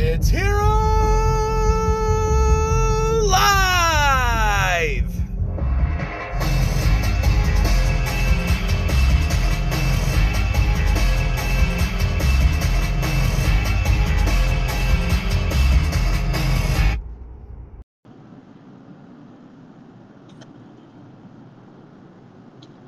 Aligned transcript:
It's 0.00 0.28
Hero 0.28 0.62
Live! 3.26 5.12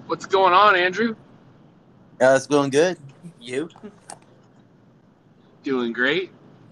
What's 0.06 0.26
going 0.26 0.52
on, 0.52 0.76
Andrew? 0.76 1.16
Uh, 2.22 2.34
it's 2.36 2.46
going 2.46 2.70
good. 2.70 2.96
You? 3.40 3.68
Doing 5.64 5.92
great. 5.92 6.30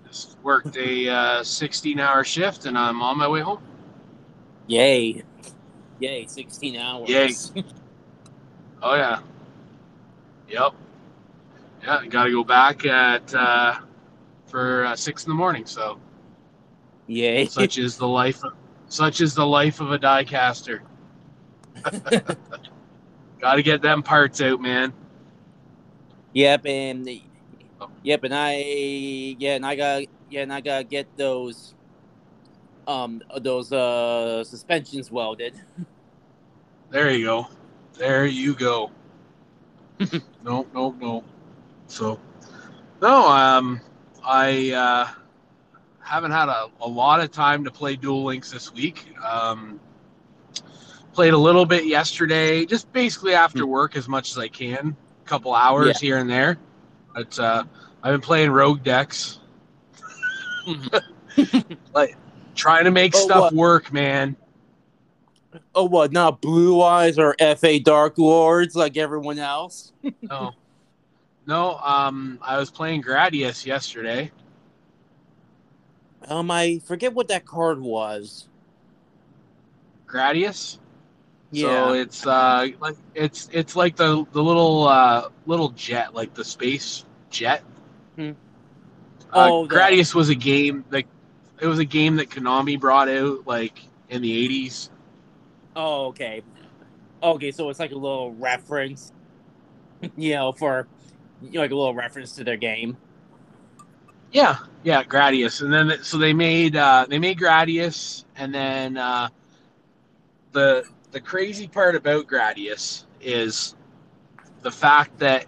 Just 0.08 0.38
worked 0.42 0.76
a 0.76 1.08
uh, 1.08 1.42
16 1.42 2.00
hour 2.00 2.24
shift 2.24 2.66
and 2.66 2.78
I'm 2.78 3.02
on 3.02 3.18
my 3.18 3.28
way 3.28 3.40
home. 3.40 3.62
Yay. 4.66 5.22
Yay, 6.00 6.26
16 6.26 6.76
hours. 6.76 7.08
Yay. 7.08 7.30
Oh, 8.82 8.94
yeah. 8.94 9.20
Yep. 10.48 10.72
Yeah, 11.82 12.06
got 12.06 12.24
to 12.24 12.30
go 12.30 12.44
back 12.44 12.86
at 12.86 13.34
uh, 13.34 13.80
for 14.46 14.84
uh, 14.86 14.96
six 14.96 15.24
in 15.24 15.30
the 15.30 15.34
morning. 15.34 15.66
So, 15.66 15.98
Yay. 17.06 17.46
such 17.46 17.78
is 17.78 17.96
the 17.96 18.06
life. 18.06 18.44
Of, 18.44 18.52
such 18.88 19.20
is 19.20 19.34
the 19.34 19.46
life 19.46 19.80
of 19.80 19.92
a 19.92 19.98
diecaster. 19.98 20.80
got 23.40 23.54
to 23.54 23.62
get 23.62 23.82
them 23.82 24.02
parts 24.02 24.40
out, 24.40 24.60
man. 24.60 24.92
yep, 26.32 26.64
and 26.66 27.08
yep, 28.02 28.24
and 28.24 28.34
I 28.34 28.56
yeah, 29.38 29.56
and 29.56 29.66
I 29.66 29.76
got 29.76 30.02
yeah, 30.30 30.42
and 30.42 30.52
I 30.52 30.60
gotta 30.60 30.84
get 30.84 31.06
those 31.16 31.74
um 32.86 33.22
those 33.40 33.72
uh 33.72 34.44
suspensions 34.44 35.10
welded. 35.10 35.54
There 36.90 37.10
you 37.10 37.26
go. 37.26 37.46
There 37.98 38.24
you 38.24 38.54
go. 38.54 38.90
no, 40.42 40.66
no, 40.72 40.92
no. 40.98 41.24
So, 41.86 42.18
no, 43.02 43.28
um, 43.28 43.80
I 44.24 44.70
uh, 44.72 45.08
haven't 46.00 46.30
had 46.30 46.48
a, 46.48 46.68
a 46.80 46.88
lot 46.88 47.20
of 47.20 47.30
time 47.30 47.64
to 47.64 47.70
play 47.70 47.96
Duel 47.96 48.24
Links 48.24 48.50
this 48.50 48.72
week. 48.72 49.06
Um, 49.22 49.80
played 51.12 51.34
a 51.34 51.38
little 51.38 51.66
bit 51.66 51.84
yesterday, 51.84 52.64
just 52.64 52.90
basically 52.92 53.34
after 53.34 53.66
work 53.66 53.96
as 53.96 54.08
much 54.08 54.30
as 54.30 54.38
I 54.38 54.48
can, 54.48 54.96
a 55.24 55.28
couple 55.28 55.54
hours 55.54 56.00
here 56.00 56.18
and 56.18 56.30
there. 56.30 56.58
But 57.18 57.36
uh, 57.40 57.64
I've 58.00 58.12
been 58.12 58.20
playing 58.20 58.52
Rogue 58.52 58.84
decks, 58.84 59.40
like 61.92 62.16
trying 62.54 62.84
to 62.84 62.92
make 62.92 63.12
Oh, 63.16 63.18
stuff 63.18 63.40
what? 63.40 63.54
work, 63.54 63.92
man. 63.92 64.36
Oh 65.74 65.86
what, 65.86 66.12
not 66.12 66.40
blue 66.40 66.80
eyes 66.80 67.18
or 67.18 67.34
FA 67.56 67.80
Dark 67.80 68.18
Lords 68.18 68.76
like 68.76 68.96
everyone 68.96 69.40
else? 69.40 69.92
No. 70.30 70.54
No, 71.44 71.78
um, 71.78 72.38
I 72.40 72.56
was 72.58 72.70
playing 72.70 73.02
Gradius 73.02 73.66
yesterday. 73.66 74.30
Um 76.28 76.52
I 76.52 76.78
forget 76.86 77.14
what 77.14 77.26
that 77.28 77.46
card 77.46 77.80
was. 77.80 78.46
Gradius. 80.06 80.78
Yeah. 81.50 81.86
So 81.88 81.92
it's 81.94 82.26
uh 82.26 82.68
like 82.80 82.96
it's 83.14 83.48
it's 83.52 83.74
like 83.74 83.96
the 83.96 84.26
the 84.32 84.42
little 84.42 84.86
uh 84.86 85.30
little 85.46 85.70
jet, 85.70 86.14
like 86.14 86.34
the 86.34 86.44
space 86.44 87.04
jet. 87.30 87.62
Hmm. 88.16 88.30
Uh, 89.32 89.48
Oh, 89.50 89.68
Gradius 89.68 90.14
was 90.14 90.28
a 90.28 90.34
game 90.34 90.84
like 90.90 91.06
it 91.60 91.66
was 91.66 91.78
a 91.78 91.84
game 91.84 92.16
that 92.16 92.30
Konami 92.30 92.78
brought 92.78 93.08
out 93.08 93.46
like 93.46 93.80
in 94.08 94.22
the 94.22 94.32
eighties. 94.44 94.90
Oh, 95.76 96.06
okay. 96.06 96.42
Okay, 97.22 97.50
so 97.50 97.68
it's 97.68 97.80
like 97.80 97.90
a 97.92 97.96
little 97.96 98.32
reference, 98.34 99.12
you 100.16 100.34
know, 100.34 100.52
for 100.52 100.86
you 101.42 101.52
know, 101.52 101.60
like 101.60 101.70
a 101.70 101.74
little 101.74 101.94
reference 101.94 102.34
to 102.36 102.44
their 102.44 102.56
game. 102.56 102.96
Yeah, 104.30 104.58
yeah, 104.82 105.02
Gradius, 105.02 105.62
and 105.62 105.72
then 105.72 106.02
so 106.02 106.18
they 106.18 106.32
made 106.34 106.76
uh, 106.76 107.06
they 107.08 107.18
made 107.18 107.38
Gradius, 107.38 108.24
and 108.36 108.54
then 108.54 108.96
uh, 108.96 109.28
the 110.52 110.84
the 111.12 111.20
crazy 111.20 111.66
part 111.66 111.96
about 111.96 112.26
Gradius 112.26 113.04
is 113.20 113.74
the 114.62 114.70
fact 114.70 115.18
that 115.18 115.46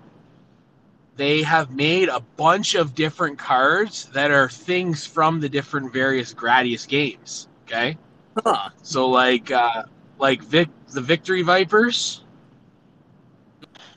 they 1.21 1.43
have 1.43 1.71
made 1.71 2.09
a 2.09 2.21
bunch 2.39 2.75
of 2.75 2.95
different 2.95 3.39
cards 3.39 4.07
that 4.15 4.31
are 4.31 4.49
things 4.49 5.05
from 5.07 5.39
the 5.39 5.51
different 5.51 5.93
various 5.93 6.33
Gradius 6.33 6.89
games. 6.89 7.47
Okay, 7.67 7.99
Huh. 8.43 8.71
so 8.83 9.09
like 9.11 9.51
uh, 9.51 9.83
like 10.19 10.43
Vic 10.43 10.71
the 10.95 11.03
Victory 11.03 11.43
Vipers, 11.43 12.25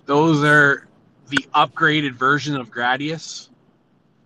those 0.06 0.44
are 0.44 0.85
the 1.29 1.45
upgraded 1.56 2.11
version 2.13 2.57
of 2.57 2.69
Gradius 2.69 3.50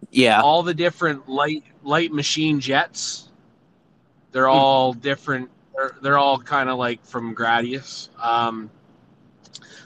Yeah. 0.10 0.42
all 0.42 0.64
the 0.64 0.74
different 0.74 1.30
light 1.30 1.64
light 1.84 2.12
machine 2.12 2.60
jets 2.60 3.30
they're 4.32 4.50
all 4.50 4.94
different 4.94 5.50
they're, 5.76 5.96
they're 6.02 6.18
all 6.18 6.40
kind 6.40 6.70
of 6.70 6.78
like 6.78 7.06
from 7.06 7.36
gradius 7.36 8.10
um, 8.24 8.70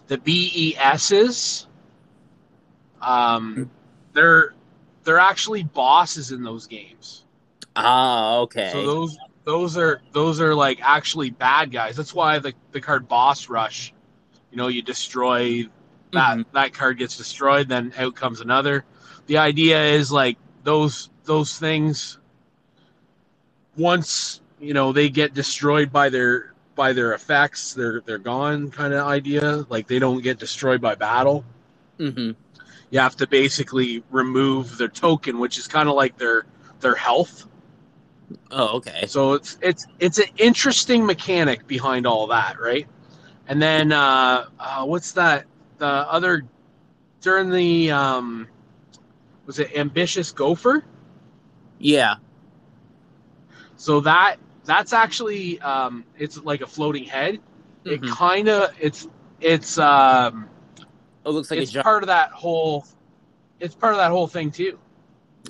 the 0.08 0.18
bes's 0.18 1.68
um, 3.02 3.70
they're 4.14 4.54
they're 5.04 5.20
actually 5.20 5.64
bosses 5.64 6.32
in 6.32 6.44
those 6.44 6.68
games. 6.68 7.26
Ah, 7.76 8.38
okay. 8.40 8.70
so 8.72 8.86
those 8.86 9.18
those 9.44 9.78
are 9.78 10.02
those 10.12 10.40
are 10.42 10.54
like 10.54 10.80
actually 10.82 11.30
bad 11.32 11.72
guys. 11.72 11.96
That's 11.96 12.14
why 12.14 12.40
the, 12.40 12.54
the 12.72 12.82
card 12.82 13.08
boss 13.08 13.50
rush 13.50 13.94
you 14.52 14.58
know 14.58 14.68
you 14.68 14.82
destroy 14.82 15.64
that 16.12 16.38
Mhm. 16.38 16.46
that 16.54 16.74
card 16.74 16.98
gets 16.98 17.18
destroyed 17.18 17.70
then 17.70 17.94
out 17.98 18.16
comes 18.16 18.42
another. 18.42 18.84
The 19.28 19.38
idea 19.38 19.82
is 19.84 20.12
like 20.12 20.38
those 20.64 21.10
those 21.24 21.58
things 21.58 22.20
once 23.78 24.42
you 24.60 24.74
know 24.74 24.92
they 24.92 25.10
get 25.10 25.34
destroyed 25.34 25.92
by 25.92 26.10
their 26.10 26.54
by 26.76 26.94
their 26.94 27.14
effects 27.14 27.74
they're 27.74 28.02
they're 28.02 28.18
gone 28.18 28.70
kind 28.72 28.94
of 28.94 29.08
idea. 29.08 29.66
Like 29.70 29.88
they 29.88 30.00
don't 30.00 30.22
get 30.22 30.38
destroyed 30.40 30.82
by 30.82 30.96
battle. 30.96 31.44
Hmm 31.98 32.32
you 32.92 33.00
have 33.00 33.16
to 33.18 33.28
basically 33.28 34.04
remove 34.12 34.78
their 34.78 34.90
token 34.90 35.40
which 35.40 35.58
is 35.60 35.68
kind 35.68 35.90
of 35.90 35.96
like 35.96 36.18
their 36.18 36.46
their 36.82 36.96
health 36.96 37.48
Oh, 38.52 38.78
okay. 38.78 39.08
so 39.08 39.34
it's 39.34 39.58
it's 39.62 39.88
it's 40.00 40.20
an 40.20 40.28
interesting 40.38 41.06
mechanic 41.06 41.68
behind 41.68 42.08
all 42.08 42.28
that, 42.28 42.60
right? 42.60 42.88
And 43.48 43.62
then 43.62 43.92
uh, 43.92 44.46
uh, 44.60 44.86
what's 44.86 45.14
that? 45.14 45.46
The 45.78 45.86
other 45.88 46.44
during 47.22 47.50
the 47.50 47.92
um, 47.92 48.48
was 49.46 49.60
it 49.60 49.76
ambitious 49.78 50.34
Gofer? 50.34 50.84
Yeah. 51.80 52.16
So 53.76 54.00
that 54.02 54.38
that's 54.66 54.94
actually 54.94 55.60
um, 55.62 56.06
it's 56.18 56.38
like 56.44 56.62
a 56.62 56.68
floating 56.68 57.06
head. 57.06 57.40
It 57.86 58.02
Mhm. 58.02 58.08
kind 58.08 58.50
of 58.50 58.72
it's 58.80 59.08
it's 59.42 59.78
um, 59.80 60.50
Oh, 61.26 61.32
looks 61.32 61.52
like 61.52 61.60
it's 61.60 61.74
part 61.74 62.04
of 62.04 62.08
that 62.08 62.32
whole 62.32 62.86
it's 63.60 63.76
part 63.76 63.94
of 63.94 64.00
that 64.00 64.12
whole 64.12 64.28
thing 64.28 64.52
too. 64.52 64.80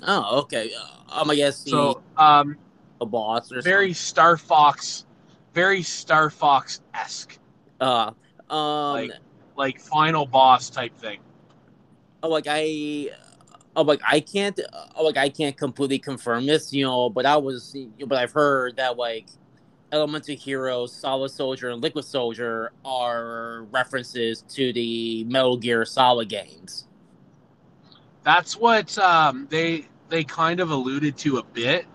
Oh, 0.02 0.40
okay. 0.40 0.72
Um, 1.10 1.30
I 1.30 1.34
guess 1.34 1.68
So 1.68 2.02
um, 2.16 2.56
a 3.00 3.06
boss 3.06 3.52
or 3.52 3.62
very 3.62 3.92
Star 3.92 4.36
Fox, 4.36 5.06
very 5.54 5.82
Star 5.82 6.30
Fox 6.30 6.80
esque, 6.94 7.38
something. 7.80 8.16
Uh, 8.50 8.54
um, 8.54 8.92
like 8.92 9.10
like 9.56 9.80
final 9.80 10.26
boss 10.26 10.70
type 10.70 10.96
thing. 10.96 11.20
oh, 12.22 12.28
like 12.28 12.46
I, 12.48 13.10
oh, 13.76 13.82
like 13.82 14.00
I 14.06 14.20
can't, 14.20 14.58
oh, 14.96 15.04
like 15.04 15.16
I 15.16 15.28
can't 15.28 15.56
completely 15.56 15.98
confirm 15.98 16.46
this, 16.46 16.72
you 16.72 16.84
know, 16.84 17.10
but 17.10 17.26
I 17.26 17.36
was, 17.36 17.76
but 18.06 18.18
I've 18.18 18.32
heard 18.32 18.76
that 18.76 18.96
like 18.96 19.26
Elemental 19.96 20.34
Heroes, 20.34 20.92
Solid 20.92 21.30
Soldier, 21.30 21.68
and 21.70 21.82
Liquid 21.82 22.04
Soldier 22.04 22.72
are 22.84 23.64
references 23.70 24.42
to 24.48 24.72
the 24.72 25.24
Metal 25.24 25.56
Gear 25.56 25.84
Solid 25.84 26.28
games. 26.28 26.86
That's 28.24 28.56
what 28.56 28.96
um, 28.98 29.46
they 29.50 29.86
they 30.08 30.24
kind 30.24 30.60
of 30.60 30.70
alluded 30.70 31.16
to 31.18 31.38
a 31.38 31.42
bit, 31.42 31.86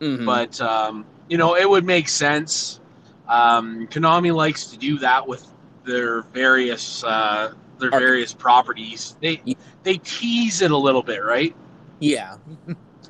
Mhm. 0.00 0.24
but 0.24 0.60
um, 0.60 1.04
you 1.28 1.38
know 1.38 1.56
it 1.56 1.68
would 1.68 1.84
make 1.84 2.08
sense. 2.08 2.80
Um, 3.28 3.86
Konami 3.88 4.34
likes 4.34 4.66
to 4.66 4.76
do 4.76 4.98
that 4.98 5.26
with 5.26 5.46
their 5.84 6.22
various 6.22 7.02
uh, 7.04 7.52
their 7.78 7.90
various 7.90 8.32
properties. 8.34 9.16
They 9.20 9.40
they 9.82 9.96
tease 9.98 10.62
it 10.62 10.70
a 10.70 10.76
little 10.76 11.02
bit, 11.02 11.24
right? 11.24 11.54
yeah, 11.98 12.36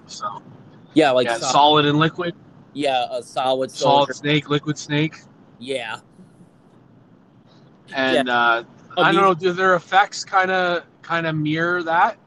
So 0.07 0.43
yeah, 0.95 1.11
like 1.11 1.27
yeah, 1.27 1.39
Sol- 1.39 1.51
solid 1.53 1.87
and 1.87 1.99
liquid, 1.99 2.35
yeah, 2.73 3.07
a 3.11 3.23
Solid 3.23 3.71
solid 3.71 4.07
Soldier, 4.07 4.13
snake, 4.13 4.49
liquid 4.51 4.79
snake, 4.79 5.17
yeah. 5.59 5.99
and 7.95 8.29
uh, 8.29 8.65
Oh, 8.97 9.03
I 9.03 9.13
don't 9.13 9.23
know. 9.23 9.35
Do 9.35 9.53
their 9.53 9.77
effects 9.77 10.25
kind 10.25 10.51
of 10.51 10.85
kind 11.03 11.27
of 11.27 11.37
mirror 11.37 11.83
that? 11.85 12.19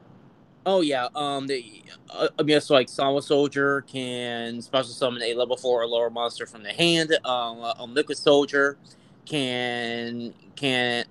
Oh 0.66 0.80
yeah, 0.80 1.08
um, 1.14 1.46
the 1.46 1.82
uh, 2.10 2.28
I 2.38 2.42
mean, 2.42 2.60
so 2.60 2.74
like 2.74 2.88
Solid 2.88 3.22
Soldier 3.22 3.82
can 3.82 4.62
special 4.62 4.90
summon 4.90 5.22
a 5.22 5.34
level 5.34 5.56
four 5.56 5.82
or 5.82 5.86
lower 5.86 6.08
monster 6.10 6.46
from 6.46 6.62
the 6.62 6.72
hand. 6.72 7.12
Um, 7.24 7.60
uh, 7.60 7.74
um 7.78 7.92
Liquid 7.94 8.16
Soldier 8.16 8.78
can 9.26 10.32
can 10.56 11.04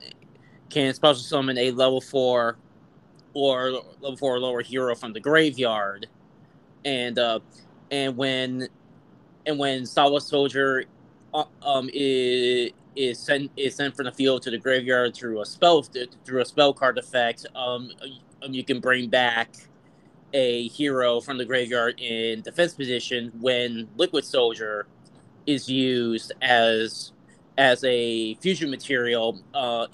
can 0.70 0.94
special 0.94 1.22
summon 1.22 1.58
a 1.58 1.72
level 1.72 2.02
four 2.02 2.58
or 3.34 3.72
level 4.02 4.18
four 4.18 4.36
or 4.36 4.40
lower 4.40 4.62
hero 4.62 4.96
from 4.96 5.14
the 5.14 5.20
graveyard, 5.20 6.08
and 6.84 7.20
uh, 7.20 7.40
and 7.92 8.18
when 8.18 8.68
and 9.46 9.60
when 9.60 9.86
Solid 9.86 10.22
Soldier 10.22 10.86
uh, 11.34 11.46
um 11.62 11.90
is 11.94 12.72
is 12.96 13.20
sent 13.20 13.52
is 13.58 13.76
sent 13.76 13.96
from 13.96 14.06
the 14.06 14.12
field 14.12 14.44
to 14.44 14.52
the 14.52 14.58
graveyard 14.58 15.16
through 15.16 15.42
a 15.42 15.46
spell 15.46 15.84
through 16.26 16.42
a 16.42 16.46
spell 16.46 16.74
card 16.74 16.98
effect, 16.98 17.46
um, 17.56 17.92
um 18.42 18.54
you 18.54 18.64
can 18.64 18.80
bring 18.80 19.10
back 19.10 19.56
a 20.34 20.68
hero 20.68 21.20
from 21.22 21.38
the 21.38 21.46
graveyard 21.46 22.00
in 22.00 22.42
defense 22.42 22.74
position 22.74 23.32
when 23.40 23.88
Liquid 23.98 24.26
Soldier 24.26 24.88
is 25.46 25.70
used 25.70 26.32
as 26.42 27.12
as 27.58 27.84
a 27.84 28.34
fusion 28.36 28.70
material, 28.72 29.40
uh, 29.54 29.88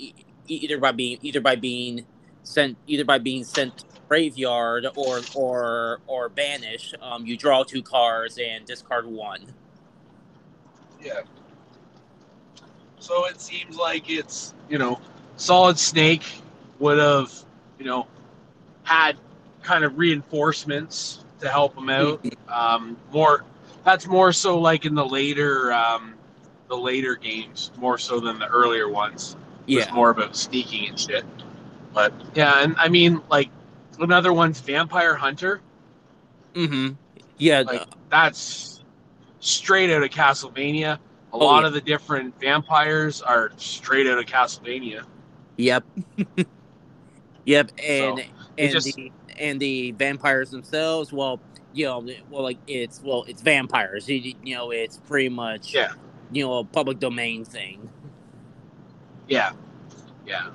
either 0.47 0.77
by 0.77 0.91
being 0.91 1.19
either 1.21 1.41
by 1.41 1.55
being 1.55 2.05
sent 2.43 2.77
either 2.87 3.05
by 3.05 3.17
being 3.17 3.43
sent 3.43 3.83
graveyard 4.09 4.87
or 4.95 5.21
or 5.35 6.01
or 6.07 6.27
banished. 6.27 6.95
Um, 7.01 7.25
you 7.25 7.37
draw 7.37 7.63
two 7.63 7.83
cards 7.83 8.37
and 8.43 8.65
discard 8.65 9.05
one. 9.05 9.41
Yeah. 11.01 11.21
So 12.97 13.27
it 13.27 13.39
seems 13.39 13.77
like 13.77 14.09
it's 14.09 14.53
you 14.67 14.77
know, 14.77 14.99
Solid 15.37 15.79
Snake 15.79 16.25
would 16.79 16.97
have 16.97 17.31
you 17.77 17.85
know 17.85 18.07
had 18.83 19.17
kind 19.61 19.85
of 19.85 19.97
reinforcements 19.97 21.23
to 21.39 21.47
help 21.47 21.77
him 21.77 21.89
out. 21.89 22.25
Um, 22.49 22.97
more 23.13 23.45
that's 23.83 24.07
more 24.07 24.33
so 24.33 24.57
like 24.57 24.83
in 24.83 24.95
the 24.95 25.05
later 25.05 25.71
um, 25.71 26.15
the 26.67 26.75
later 26.75 27.15
games, 27.15 27.69
more 27.77 27.99
so 27.99 28.19
than 28.19 28.39
the 28.39 28.47
earlier 28.47 28.89
ones. 28.89 29.37
Yeah. 29.67 29.83
It's 29.83 29.91
more 29.91 30.09
about 30.09 30.35
sneaking 30.35 30.89
and 30.89 30.99
shit. 30.99 31.23
But 31.93 32.11
yeah, 32.33 32.63
and 32.63 32.75
I 32.77 32.89
mean 32.89 33.21
like 33.29 33.51
another 33.99 34.33
one's 34.33 34.59
Vampire 34.59 35.15
Hunter. 35.15 35.61
Mm-hmm. 36.53 36.93
Yeah. 37.37 37.61
Like 37.61 37.87
that's 38.09 38.83
straight 39.39 39.89
out 39.91 40.03
of 40.03 40.09
Castlevania. 40.09 40.95
A 40.95 40.99
Oh, 41.31 41.45
lot 41.45 41.61
yeah. 41.61 41.67
of 41.67 41.73
the 41.73 41.81
different 41.81 42.39
vampires 42.39 43.21
are 43.21 43.51
straight 43.57 44.07
out 44.07 44.17
of 44.17 44.25
Castlevania. 44.25 45.03
Yep. 45.57 45.83
yep. 47.45 47.71
And 47.83 48.17
So, 48.19 48.23
and 48.57 48.71
just- 48.71 48.95
the 48.95 49.11
and 49.37 49.59
the 49.59 49.91
vampires 49.91 50.49
themselves, 50.51 51.13
well, 51.13 51.39
you 51.73 51.85
know, 51.85 52.05
well, 52.29 52.43
like 52.43 52.57
it's 52.67 53.01
well, 53.03 53.23
it's 53.27 53.41
vampires. 53.41 54.09
You, 54.09 54.33
you 54.43 54.55
know, 54.55 54.71
it's 54.71 54.97
pretty 54.97 55.29
much 55.29 55.73
Yeah. 55.73 55.91
you 56.31 56.45
know 56.45 56.57
a 56.57 56.63
public 56.65 56.99
domain 56.99 57.45
thing. 57.45 57.89
Yeah, 59.27 59.51
yeah, 60.25 60.47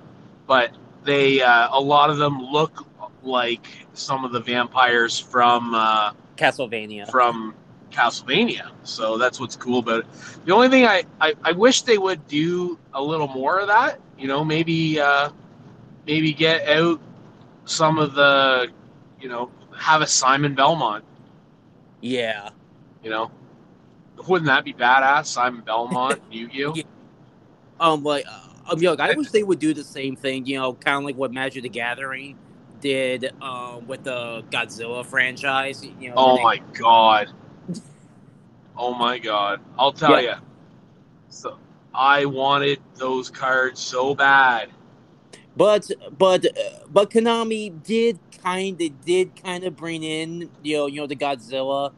but 0.48 0.72
they 1.04 1.40
uh, 1.40 1.68
a 1.70 1.80
lot 1.80 2.10
of 2.10 2.18
them 2.18 2.40
look 2.42 2.84
like 3.24 3.66
some 3.94 4.24
of 4.24 4.32
the 4.32 4.40
vampires 4.40 5.18
from 5.18 5.74
uh, 5.74 6.12
Castlevania. 6.36 7.10
from 7.10 7.54
Castlevania. 7.90 8.70
So 8.82 9.16
that's 9.18 9.40
what's 9.40 9.56
cool 9.56 9.78
about 9.78 10.00
it. 10.00 10.06
The 10.44 10.52
only 10.52 10.68
thing 10.68 10.84
I, 10.84 11.04
I, 11.20 11.34
I 11.42 11.52
wish 11.52 11.82
they 11.82 11.98
would 11.98 12.26
do 12.26 12.78
a 12.92 13.02
little 13.02 13.28
more 13.28 13.58
of 13.58 13.68
that. 13.68 14.00
You 14.18 14.28
know, 14.28 14.44
maybe 14.44 15.00
uh, 15.00 15.30
maybe 16.06 16.32
get 16.32 16.68
out 16.68 17.00
some 17.64 17.98
of 17.98 18.14
the, 18.14 18.68
you 19.20 19.28
know, 19.28 19.50
have 19.76 20.02
a 20.02 20.06
Simon 20.06 20.54
Belmont. 20.54 21.04
Yeah. 22.00 22.50
You 23.02 23.10
know, 23.10 23.30
wouldn't 24.28 24.46
that 24.46 24.64
be 24.64 24.72
badass? 24.72 25.26
Simon 25.26 25.62
Belmont, 25.62 26.20
Yu-Gi-Oh. 26.30 26.74
Yeah. 26.74 26.82
Um, 27.80 28.02
like, 28.04 28.24
uh, 28.26 28.40
um, 28.70 28.80
you 28.80 28.90
like, 28.90 29.00
I 29.00 29.14
wish 29.14 29.30
they 29.30 29.42
would 29.42 29.58
do 29.58 29.74
the 29.74 29.84
same 29.84 30.16
thing. 30.16 30.46
You 30.46 30.58
know, 30.58 30.74
kind 30.74 30.98
of 30.98 31.04
like 31.04 31.16
what 31.16 31.32
Magic 31.32 31.62
the 31.62 31.68
Gathering 31.68 32.38
did 32.88 33.32
um, 33.40 33.86
with 33.86 34.04
the 34.04 34.44
Godzilla 34.50 35.04
franchise. 35.06 35.82
You 35.98 36.10
know, 36.10 36.14
Oh 36.18 36.36
they- 36.36 36.42
my 36.42 36.58
god. 36.74 37.30
Oh 38.76 38.92
my 38.92 39.18
god. 39.18 39.60
I'll 39.78 39.92
tell 39.92 40.20
you. 40.22 40.34
So 41.30 41.58
I 41.94 42.26
wanted 42.26 42.80
those 42.96 43.30
cards 43.30 43.80
so 43.80 44.14
bad. 44.14 44.68
But 45.56 45.90
but 46.18 46.44
uh, 46.44 46.50
but 46.92 47.10
Konami 47.10 47.82
did 47.82 48.18
kind 48.42 48.80
of 48.82 49.04
did 49.04 49.42
kind 49.42 49.64
of 49.64 49.74
bring 49.76 50.02
in 50.02 50.50
you 50.62 50.76
know 50.76 50.86
you 50.86 51.00
know 51.00 51.06
the 51.06 51.16
Godzilla 51.16 51.92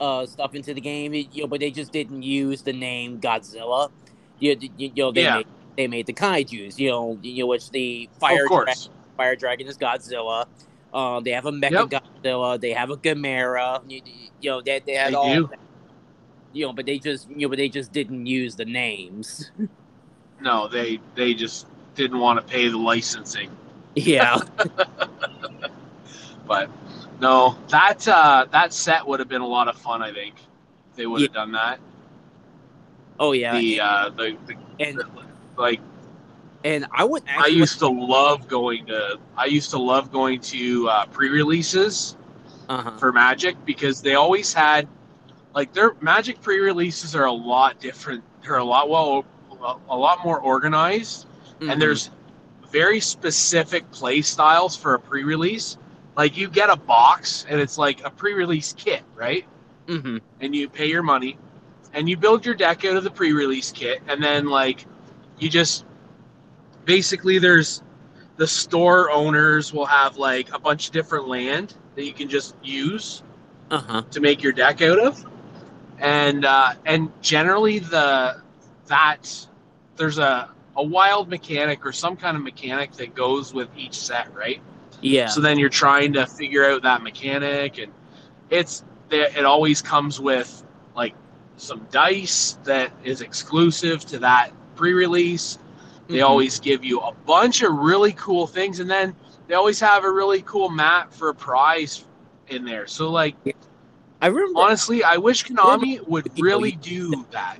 uh 0.00 0.26
stuff 0.26 0.54
into 0.54 0.74
the 0.74 0.80
game. 0.82 1.14
You 1.14 1.42
know, 1.42 1.46
but 1.46 1.60
they 1.60 1.70
just 1.70 1.92
didn't 1.92 2.22
use 2.22 2.60
the 2.62 2.72
name 2.74 3.20
Godzilla. 3.20 3.90
You, 4.38 4.54
you, 4.60 4.70
you 4.96 5.02
know 5.04 5.12
they 5.12 5.22
Yeah. 5.22 5.36
made 5.36 5.46
they 5.78 5.86
made 5.86 6.06
the 6.06 6.12
kaiju's. 6.12 6.78
You 6.78 6.90
know 6.90 7.18
you 7.22 7.44
know 7.44 7.46
which 7.46 7.70
the 7.70 8.10
fire 8.20 8.46
course. 8.46 8.90
Fire 9.16 9.36
Dragon 9.36 9.66
is 9.66 9.76
Godzilla. 9.78 10.46
Um, 10.92 11.24
they 11.24 11.30
have 11.32 11.46
a 11.46 11.52
Mecha 11.52 11.90
Yep. 11.90 12.02
Godzilla. 12.22 12.60
They 12.60 12.72
have 12.72 12.90
a 12.90 12.96
Gamera. 12.96 13.82
You, 13.88 14.00
you 14.40 14.50
know, 14.50 14.60
they, 14.62 14.80
they 14.86 14.94
had 14.94 15.12
They 15.12 15.14
all. 15.16 15.34
do. 15.34 15.46
that. 15.48 15.58
You 16.52 16.66
know, 16.66 16.72
but 16.72 16.86
they 16.86 16.98
just 16.98 17.28
you 17.30 17.42
know, 17.42 17.48
but 17.48 17.58
they 17.58 17.68
just 17.68 17.92
didn't 17.92 18.26
use 18.26 18.56
the 18.56 18.64
names. 18.64 19.50
No, 20.38 20.68
they 20.68 21.00
they 21.14 21.32
just 21.32 21.66
didn't 21.94 22.18
want 22.18 22.38
to 22.38 22.44
pay 22.52 22.68
the 22.68 22.76
licensing. 22.76 23.48
Yeah, 23.94 24.38
But 26.46 26.70
no, 27.20 27.56
that 27.68 28.06
uh, 28.06 28.46
that 28.52 28.72
set 28.74 29.06
would 29.06 29.18
have 29.18 29.30
been 29.30 29.40
a 29.40 29.46
lot 29.46 29.66
of 29.68 29.76
fun. 29.78 30.02
I 30.02 30.12
think 30.12 30.34
if 30.90 30.96
they 30.96 31.06
would 31.06 31.22
have 31.22 31.32
done 31.32 31.52
that. 31.52 31.80
oh 33.18 33.32
yeah, 33.32 33.58
The 33.58 33.80
uh, 33.80 34.08
the, 34.10 34.36
the 34.46 34.54
and 34.78 35.00
like 35.56 35.80
and 36.66 36.84
I 36.90 37.04
would 37.04 37.22
I 37.28 37.46
used 37.46 37.78
to 37.78 37.88
love 37.88 38.48
going 38.48 38.86
to 38.86 39.18
I 39.36 39.44
used 39.46 39.70
to 39.70 39.78
love 39.78 40.10
going 40.10 40.40
to 40.40 40.88
uh, 40.88 41.06
pre-releases 41.06 42.16
uh-huh. 42.68 42.96
for 42.98 43.12
Magic 43.12 43.56
because 43.64 44.02
they 44.02 44.14
always 44.14 44.52
had 44.52 44.88
like 45.54 45.72
their 45.72 45.94
Magic 46.00 46.42
pre-releases 46.42 47.14
are 47.14 47.26
a 47.26 47.32
lot 47.32 47.78
different. 47.78 48.24
They're 48.42 48.56
a 48.56 48.64
lot 48.64 48.90
well 48.90 49.24
a 49.88 49.96
lot 49.96 50.24
more 50.24 50.40
organized 50.40 51.26
Mhm. 51.60 51.72
and 51.72 51.80
there's 51.80 52.10
very 52.70 53.00
specific 53.00 53.90
play 53.90 54.20
styles 54.20 54.76
for 54.76 54.92
a 54.94 54.98
pre-release. 54.98 55.78
Like 56.16 56.36
you 56.36 56.48
get 56.48 56.68
a 56.68 56.76
box 56.76 57.46
and 57.48 57.58
it's 57.60 57.78
like 57.78 58.04
a 58.04 58.10
pre-release 58.10 58.74
kit, 58.76 59.02
right? 59.14 59.46
Mhm. 59.86 60.20
And 60.40 60.54
you 60.54 60.68
pay 60.68 60.86
your 60.86 61.02
money 61.02 61.38
and 61.94 62.08
you 62.08 62.16
build 62.16 62.44
your 62.44 62.54
deck 62.54 62.84
out 62.84 62.96
of 62.96 63.04
the 63.04 63.10
pre-release 63.10 63.70
kit 63.70 64.02
and 64.08 64.22
then 64.22 64.46
like 64.46 64.84
you 65.38 65.48
just 65.48 65.85
basically 66.86 67.38
there's 67.38 67.82
the 68.36 68.46
store 68.46 69.10
owners 69.10 69.72
will 69.72 69.86
have 69.86 70.16
like 70.16 70.52
a 70.54 70.58
bunch 70.58 70.86
of 70.86 70.92
different 70.92 71.28
land 71.28 71.74
that 71.94 72.04
you 72.04 72.12
can 72.12 72.28
just 72.28 72.54
use 72.62 73.22
uh-huh. 73.70 74.02
to 74.10 74.20
make 74.20 74.42
your 74.42 74.52
deck 74.52 74.80
out 74.80 74.98
of 74.98 75.24
and 75.98 76.44
uh, 76.44 76.74
and 76.86 77.10
generally 77.22 77.78
the 77.78 78.40
that 78.86 79.46
there's 79.96 80.18
a 80.18 80.50
a 80.76 80.82
wild 80.82 81.28
mechanic 81.28 81.84
or 81.86 81.92
some 81.92 82.16
kind 82.16 82.36
of 82.36 82.42
mechanic 82.42 82.92
that 82.92 83.14
goes 83.14 83.52
with 83.52 83.68
each 83.76 83.98
set 83.98 84.32
right 84.34 84.60
Yeah. 85.00 85.26
so 85.26 85.40
then 85.40 85.58
you're 85.58 85.68
trying 85.68 86.12
to 86.14 86.26
figure 86.26 86.64
out 86.64 86.82
that 86.82 87.02
mechanic 87.02 87.78
and 87.78 87.92
it's 88.50 88.84
it 89.10 89.44
always 89.44 89.82
comes 89.82 90.20
with 90.20 90.62
like 90.94 91.14
some 91.56 91.86
dice 91.90 92.58
that 92.64 92.92
is 93.04 93.22
exclusive 93.22 94.04
to 94.06 94.18
that 94.18 94.50
pre-release 94.74 95.58
they 96.08 96.18
Mhm. 96.18 96.26
always 96.26 96.60
give 96.60 96.84
you 96.84 97.00
a 97.00 97.12
bunch 97.26 97.62
of 97.62 97.72
really 97.74 98.12
cool 98.12 98.46
things 98.46 98.80
and 98.80 98.90
then 98.90 99.14
they 99.48 99.54
always 99.54 99.80
have 99.80 100.04
a 100.04 100.10
really 100.10 100.42
cool 100.42 100.68
map 100.68 101.12
for 101.12 101.28
a 101.30 101.34
prize 101.34 102.04
in 102.48 102.64
there 102.64 102.86
so 102.86 103.10
like 103.10 103.34
I 104.22 104.28
remember. 104.28 104.60
honestly 104.60 105.02
i 105.04 105.16
wish 105.16 105.44
konami 105.44 106.06
would 106.06 106.30
really 106.40 106.72
do 106.72 107.26
that 107.32 107.58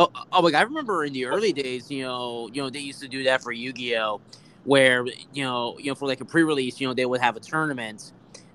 Oh, 0.00 0.08
oh, 0.32 0.42
like 0.42 0.54
I 0.54 0.62
remember 0.62 1.04
in 1.04 1.12
the 1.12 1.24
early 1.24 1.52
days, 1.52 1.90
you 1.90 2.04
know, 2.04 2.48
you 2.52 2.62
know, 2.62 2.70
they 2.70 2.78
used 2.78 3.00
to 3.00 3.08
do 3.08 3.24
that 3.24 3.42
for 3.42 3.50
Yu-Gi-Oh, 3.50 4.20
where 4.62 5.04
you 5.32 5.42
know, 5.42 5.76
you 5.78 5.86
know, 5.90 5.96
for 5.96 6.06
like 6.06 6.20
a 6.20 6.24
pre-release, 6.24 6.80
you 6.80 6.86
know, 6.86 6.94
they 6.94 7.04
would 7.04 7.20
have 7.20 7.36
a 7.36 7.40
tournament 7.40 8.12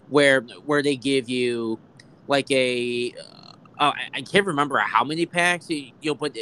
where 0.08 0.42
where 0.66 0.82
they 0.82 0.96
give 0.96 1.28
you 1.28 1.80
like 2.28 2.50
a, 2.50 3.14
uh, 3.78 3.92
I, 3.92 3.94
I 4.14 4.22
can't 4.22 4.46
remember 4.46 4.78
how 4.78 5.04
many 5.04 5.26
packs, 5.26 5.70
you 5.70 5.92
know, 6.06 6.16
but 6.16 6.34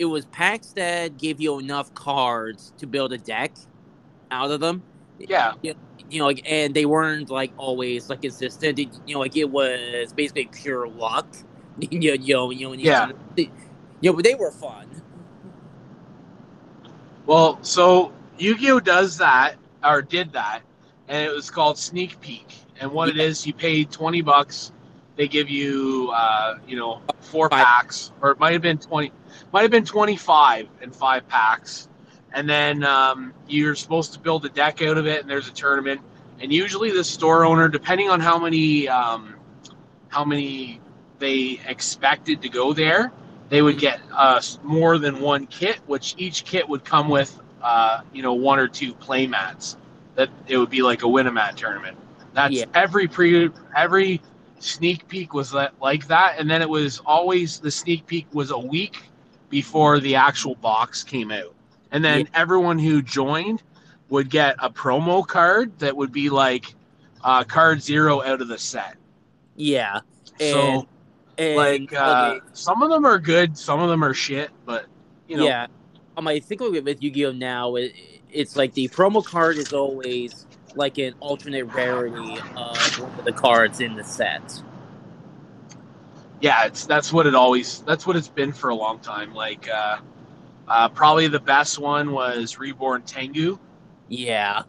it, 0.00 0.04
was 0.06 0.24
packs 0.26 0.68
that 0.72 1.16
gave 1.18 1.40
you 1.40 1.58
enough 1.58 1.92
cards 1.94 2.72
to 2.78 2.86
build 2.86 3.12
a 3.12 3.18
deck 3.18 3.52
out 4.30 4.50
of 4.50 4.60
them. 4.60 4.82
yeah 5.18 5.52
you 5.62 6.18
know, 6.18 6.26
like, 6.26 6.42
and 6.44 6.74
they 6.74 6.86
weren't 6.86 7.30
like 7.30 7.52
always 7.56 8.10
like 8.10 8.22
consistent. 8.22 8.78
It, 8.80 8.88
you 9.06 9.14
know, 9.14 9.20
like 9.20 9.36
it 9.36 9.44
was 9.44 10.12
basically 10.12 10.46
pure 10.46 10.88
luck. 10.88 11.28
you 11.78 11.98
know, 12.00 12.14
you 12.14 12.34
know, 12.34 12.50
you 12.50 12.68
when 12.70 12.80
you- 12.80 12.86
Yeah. 12.86 13.12
they- 13.36 13.50
you 14.00 14.10
know, 14.10 14.14
but 14.14 14.24
they 14.24 14.34
were 14.34 14.50
fun. 14.50 14.86
well 17.26 17.58
so 17.62 18.12
yu-gi-oh 18.38 18.80
does 18.80 19.18
that 19.18 19.54
or 19.84 20.02
did 20.02 20.32
that 20.32 20.62
and 21.08 21.22
it 21.24 21.32
was 21.32 21.50
called 21.50 21.76
Sneak 21.78 22.20
Peek. 22.20 22.46
And 22.80 22.90
what 22.90 23.08
it 23.08 23.18
is, 23.18 23.46
you 23.46 23.52
pay 23.52 23.84
twenty 23.84 24.22
bucks. 24.22 24.72
They 25.20 25.28
give 25.28 25.50
you, 25.50 26.10
uh, 26.14 26.60
you 26.66 26.76
know, 26.76 27.02
four 27.20 27.50
Five. 27.50 27.62
packs, 27.62 28.10
or 28.22 28.30
it 28.30 28.38
might 28.38 28.54
have 28.54 28.62
been 28.62 28.78
twenty, 28.78 29.12
might 29.52 29.60
have 29.60 29.70
been 29.70 29.84
twenty-five 29.84 30.66
and 30.80 30.96
five 30.96 31.28
packs. 31.28 31.90
And 32.32 32.48
then 32.48 32.82
um, 32.84 33.34
you're 33.46 33.74
supposed 33.74 34.14
to 34.14 34.18
build 34.18 34.46
a 34.46 34.48
deck 34.48 34.80
out 34.80 34.96
of 34.96 35.06
it, 35.06 35.20
and 35.20 35.28
there's 35.28 35.46
a 35.46 35.52
tournament. 35.52 36.00
And 36.40 36.50
usually, 36.50 36.90
the 36.92 37.04
store 37.04 37.44
owner, 37.44 37.68
depending 37.68 38.08
on 38.08 38.20
how 38.20 38.38
many, 38.38 38.88
um, 38.88 39.34
how 40.08 40.24
many 40.24 40.80
they 41.18 41.60
expected 41.66 42.40
to 42.40 42.48
go 42.48 42.72
there, 42.72 43.12
they 43.50 43.60
would 43.60 43.76
get 43.78 44.00
uh, 44.16 44.40
more 44.62 44.96
than 44.96 45.20
one 45.20 45.46
kit, 45.48 45.80
which 45.84 46.14
each 46.16 46.46
kit 46.46 46.66
would 46.66 46.82
come 46.82 47.10
with, 47.10 47.38
uh, 47.60 48.00
you 48.14 48.22
know, 48.22 48.32
one 48.32 48.58
or 48.58 48.68
two 48.68 48.94
play 48.94 49.26
mats. 49.26 49.76
That 50.14 50.30
it 50.46 50.56
would 50.56 50.70
be 50.70 50.80
like 50.80 51.02
a 51.02 51.08
Winamat 51.08 51.56
tournament. 51.56 51.98
That's 52.32 52.54
Yeah. 52.54 52.64
every 52.72 53.06
pre 53.06 53.50
every 53.76 54.22
sneak 54.60 55.08
peek 55.08 55.34
was 55.34 55.50
that, 55.50 55.72
like 55.80 56.06
that, 56.06 56.36
and 56.38 56.48
then 56.48 56.62
it 56.62 56.68
was 56.68 57.00
always 57.04 57.58
the 57.58 57.70
sneak 57.70 58.06
peek 58.06 58.26
was 58.32 58.50
a 58.50 58.58
week 58.58 59.02
before 59.48 59.98
the 59.98 60.14
actual 60.14 60.54
box 60.54 61.02
came 61.02 61.32
out, 61.32 61.52
and 61.90 62.04
then 62.04 62.20
Yeah. 62.20 62.26
everyone 62.34 62.78
who 62.78 63.02
joined 63.02 63.62
would 64.10 64.30
get 64.30 64.54
a 64.60 64.70
promo 64.70 65.26
card 65.26 65.76
that 65.78 65.96
would 65.96 66.12
be 66.12 66.30
like 66.30 66.74
uh, 67.24 67.42
card 67.44 67.82
zero 67.82 68.22
out 68.22 68.40
of 68.40 68.48
the 68.48 68.58
set. 68.58 68.96
Yeah. 69.56 70.00
so 70.38 70.86
And 71.38 71.56
like 71.56 71.92
uh, 71.92 72.36
okay, 72.36 72.46
some 72.52 72.82
of 72.82 72.90
them 72.90 73.04
are 73.04 73.18
good, 73.18 73.56
some 73.58 73.80
of 73.80 73.88
them 73.88 74.04
are 74.04 74.14
shit, 74.14 74.50
but 74.66 74.86
you 75.26 75.36
know, 75.36 75.44
yeah. 75.44 75.66
Um, 76.16 76.28
I 76.28 76.38
think 76.38 76.60
with 76.60 76.84
with 76.84 77.02
Yu-Gi-Oh 77.02 77.32
now, 77.32 77.76
it, 77.76 77.94
it's 78.30 78.56
like 78.56 78.74
the 78.74 78.88
promo 78.88 79.24
card 79.24 79.56
is 79.56 79.72
always 79.72 80.46
like 80.74 80.98
an 80.98 81.14
alternate 81.20 81.64
rarity 81.64 82.38
of 82.56 82.98
one 83.00 83.18
of 83.18 83.24
the 83.24 83.32
cards 83.32 83.80
in 83.80 83.96
the 83.96 84.04
set. 84.04 84.62
yeah, 86.40 86.64
it's 86.66 86.86
that's 86.86 87.12
what 87.12 87.26
it 87.26 87.34
always 87.34 87.80
that's 87.80 88.06
what 88.06 88.16
it's 88.16 88.28
been 88.28 88.52
for 88.52 88.70
a 88.70 88.74
long 88.74 88.98
time. 89.00 89.34
Like 89.34 89.68
uh, 89.68 89.98
uh, 90.68 90.88
probably 90.88 91.28
the 91.28 91.40
best 91.40 91.78
one 91.78 92.12
was 92.12 92.58
Reborn 92.58 93.02
Tengu. 93.02 93.58
Yeah. 94.08 94.62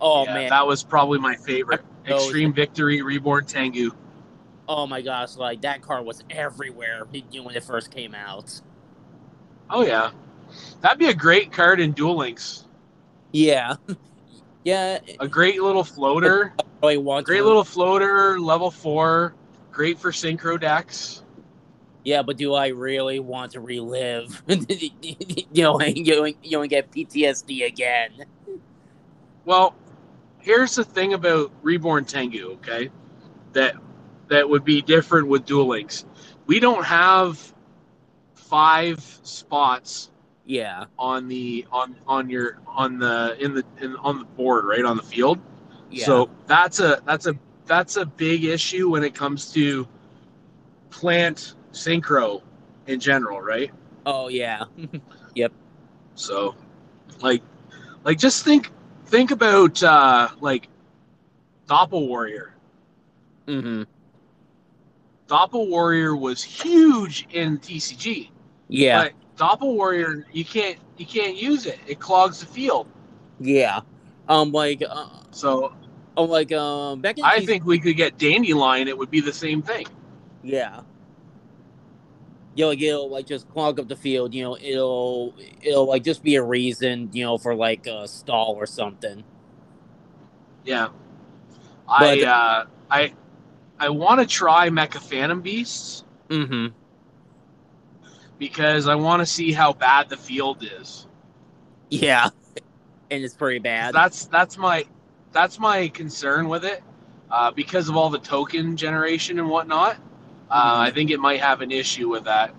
Oh 0.00 0.24
Yeah, 0.24 0.34
man. 0.34 0.50
that 0.50 0.66
was 0.66 0.82
probably 0.82 1.18
my 1.18 1.36
favorite. 1.36 1.82
Extreme 2.06 2.54
Victory 2.54 3.02
Reborn 3.02 3.44
Tengu. 3.44 3.90
Oh 4.68 4.86
my 4.86 5.02
gosh! 5.02 5.36
Like 5.36 5.62
that 5.62 5.82
card 5.82 6.04
was 6.06 6.22
everywhere 6.30 7.04
when 7.10 7.54
it 7.56 7.64
first 7.64 7.90
came 7.90 8.14
out. 8.14 8.60
Oh 9.68 9.84
yeah, 9.84 10.10
that'd 10.80 10.98
be 10.98 11.08
a 11.08 11.14
great 11.14 11.52
card 11.52 11.80
in 11.80 11.92
Duel 11.92 12.16
Links. 12.16 12.66
Yeah. 13.32 13.74
Yeah. 14.64 14.98
A 15.20 15.28
great 15.28 15.62
little 15.62 15.84
floater. 15.84 16.52
Oh, 16.82 16.88
I 16.88 16.96
want 16.96 17.26
Great 17.26 17.38
to- 17.38 17.44
little 17.44 17.64
floater, 17.64 18.38
level 18.40 18.70
four. 18.70 19.34
Great 19.72 19.98
for 19.98 20.10
synchro 20.10 20.60
decks. 20.60 21.22
Yeah, 22.04 22.22
but 22.22 22.36
do 22.38 22.54
I 22.54 22.68
really 22.68 23.20
want 23.20 23.52
to 23.52 23.60
relive? 23.60 24.42
you 24.48 24.90
know, 25.62 25.80
you 25.82 26.16
know, 26.16 26.24
you 26.24 26.50
know, 26.52 26.62
and 26.62 26.70
get 26.70 26.90
PTSD 26.90 27.66
again. 27.66 28.10
Well, 29.44 29.74
here's 30.38 30.74
the 30.74 30.84
thing 30.84 31.12
about 31.12 31.52
Reborn 31.62 32.04
Tengu, 32.06 32.52
okay? 32.52 32.90
That 33.52 33.76
that 34.28 34.48
would 34.48 34.64
be 34.64 34.80
different 34.80 35.28
with 35.28 35.44
Duel 35.44 35.66
Links. 35.68 36.04
We 36.46 36.58
don't 36.60 36.84
have 36.84 37.52
five 38.34 39.00
spots 39.22 40.10
Yeah. 40.50 40.86
on 40.98 41.28
the 41.28 41.64
on 41.70 41.94
on 42.08 42.28
your 42.28 42.58
on 42.66 42.98
the 42.98 43.36
in 43.38 43.54
the 43.54 43.64
in, 43.80 43.94
on 43.96 44.18
the 44.18 44.24
board, 44.24 44.64
right 44.64 44.84
on 44.84 44.96
the 44.96 45.02
field. 45.02 45.38
Yeah. 45.90 46.06
So 46.06 46.30
that's 46.48 46.80
a 46.80 47.00
that's 47.06 47.26
a 47.26 47.38
that's 47.66 47.96
a 47.96 48.04
big 48.04 48.44
issue 48.44 48.90
when 48.90 49.04
it 49.04 49.14
comes 49.14 49.52
to 49.52 49.86
plant 50.90 51.54
synchro 51.72 52.42
in 52.88 52.98
general, 52.98 53.40
right? 53.40 53.70
oh 54.06 54.28
yeah. 54.28 54.64
Yep. 55.36 55.52
So, 56.16 56.56
like, 57.20 57.42
like 58.02 58.18
just 58.18 58.44
think 58.44 58.72
think 59.06 59.30
about 59.30 59.80
uh, 59.84 60.30
like 60.40 60.68
Doppel 61.68 62.08
Warrior. 62.08 62.54
mm-hmm 63.46 63.84
Doppel 65.28 65.68
Warrior 65.68 66.16
was 66.16 66.42
huge 66.42 67.28
in 67.30 67.58
TCG, 67.58 68.30
Yeah. 68.66 69.10
Doppel 69.40 69.74
Warrior 69.74 70.26
you 70.32 70.44
can't 70.44 70.76
you 70.98 71.06
can't 71.06 71.34
use 71.34 71.64
it. 71.64 71.78
It 71.86 71.98
clogs 71.98 72.40
the 72.40 72.46
field. 72.46 72.86
Yeah. 73.40 73.80
Um, 74.28 74.52
like, 74.52 74.82
uh, 74.88 75.06
So 75.30 75.72
oh, 76.16 76.24
like, 76.24 76.52
um, 76.52 77.00
back 77.00 77.16
in 77.18 77.24
I 77.24 77.40
think 77.40 77.64
we 77.64 77.78
could 77.80 77.96
get 77.96 78.18
Dandylion. 78.18 78.86
It 78.86 78.96
would 78.96 79.10
be 79.10 79.20
the 79.20 79.32
same 79.32 79.62
thing. 79.62 79.86
yeah. 80.42 80.82
You 82.56 82.64
know, 82.64 82.68
like 82.70 82.82
it'll 82.82 83.08
like 83.08 83.26
just 83.26 83.48
clog 83.48 83.80
up 83.80 83.88
the 83.88 83.96
field. 83.96 84.34
You 84.34 84.42
know, 84.42 84.56
it'll 84.60 85.34
it'll 85.62 85.86
like 85.86 86.02
just 86.04 86.22
be 86.22 86.34
a 86.34 86.42
reason. 86.42 87.08
You 87.12 87.24
know, 87.24 87.38
for 87.38 87.54
like 87.54 87.86
a 87.86 88.06
stall 88.08 88.54
or 88.58 88.66
something. 88.66 89.24
Yeah. 90.64 90.88
I 91.88 91.98
But- 92.18 92.24
uh, 92.28 92.64
I 92.90 93.12
I 93.78 93.88
want 93.88 94.20
to 94.20 94.26
try 94.26 94.68
Mecha 94.68 95.00
Phantom 95.00 95.40
Beasts 95.40 96.04
Mm-hmm. 96.28 96.74
Because 98.40 98.88
I 98.88 98.96
want 98.96 99.20
to 99.20 99.26
see 99.26 99.52
how 99.52 99.72
bad 99.74 100.08
the 100.08 100.16
field 100.16 100.64
is. 100.80 101.06
Yeah. 101.90 102.30
And 103.10 103.22
it's 103.24 103.34
pretty 103.34 103.58
bad. 103.60 103.94
That's 103.94 104.24
that's 104.26 104.56
my 104.58 104.86
that's 105.32 105.58
my 105.60 105.88
concern 105.88 106.48
with 106.48 106.64
it 106.64 106.82
uh, 107.30 107.50
because 107.52 107.88
of 107.88 107.96
all 107.96 108.08
the 108.10 108.18
token 108.18 108.76
generation 108.76 109.38
and 109.38 109.48
whatnot. 109.48 109.96
Uh, 110.50 110.88
I 110.88 110.90
think 110.90 111.10
it 111.10 111.20
might 111.20 111.40
have 111.40 111.60
an 111.60 111.70
issue 111.70 112.08
with 112.08 112.24
that. 112.24 112.54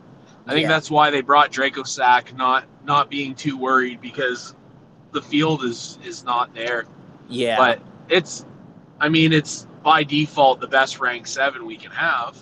I 0.48 0.52
think 0.54 0.64
Yeah. 0.64 0.70
that's 0.70 0.90
why 0.92 1.10
they 1.10 1.22
brought 1.22 1.52
Dracossack, 1.52 2.36
not 2.38 2.66
not 2.86 3.10
being 3.10 3.34
too 3.36 3.58
worried 3.58 4.02
because 4.02 4.56
the 5.14 5.22
field 5.22 5.64
is 5.64 5.98
is 6.06 6.24
not 6.24 6.54
there. 6.54 6.86
yeah. 7.28 7.58
But 7.58 7.82
it's, 8.10 8.46
I 9.00 9.10
mean, 9.10 9.34
it's 9.34 9.68
by 9.84 10.04
default 10.04 10.60
the 10.60 10.68
best 10.68 11.00
rank 11.00 11.26
seven 11.28 11.66
we 11.66 11.76
can 11.78 11.92
have. 11.92 12.38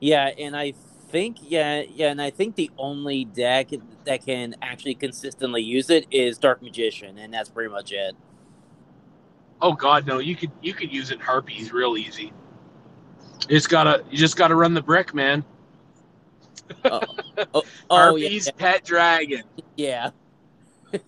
Yeah, 0.00 0.26
and 0.38 0.54
I 0.56 0.72
think 1.08 1.38
yeah, 1.42 1.82
yeah, 1.94 2.10
and 2.10 2.20
I 2.20 2.30
think 2.30 2.56
the 2.56 2.70
only 2.78 3.24
deck 3.24 3.70
that 4.04 4.24
can 4.24 4.54
actually 4.62 4.94
consistently 4.94 5.62
use 5.62 5.90
it 5.90 6.06
is 6.10 6.38
Dark 6.38 6.62
Magician, 6.62 7.18
and 7.18 7.32
that's 7.32 7.48
pretty 7.48 7.70
much 7.70 7.92
it. 7.92 8.14
Oh 9.60 9.72
God, 9.72 10.06
no! 10.06 10.18
You 10.18 10.36
could 10.36 10.50
you 10.62 10.74
could 10.74 10.92
use 10.92 11.10
it 11.10 11.14
in 11.14 11.20
Harpies 11.20 11.72
real 11.72 11.96
easy. 11.96 12.32
You 13.48 13.56
just 13.56 13.68
gotta 13.68 14.04
you 14.10 14.18
just 14.18 14.36
gotta 14.36 14.54
run 14.54 14.74
the 14.74 14.82
brick, 14.82 15.14
man. 15.14 15.44
Oh, 16.84 17.00
oh, 17.00 17.44
oh, 17.54 17.62
oh 17.90 17.96
Harpies 17.96 18.46
yeah, 18.46 18.52
pet 18.56 18.84
dragon. 18.84 19.42
yeah. 19.76 20.10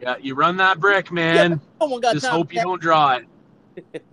Yeah, 0.00 0.16
you 0.20 0.34
run 0.34 0.56
that 0.56 0.80
brick, 0.80 1.12
man. 1.12 1.60
Oh 1.80 1.86
my 1.86 2.00
god! 2.00 2.14
just 2.14 2.26
hope 2.26 2.52
you 2.52 2.60
don't 2.60 2.82
draw 2.82 3.18
it. 3.18 4.02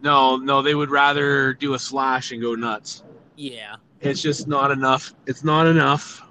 No, 0.00 0.36
no, 0.36 0.62
they 0.62 0.74
would 0.74 0.90
rather 0.90 1.52
do 1.54 1.74
a 1.74 1.78
slash 1.78 2.30
and 2.30 2.40
go 2.40 2.54
nuts. 2.54 3.02
Yeah, 3.36 3.76
It's 4.00 4.22
just 4.22 4.46
not 4.46 4.70
enough. 4.70 5.12
It's 5.26 5.42
not 5.44 5.66
enough. 5.66 6.22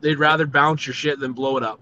They'd 0.00 0.18
rather 0.18 0.46
bounce 0.46 0.86
your 0.86 0.94
shit 0.94 1.18
than 1.18 1.32
blow 1.32 1.56
it 1.56 1.62
up. 1.62 1.80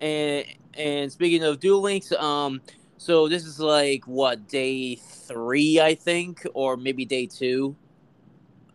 and 0.00 0.44
and 0.74 1.12
speaking 1.12 1.44
of 1.44 1.60
Duel 1.60 1.80
Links, 1.82 2.10
um, 2.12 2.60
so 2.96 3.28
this 3.28 3.44
is 3.44 3.60
like 3.60 4.06
what 4.06 4.48
day 4.48 4.96
three, 4.96 5.80
I 5.80 5.94
think, 5.94 6.46
or 6.54 6.76
maybe 6.76 7.04
day 7.04 7.26
two 7.26 7.76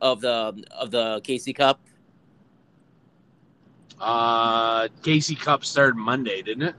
of 0.02 0.22
the 0.22 0.64
of 0.72 0.92
the 0.92 1.22
KC 1.22 1.56
Cup. 1.56 1.80
Uh, 4.00 4.88
KC 5.02 5.38
Cup 5.40 5.66
started 5.66 5.98
Monday, 5.98 6.42
didn't 6.42 6.64
it? 6.64 6.76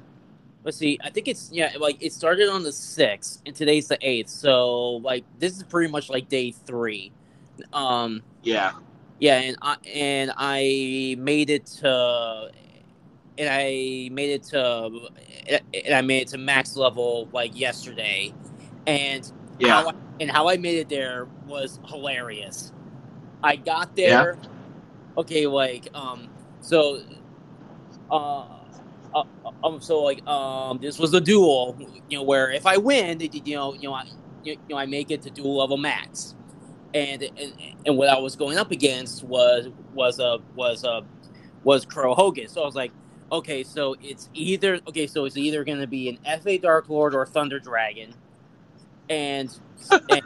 Let's 0.65 0.77
see. 0.77 0.99
I 1.03 1.11
think 1.11 1.29
it's 1.29 1.51
yeah, 1.53 1.73
like 1.79 2.03
it 2.03 2.13
started 2.13 2.49
on 2.49 2.63
the 2.63 2.73
sixth, 2.73 3.43
and 3.47 3.55
today's 3.55 3.89
the 3.89 3.99
eighth. 4.01 4.31
So 4.31 4.93
like 4.97 5.25
this 5.39 5.57
is 5.57 5.63
pretty 5.65 5.91
much 5.91 6.09
like 6.09 6.29
day 6.29 6.53
three. 6.53 7.13
Um, 7.73 8.23
Yeah. 8.43 8.73
Yeah, 9.21 9.37
and 9.41 9.57
I 9.63 9.77
and 9.95 10.33
I 10.39 11.17
made 11.21 11.51
it 11.51 11.67
to, 11.81 12.51
and 13.39 13.49
I 13.51 14.11
made 14.13 14.31
it 14.31 14.45
to, 14.51 14.91
and 15.75 15.95
I 15.95 16.03
made 16.03 16.23
it 16.23 16.29
to 16.31 16.39
max 16.39 16.77
level 16.77 17.31
like 17.33 17.53
yesterday, 17.55 18.37
and 18.87 19.25
Yeah. 19.59 19.75
how 19.75 19.89
I, 19.89 19.93
and 20.21 20.31
how 20.31 20.49
I 20.49 20.59
made 20.59 20.79
it 20.79 20.89
there 20.91 21.29
was 21.45 21.81
hilarious. 21.89 22.73
I 23.43 23.57
got 23.57 23.91
there. 23.97 24.41
Okay, 25.19 25.47
like 25.47 25.89
um, 25.95 26.31
so, 26.61 27.01
uh, 28.11 28.45
uh, 29.15 29.23
um, 29.65 29.81
so 29.81 30.03
like 30.03 30.27
um, 30.29 30.79
this 30.81 30.99
was 30.99 31.15
a 31.15 31.21
duel, 31.21 31.77
you 32.09 32.19
know, 32.19 32.25
where 32.25 32.51
if 32.51 32.67
I 32.67 32.79
win, 32.79 33.21
you 33.21 33.57
know, 33.57 33.75
you 33.75 33.89
know, 33.89 33.95
I, 33.95 34.03
you 34.45 34.57
know, 34.71 34.79
I 34.79 34.87
make 34.87 35.11
it 35.11 35.23
to 35.23 35.31
dual 35.31 35.59
level 35.59 35.77
max, 35.79 36.37
and 36.95 37.23
and, 37.23 37.53
and 37.87 37.97
what 37.97 38.09
I 38.09 38.19
was 38.19 38.37
going 38.37 38.59
up 38.59 38.71
against 38.71 39.25
was 39.25 39.69
was 39.95 40.19
a 40.19 40.39
was 40.55 40.85
a 40.85 41.03
was 41.65 41.85
Crow 41.85 42.15
Hogan. 42.15 42.49
So 42.49 42.63
I 42.63 42.67
was 42.67 42.75
like, 42.75 42.93
Okay, 43.33 43.63
so 43.63 43.95
it's 44.03 44.29
either 44.35 44.81
okay, 44.89 45.07
so 45.07 45.25
it's 45.25 45.37
either 45.37 45.63
going 45.63 45.79
to 45.79 45.87
be 45.87 46.09
an 46.09 46.41
FA 46.41 46.59
Dark 46.59 46.89
Lord 46.89 47.15
or 47.15 47.25
Thunder 47.27 47.61
Dragon, 47.61 48.13
and 49.09 49.57
and, 50.11 50.23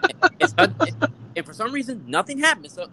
not, 0.57 1.11
and 1.37 1.45
for 1.45 1.53
some 1.53 1.71
reason 1.71 2.03
nothing 2.07 2.39
happened. 2.39 2.71
So, 2.71 2.89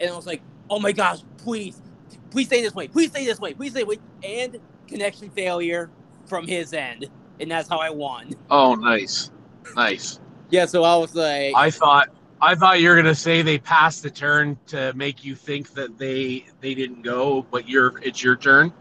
and 0.00 0.10
I 0.10 0.14
was 0.14 0.26
like, 0.26 0.40
oh 0.70 0.78
my 0.78 0.92
gosh, 0.92 1.18
please, 1.38 1.82
please 2.30 2.46
stay 2.46 2.62
this 2.62 2.74
way, 2.74 2.86
please 2.86 3.10
stay 3.10 3.24
this 3.24 3.40
way, 3.40 3.54
please 3.54 3.72
stay 3.72 3.82
way, 3.82 3.98
and 4.22 4.58
connection 4.86 5.30
failure 5.30 5.90
from 6.26 6.46
his 6.46 6.72
end, 6.72 7.08
and 7.40 7.50
that's 7.50 7.68
how 7.68 7.78
I 7.78 7.90
won. 7.90 8.34
Oh, 8.50 8.74
nice, 8.74 9.32
nice. 9.74 10.20
Yeah, 10.50 10.66
so 10.66 10.84
I 10.84 10.94
was 10.94 11.12
like, 11.12 11.54
I 11.56 11.70
thought 11.70 12.10
I 12.40 12.54
thought 12.54 12.80
you 12.80 12.90
were 12.90 12.96
gonna 12.96 13.14
say 13.14 13.42
they 13.42 13.58
passed 13.58 14.02
the 14.02 14.10
turn 14.10 14.58
to 14.66 14.92
make 14.94 15.24
you 15.24 15.34
think 15.34 15.72
that 15.74 15.96
they 15.98 16.44
they 16.60 16.74
didn't 16.74 17.02
go, 17.02 17.46
but 17.50 17.68
you're 17.68 17.98
it's 18.02 18.22
your 18.22 18.36
turn. 18.36 18.72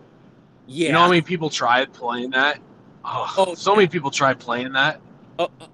yeah, 0.68 0.88
You 0.88 0.94
know 0.94 1.00
how 1.02 1.08
many 1.10 1.22
people 1.22 1.50
tried 1.50 1.94
playing 1.94 2.32
that? 2.32 2.60
Oh, 3.06 3.34
Oh, 3.38 3.56
so 3.56 3.76
many 3.76 3.88
people 3.88 4.12
tried 4.12 4.40
playing 4.40 4.74
that. 4.74 5.00
oh, 5.40 5.50
oh, 5.62 5.68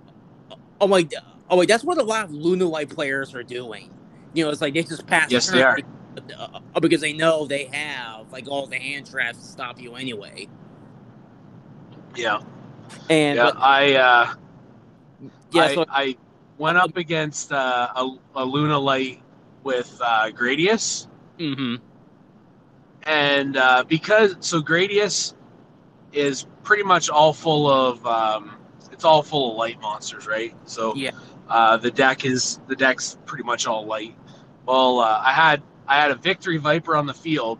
oh 0.81 0.87
my, 0.87 1.07
oh 1.49 1.57
wait, 1.57 1.67
that's 1.69 1.83
what 1.83 1.97
a 1.97 2.03
lot 2.03 2.25
of 2.25 2.31
Luna 2.31 2.65
Light 2.65 2.89
players 2.89 3.33
are 3.33 3.43
doing. 3.43 3.89
You 4.33 4.45
know, 4.45 4.51
it's 4.51 4.61
like 4.61 4.73
they 4.73 4.83
just 4.83 5.07
pass. 5.07 5.31
Yes, 5.31 5.47
turn 5.47 5.55
they 5.57 5.63
are. 5.63 5.77
uh, 6.75 6.79
because 6.79 7.01
they 7.01 7.13
know 7.13 7.45
they 7.47 7.65
have 7.65 8.31
like 8.31 8.47
all 8.47 8.67
the 8.67 8.77
hand 8.77 9.09
traps 9.09 9.39
to 9.39 9.43
stop 9.45 9.81
you 9.81 9.95
anyway. 9.95 10.47
Yeah, 12.15 12.41
And 13.09 13.37
yeah. 13.37 13.45
but- 13.45 13.57
I 13.57 13.95
uh, 13.95 14.33
yeah, 15.51 15.63
I, 15.63 15.73
so 15.75 15.85
I 15.89 16.17
went 16.61 16.77
up 16.77 16.95
against 16.95 17.51
uh, 17.51 17.89
a, 17.95 18.17
a 18.35 18.45
Luna 18.45 18.77
Light 18.77 19.21
with 19.63 19.99
uh, 20.03 20.29
Gradius, 20.31 21.07
hmm 21.39 21.75
and 23.03 23.57
uh, 23.57 23.83
because 23.87 24.35
so 24.41 24.61
Gradius 24.61 25.33
is 26.13 26.45
pretty 26.63 26.83
much 26.83 27.09
all 27.09 27.33
full 27.33 27.67
of 27.67 28.05
um, 28.05 28.57
it's 28.91 29.03
all 29.03 29.23
full 29.23 29.51
of 29.51 29.57
light 29.57 29.81
monsters, 29.81 30.27
right? 30.27 30.53
So 30.65 30.95
Yeah. 30.95 31.11
uh, 31.49 31.77
the 31.77 31.89
deck 31.91 32.25
is 32.25 32.59
the 32.67 32.75
deck's 32.75 33.17
pretty 33.25 33.43
much 33.43 33.65
all 33.65 33.85
light. 33.85 34.15
Well, 34.67 34.99
uh, 34.99 35.21
I 35.25 35.31
had 35.31 35.63
I 35.87 35.99
had 35.99 36.11
a 36.11 36.15
Victory 36.15 36.57
Viper 36.57 36.95
on 36.95 37.07
the 37.07 37.13
field, 37.15 37.57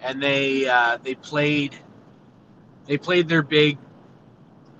and 0.00 0.22
they 0.22 0.68
uh, 0.68 0.98
they 1.02 1.16
played 1.16 1.74
they 2.86 2.98
played 2.98 3.28
their 3.28 3.42
big 3.42 3.78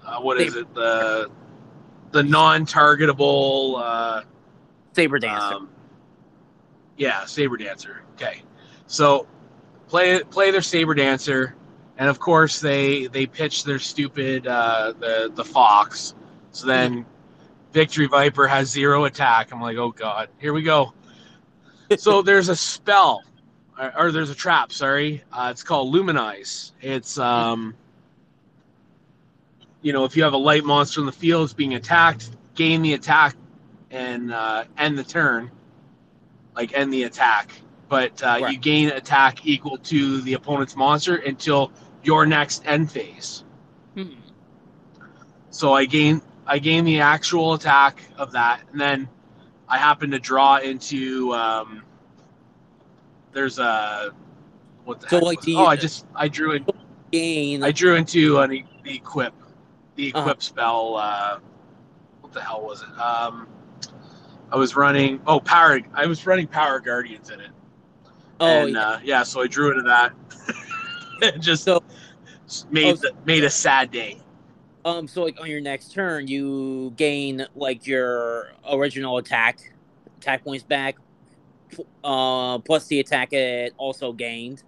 uh, 0.07 0.21
what 0.21 0.41
is 0.41 0.55
it 0.55 0.73
the 0.75 1.29
the 2.13 2.23
non-targetable 2.23 3.81
uh, 3.81 4.23
Saber 4.93 5.19
Dancer. 5.19 5.55
um, 5.55 5.69
yeah, 6.97 7.25
Saber 7.25 7.57
Dancer. 7.57 8.03
Okay, 8.15 8.43
so 8.87 9.27
play 9.89 10.23
play 10.25 10.51
their 10.51 10.63
Saber 10.63 10.95
Dancer, 10.95 11.55
and 11.99 12.09
of 12.09 12.19
course 12.19 12.61
they 12.61 13.07
they 13.07 13.27
pitch 13.27 13.65
their 13.65 13.79
stupid 13.79 14.47
uh, 14.47 14.93
the 14.99 15.31
the 15.35 15.45
Fox. 15.45 16.15
So 16.53 16.67
then 16.67 17.07
Victory 17.73 18.07
Viper 18.07 18.47
has 18.47 18.71
zero 18.71 19.05
attack. 19.05 19.53
I'm 19.53 19.61
like, 19.61 19.77
oh 19.77 19.93
god, 19.93 20.29
here 20.39 20.53
we 20.53 20.63
go. 20.63 20.93
so 21.97 22.23
there's 22.23 22.49
a 22.49 22.57
spell, 22.57 23.23
or, 23.79 23.93
or 23.97 24.13
there's 24.13 24.31
a 24.31 24.35
trap. 24.35 24.73
Sorry, 24.73 25.23
uh, 25.33 25.49
it's 25.51 25.63
called 25.63 25.95
Luminize. 25.95 26.73
It's 26.81 27.19
um, 27.19 27.75
you 29.83 29.93
know, 29.93 30.05
if 30.05 30.17
you 30.17 30.23
have 30.25 30.33
a 30.35 30.39
light 30.39 30.65
monster 30.65 31.01
in 31.01 31.07
the 31.07 31.13
field, 31.13 31.45
it's 31.45 31.53
being 31.53 31.75
attacked, 31.75 32.31
gain 32.55 32.83
the 32.83 32.95
attack 32.95 33.37
and 33.91 34.33
uh, 34.33 34.65
end 34.79 34.99
the 34.99 35.05
turn, 35.05 35.51
like 36.55 36.73
end 36.75 36.93
the 36.93 37.05
attack. 37.05 37.51
But 37.89 38.23
uh, 38.23 38.39
Right. 38.41 38.53
you 38.53 38.59
gain 38.59 38.89
attack 38.91 39.47
equal 39.47 39.79
to 39.79 40.21
the 40.23 40.35
opponent's 40.35 40.77
monster 40.77 41.17
until 41.17 41.73
your 42.03 42.27
next 42.27 42.63
end 42.67 42.91
phase. 42.91 43.45
Hmm. 43.95 44.05
So 45.51 45.73
I 45.73 45.85
gain 45.87 46.23
I 46.47 46.59
gain 46.59 46.85
the 46.85 47.01
actual 47.01 47.55
attack 47.55 48.03
of 48.17 48.33
that, 48.33 48.61
and 48.73 48.81
then 48.81 49.09
I 49.69 49.79
happen 49.79 50.11
to 50.13 50.19
draw 50.19 50.59
into 50.59 51.33
um, 51.33 51.83
there's 53.33 53.59
a 53.59 54.13
what 54.85 55.01
the 55.01 55.09
So, 55.09 55.17
heck 55.17 55.25
like, 55.25 55.41
do 55.41 55.57
oh 55.57 55.67
I 55.67 55.77
just 55.77 56.07
I 56.15 56.29
drew 56.29 56.53
in 56.53 56.67
Gain. 57.11 57.63
I 57.65 57.73
drew 57.73 57.97
into 57.97 58.39
an 58.39 58.53
e- 58.53 58.65
the 58.85 58.95
equip 58.95 59.35
the 60.01 60.09
equip 60.09 60.25
Uh-huh. 60.27 60.37
spell. 60.41 60.97
Uh, 60.97 61.39
what 62.23 62.33
the 62.33 62.41
hell 62.41 62.63
was 62.63 62.83
it? 62.83 62.89
Um, 63.01 63.47
I 64.53 64.57
was 64.57 64.75
running 64.75 65.21
oh 65.27 65.39
power 65.41 65.81
I 65.95 66.07
was 66.07 66.27
running 66.27 66.47
power 66.47 66.81
guardians 66.81 67.31
in 67.31 67.41
it. 67.41 67.51
oh, 68.41 68.47
and 68.47 68.73
yeah. 68.73 68.81
uh, 68.89 69.01
yeah, 69.05 69.23
so 69.23 69.43
I 69.43 69.47
drew 69.47 69.71
into 69.71 69.83
that. 69.83 70.13
it 71.23 71.41
just 71.41 71.65
So- 71.65 71.83
made 72.71 72.87
oh, 72.87 72.97
the, 72.97 73.13
made 73.27 73.45
a 73.45 73.51
sad 73.51 73.91
day. 73.91 74.19
um. 74.85 75.07
So 75.07 75.23
like 75.23 75.39
on 75.41 75.49
your 75.51 75.61
next 75.61 75.93
turn, 75.93 76.27
you 76.27 76.93
gain 76.97 77.47
like 77.55 77.87
your 77.87 78.53
original 78.71 79.19
attack, 79.19 79.73
attack 80.19 80.43
points 80.45 80.65
back, 80.65 80.97
uh, 82.03 82.59
plus 82.61 82.87
the 82.87 83.01
attack 83.01 83.33
it 83.35 83.75
also 83.77 84.13
gained. 84.13 84.63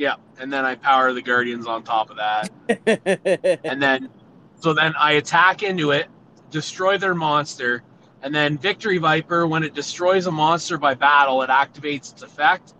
Yeah, 0.00 0.14
and 0.38 0.50
then 0.50 0.64
I 0.64 0.76
power 0.76 1.12
the 1.12 1.20
guardians 1.20 1.66
on 1.66 1.82
top 1.82 2.08
of 2.08 2.16
that, 2.16 3.60
and 3.64 3.82
then 3.82 4.08
so 4.58 4.72
then 4.72 4.94
I 4.98 5.12
attack 5.12 5.62
into 5.62 5.90
it, 5.90 6.06
destroy 6.50 6.96
their 6.96 7.14
monster, 7.14 7.82
and 8.22 8.34
then 8.34 8.56
Victory 8.56 8.96
Viper, 8.96 9.46
when 9.46 9.62
it 9.62 9.74
destroys 9.74 10.26
a 10.26 10.30
monster 10.30 10.78
by 10.78 10.94
battle, 10.94 11.42
it 11.42 11.50
activates 11.50 12.12
its 12.12 12.22
effect. 12.22 12.72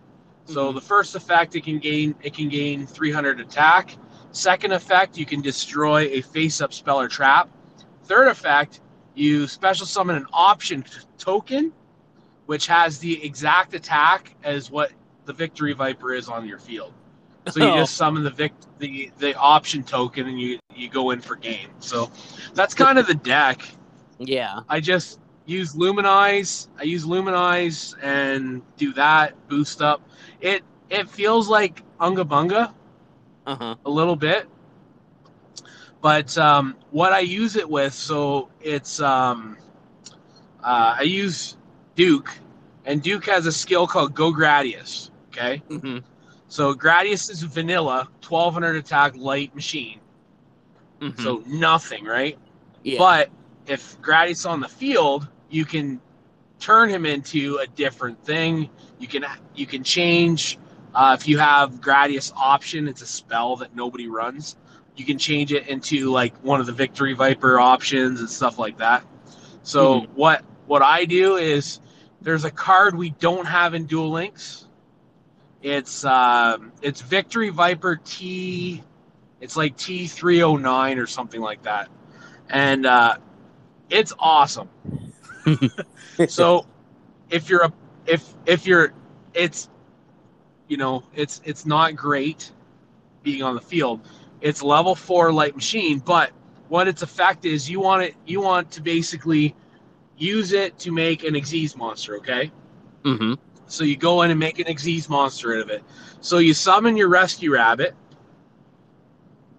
So 0.45 0.71
Mhm. 0.71 0.73
the 0.73 0.81
first 0.81 1.15
effect 1.15 1.55
it 1.55 1.63
can 1.63 1.77
gain 1.77 2.15
it 2.23 2.33
can 2.33 2.49
gain 2.49 2.87
300 2.87 3.39
attack. 3.39 3.95
Second 4.31 4.71
effect 4.71 5.15
you 5.15 5.27
can 5.27 5.41
destroy 5.41 6.07
a 6.13 6.21
face-up 6.21 6.73
spell 6.73 6.99
or 6.99 7.07
trap. 7.07 7.51
Third 8.05 8.29
effect 8.29 8.81
you 9.13 9.45
special 9.45 9.85
summon 9.85 10.15
an 10.15 10.25
option 10.33 10.83
token, 11.19 11.71
which 12.47 12.65
has 12.65 12.97
the 12.97 13.23
exact 13.23 13.75
attack 13.75 14.35
as 14.43 14.71
what 14.71 14.91
the 15.25 15.33
Victory 15.33 15.73
Viper 15.73 16.15
is 16.15 16.27
on 16.27 16.47
your 16.47 16.57
field. 16.57 16.93
So 17.47 17.59
you 17.59 17.71
Oh. 17.73 17.73
just 17.73 17.95
summon 17.95 18.23
the 18.23 18.31
vic 18.31 18.53
the 18.79 19.11
the 19.17 19.35
option 19.35 19.83
token 19.83 20.27
and 20.27 20.39
you 20.39 20.59
you 20.75 20.89
go 20.89 21.11
in 21.11 21.21
for 21.21 21.35
game. 21.35 21.69
So 21.79 22.09
that's 22.53 22.73
kind 22.73 22.97
of 22.97 23.07
the 23.07 23.15
deck. 23.15 23.61
yeah. 24.19 24.61
I 24.67 24.79
just 24.79 25.19
use 25.45 25.75
Luminize. 25.75 26.67
I 26.79 26.83
use 26.83 27.05
Luminize 27.05 27.95
and 28.01 28.61
do 28.77 28.93
that 28.93 29.33
boost 29.47 29.81
up. 29.81 30.01
It 30.39 30.63
it 30.89 31.09
feels 31.09 31.49
like 31.49 31.83
Unga 31.99 32.23
Bunga 32.25 32.73
Uh 33.45 33.55
huh. 33.55 33.75
a 33.85 33.89
little 33.89 34.15
bit, 34.15 34.47
but 36.01 36.37
um, 36.37 36.75
what 36.91 37.11
I 37.13 37.19
use 37.19 37.55
it 37.55 37.69
with, 37.69 37.93
so 37.93 38.49
it's 38.61 38.99
um, 39.01 39.57
uh, 40.63 40.95
I 40.99 41.03
use 41.03 41.57
Duke, 41.95 42.37
and 42.85 43.01
Duke 43.01 43.25
has 43.25 43.45
a 43.45 43.51
skill 43.51 43.87
called 43.87 44.13
Go 44.13 44.31
Gradius. 44.31 45.09
Okay, 45.29 45.61
hmm 45.69 45.99
so 46.51 46.73
Gradius 46.75 47.29
is 47.31 47.43
vanilla, 47.43 48.09
1200 48.27 48.75
attack, 48.75 49.15
light 49.15 49.55
machine, 49.55 50.01
so 51.17 51.43
nothing, 51.47 52.03
right? 52.05 52.35
Mm-hmm. 52.35 52.79
yeah. 52.83 52.97
But 52.99 53.29
if 53.67 53.99
Gradius 54.01 54.49
on 54.49 54.59
the 54.59 54.67
field, 54.67 55.27
you 55.49 55.63
can 55.65 56.01
turn 56.59 56.89
him 56.89 57.05
into 57.05 57.57
a 57.61 57.67
different 57.67 58.23
thing. 58.25 58.69
You 58.99 59.07
can 59.07 59.25
you 59.55 59.65
can 59.65 59.83
change 59.83 60.57
uh, 60.93 61.15
if 61.19 61.27
you 61.27 61.37
have 61.37 61.75
Gradius 61.81 62.33
option. 62.35 62.87
It's 62.87 63.01
a 63.01 63.07
spell 63.07 63.55
that 63.57 63.75
nobody 63.75 64.07
runs. 64.07 64.57
You 64.97 65.05
can 65.05 65.17
change 65.17 65.53
it 65.53 65.67
into 65.67 66.11
like 66.11 66.35
one 66.43 66.59
of 66.59 66.65
the 66.65 66.73
Victory 66.73 67.13
Viper 67.13 67.59
options 67.59 68.19
and 68.19 68.29
stuff 68.29 68.59
like 68.59 68.77
that. 68.79 69.03
So 69.63 70.01
Mhm. 70.01 70.09
what 70.15 70.43
what 70.67 70.81
I 70.81 71.05
do 71.05 71.37
is 71.37 71.79
there's 72.21 72.43
a 72.45 72.51
card 72.51 72.95
we 72.95 73.11
don't 73.11 73.45
have 73.45 73.73
in 73.73 73.85
Duel 73.85 74.11
Links. 74.11 74.67
It's 75.61 76.03
um, 76.05 76.71
it's 76.81 77.01
Victory 77.01 77.49
Viper 77.49 77.99
T. 78.03 78.83
It's 79.39 79.55
like 79.55 79.77
T 79.77 80.07
three 80.07 80.41
oh 80.43 80.55
nine 80.55 80.97
or 80.97 81.05
something 81.05 81.41
like 81.41 81.63
that, 81.63 81.89
and 82.49 82.85
uh, 82.85 83.17
it's 83.89 84.13
awesome. 84.19 84.69
so 86.27 86.65
if 87.29 87.49
you're 87.49 87.63
a 87.63 87.73
if 88.05 88.33
if 88.45 88.65
you're 88.65 88.93
it's 89.33 89.69
you 90.67 90.77
know 90.77 91.03
it's 91.15 91.41
it's 91.43 91.65
not 91.65 91.95
great 91.95 92.51
being 93.23 93.43
on 93.43 93.55
the 93.55 93.61
field. 93.61 94.01
It's 94.41 94.63
level 94.63 94.95
four 94.95 95.31
light 95.31 95.55
machine, 95.55 95.99
but 95.99 96.31
what 96.67 96.87
its 96.87 97.03
effect 97.03 97.45
is 97.45 97.69
you 97.69 97.79
want 97.79 98.03
it 98.03 98.15
you 98.25 98.41
want 98.41 98.71
to 98.71 98.81
basically 98.81 99.55
use 100.17 100.53
it 100.53 100.77
to 100.79 100.91
make 100.91 101.23
an 101.23 101.35
Xyz 101.35 101.75
monster, 101.75 102.17
okay? 102.17 102.51
hmm 103.03 103.33
So 103.71 103.85
you 103.85 103.95
go 103.95 104.21
in 104.23 104.31
and 104.31 104.39
make 104.39 104.59
an 104.59 104.65
Xyz 104.65 105.07
monster 105.07 105.55
out 105.55 105.61
of 105.61 105.69
it. 105.69 105.81
So 106.19 106.39
you 106.39 106.53
summon 106.53 106.97
your 106.97 107.07
rescue 107.07 107.53
rabbit 107.53 107.95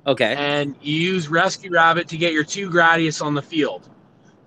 Okay. 0.06 0.34
and 0.36 0.76
you 0.82 0.94
use 0.94 1.28
rescue 1.28 1.70
rabbit 1.72 2.08
to 2.08 2.16
get 2.18 2.32
your 2.32 2.44
two 2.44 2.68
Gradius 2.68 3.24
on 3.24 3.34
the 3.34 3.42
field. 3.42 3.88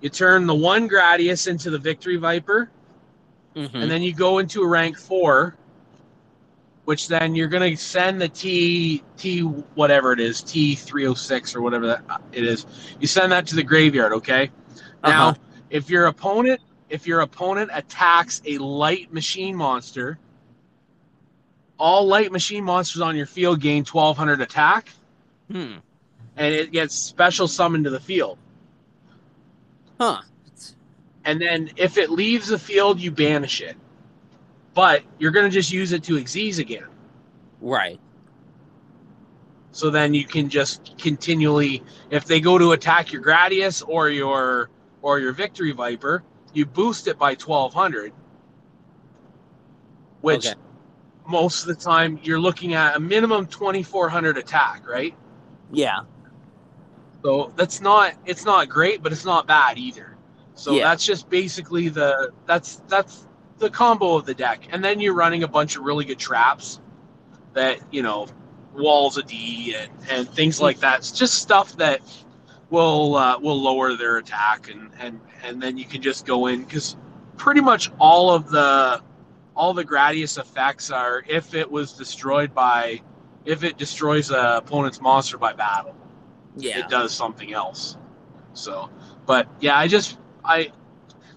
You 0.00 0.08
turn 0.08 0.46
the 0.46 0.54
one 0.54 0.88
Gradius 0.88 1.48
into 1.48 1.70
the 1.70 1.78
victory 1.78 2.16
viper, 2.16 2.70
hmm 3.54 3.66
and 3.66 3.90
then 3.90 4.02
you 4.02 4.14
go 4.14 4.38
into 4.38 4.62
a 4.62 4.66
rank 4.66 4.96
four, 4.98 5.56
which 6.84 7.08
then 7.08 7.34
you're 7.34 7.48
going 7.48 7.74
to 7.74 7.82
send 7.82 8.20
the 8.20 8.28
T 8.28 9.02
T 9.16 9.40
whatever 9.40 10.12
it 10.12 10.20
is 10.20 10.42
T 10.42 10.74
three 10.76 11.04
hundred 11.04 11.16
six 11.16 11.56
or 11.56 11.62
whatever 11.62 11.86
that 11.88 12.04
uh, 12.08 12.18
it 12.32 12.44
is. 12.44 12.66
You 13.00 13.06
send 13.08 13.32
that 13.32 13.46
to 13.48 13.56
the 13.56 13.64
graveyard. 13.64 14.12
Okay. 14.12 14.50
Now, 15.02 15.30
Uh-huh. 15.30 15.34
if 15.70 15.90
your 15.90 16.06
opponent 16.06 16.60
if 16.88 17.06
your 17.06 17.20
opponent 17.20 17.70
attacks 17.72 18.40
a 18.44 18.58
light 18.58 19.12
machine 19.12 19.56
monster, 19.56 20.18
all 21.78 22.06
light 22.06 22.32
machine 22.32 22.64
monsters 22.64 23.02
on 23.02 23.16
your 23.16 23.26
field 23.26 23.60
gain 23.60 23.84
twelve 23.84 24.16
hundred 24.16 24.40
attack, 24.40 24.90
Hmm. 25.50 25.74
and 26.36 26.54
it 26.54 26.72
gets 26.72 26.94
special 26.94 27.48
summoned 27.48 27.84
to 27.84 27.90
the 27.90 28.00
field. 28.00 28.38
Huh. 30.00 30.20
and 31.24 31.40
then 31.40 31.70
if 31.76 31.96
it 31.98 32.10
leaves 32.10 32.48
the 32.48 32.58
field, 32.58 33.00
you 33.00 33.10
banish 33.10 33.60
it. 33.60 33.76
But 34.74 35.02
you're 35.18 35.30
going 35.32 35.46
to 35.46 35.50
just 35.50 35.72
use 35.72 35.92
it 35.92 36.04
to 36.04 36.16
Xyz 36.18 36.58
again. 36.58 36.86
Right. 37.62 37.98
So 39.72 39.90
then 39.90 40.14
you 40.14 40.24
can 40.24 40.48
just 40.48 40.96
continually, 40.98 41.82
if 42.10 42.26
they 42.26 42.40
go 42.40 42.58
to 42.58 42.72
attack 42.72 43.10
your 43.12 43.22
Gradius 43.22 43.82
or 43.86 44.10
your 44.10 44.70
or 45.02 45.18
your 45.18 45.32
Victory 45.32 45.72
Viper, 45.72 46.22
you 46.56 46.64
boost 46.64 47.06
it 47.06 47.18
by 47.18 47.34
1200, 47.34 48.12
which 50.22 50.46
Okay. 50.46 50.54
most 51.28 51.62
of 51.62 51.68
the 51.68 51.74
time 51.74 52.18
you're 52.22 52.40
looking 52.40 52.74
at 52.74 52.96
a 52.96 53.00
minimum 53.00 53.46
2400 53.46 54.38
attack, 54.38 54.88
right? 54.88 55.14
Yeah. 55.70 56.00
So 57.22 57.52
that's 57.56 57.80
not 57.80 58.14
it's 58.24 58.44
not 58.44 58.68
great, 58.68 59.02
but 59.02 59.12
it's 59.12 59.24
not 59.24 59.46
bad 59.46 59.78
either. 59.78 60.16
So 60.54 60.74
Yeah. 60.74 60.84
that's 60.84 61.04
just 61.04 61.28
basically 61.28 61.88
the 61.88 62.32
that's 62.46 62.82
that's 62.88 63.26
the 63.58 63.68
combo 63.68 64.16
of 64.16 64.24
the 64.24 64.34
deck, 64.34 64.68
and 64.70 64.82
then 64.82 65.00
you're 65.00 65.14
running 65.14 65.42
a 65.42 65.48
bunch 65.48 65.76
of 65.76 65.82
really 65.82 66.04
good 66.04 66.18
traps 66.18 66.80
that 67.52 67.80
you 67.90 68.02
know 68.02 68.26
walls 68.74 69.18
of 69.18 69.26
D 69.26 69.74
and 69.78 69.90
and 70.10 70.28
things 70.28 70.60
like 70.60 70.78
that. 70.80 71.00
It's 71.00 71.12
just 71.12 71.34
stuff 71.34 71.76
that 71.76 72.00
will 72.70 73.16
uh, 73.16 73.38
will 73.38 73.60
lower 73.60 73.94
their 73.96 74.18
attack, 74.18 74.70
and 74.70 74.90
and 75.00 75.20
and 75.44 75.62
then 75.62 75.76
you 75.76 75.84
can 75.84 76.02
just 76.02 76.26
go 76.26 76.46
in 76.46 76.64
because 76.64 76.96
pretty 77.36 77.60
much 77.60 77.90
all 77.98 78.30
of 78.32 78.50
the 78.50 79.02
all 79.56 79.74
the 79.74 79.84
Gradius 79.84 80.38
effects 80.38 80.90
are 80.90 81.24
if 81.28 81.54
it 81.54 81.70
was 81.70 81.92
destroyed 81.92 82.54
by 82.54 83.00
if 83.44 83.64
it 83.64 83.78
destroys 83.78 84.30
a 84.30 84.56
opponent's 84.58 85.00
monster 85.00 85.38
by 85.38 85.52
battle 85.52 85.94
Yeah. 86.56 86.80
it 86.80 86.88
does 86.88 87.12
something 87.12 87.52
else. 87.52 87.96
So, 88.54 88.90
but 89.26 89.48
yeah, 89.60 89.78
I 89.78 89.88
just 89.88 90.18
I 90.44 90.72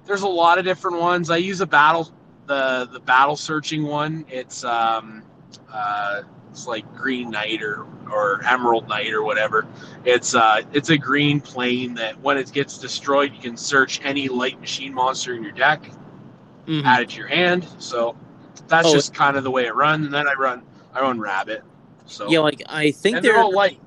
there's 0.06 0.24
a 0.24 0.28
lot 0.28 0.58
of 0.58 0.66
different 0.66 1.00
ones. 1.00 1.30
I 1.30 1.38
use 1.38 1.62
a 1.62 1.68
battle 1.68 2.12
the 2.48 2.90
the 2.92 3.00
battle 3.00 3.36
searching 3.36 3.84
one. 3.84 4.26
It's 4.30 4.64
um 4.64 5.24
uh 5.72 6.24
it's 6.52 6.68
like 6.68 6.92
Green 6.96 7.30
Knight 7.30 7.62
or 7.62 7.86
or 8.12 8.44
Emerald 8.44 8.88
Knight 8.88 9.14
or 9.14 9.24
whatever. 9.24 9.68
It's 10.06 10.36
uh 10.36 10.62
it's 10.74 10.90
a 10.90 10.98
green 10.98 11.40
plane 11.40 11.94
that 11.96 12.20
when 12.22 12.38
it 12.38 12.52
gets 12.52 12.78
destroyed, 12.78 13.34
you 13.34 13.40
can 13.40 13.56
search 13.58 14.02
any 14.04 14.28
light 14.28 14.60
machine 14.60 14.94
monster 14.94 15.36
in 15.36 15.44
your 15.44 15.52
deck, 15.52 15.92
Mhm. 16.66 16.84
add 16.86 17.02
it 17.04 17.10
to 17.10 17.18
your 17.18 17.28
hand. 17.28 17.68
So 17.78 18.16
that's 18.68 18.88
Oh. 18.88 18.94
just 18.94 19.14
kind 19.14 19.38
of 19.38 19.44
the 19.44 19.52
way 19.52 19.66
it 19.66 19.76
runs. 19.76 20.06
And 20.06 20.14
then 20.14 20.28
I 20.28 20.34
run 20.34 20.64
I 20.94 21.02
run 21.02 21.20
Rabbit. 21.20 21.64
So 22.06 22.30
Yeah, 22.30 22.40
like 22.40 22.64
I 22.68 22.92
think 22.92 23.22
they're 23.22 23.34
there, 23.34 23.42
all 23.44 23.54
light. 23.54 23.80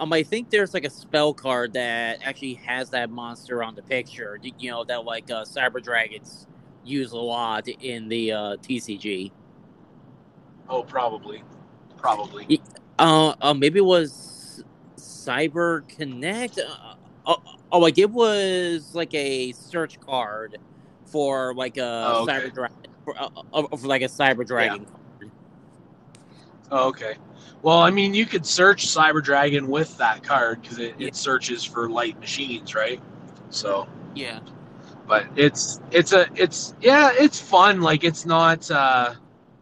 um, 0.00 0.12
I 0.12 0.22
think 0.24 0.50
there's 0.50 0.74
like 0.74 0.84
a 0.84 0.90
spell 0.90 1.32
card 1.32 1.74
that 1.74 2.18
actually 2.24 2.54
has 2.54 2.90
that 2.90 3.10
monster 3.10 3.62
on 3.62 3.74
the 3.76 3.82
picture. 3.82 4.38
You 4.58 4.70
know 4.72 4.84
that 4.84 5.04
like 5.04 5.30
uh, 5.30 5.44
Cyber 5.44 5.80
Dragons 5.82 6.48
use 6.82 7.12
a 7.12 7.18
lot 7.18 7.68
in 7.68 8.08
the 8.08 8.32
uh, 8.32 8.56
TCG. 8.56 9.30
Oh, 10.68 10.82
probably, 10.82 11.42
probably. 12.00 12.62
Uh, 12.98 13.34
uh 13.40 13.54
maybe 13.54 13.78
it 13.78 13.84
was 13.84 14.62
Cyber 14.98 15.86
Connect. 15.88 16.58
Uh, 16.58 17.30
uh, 17.30 17.36
oh, 17.72 17.78
like 17.78 17.98
it 17.98 18.10
was 18.10 18.90
like 18.94 19.12
a 19.14 19.52
search 19.52 20.00
card 20.00 20.58
for 21.06 21.54
like 21.54 21.76
a 21.76 22.04
Oh, 22.06 22.22
okay. 22.22 22.32
Cyber 22.32 22.54
Dragon 22.54 22.76
for, 23.04 23.14
uh, 23.20 23.28
uh, 23.52 23.76
for 23.76 23.86
like 23.86 24.02
a 24.02 24.06
Cyber 24.06 24.46
Dragon 24.46 24.84
card. 24.86 25.32
Oh, 26.72 26.88
okay. 26.88 27.16
Well, 27.62 27.78
I 27.78 27.90
mean, 27.90 28.14
you 28.14 28.26
could 28.26 28.46
search 28.46 28.86
Cyber 28.86 29.22
Dragon 29.22 29.68
with 29.68 29.96
that 29.98 30.22
card 30.22 30.62
because 30.62 30.78
it, 30.78 30.94
Yeah. 30.98 31.08
it 31.08 31.16
searches 31.16 31.64
for 31.64 31.90
light 31.90 32.18
machines, 32.20 32.74
right? 32.74 33.00
So, 33.50 33.88
Yeah. 34.14 34.40
but 35.06 35.26
it's 35.36 35.80
it's 35.90 36.12
a 36.12 36.28
it's 36.36 36.74
yeah, 36.80 37.10
it's 37.18 37.40
fun. 37.40 37.80
Like 37.80 38.04
it's 38.04 38.24
not 38.24 38.70
uh, 38.70 39.14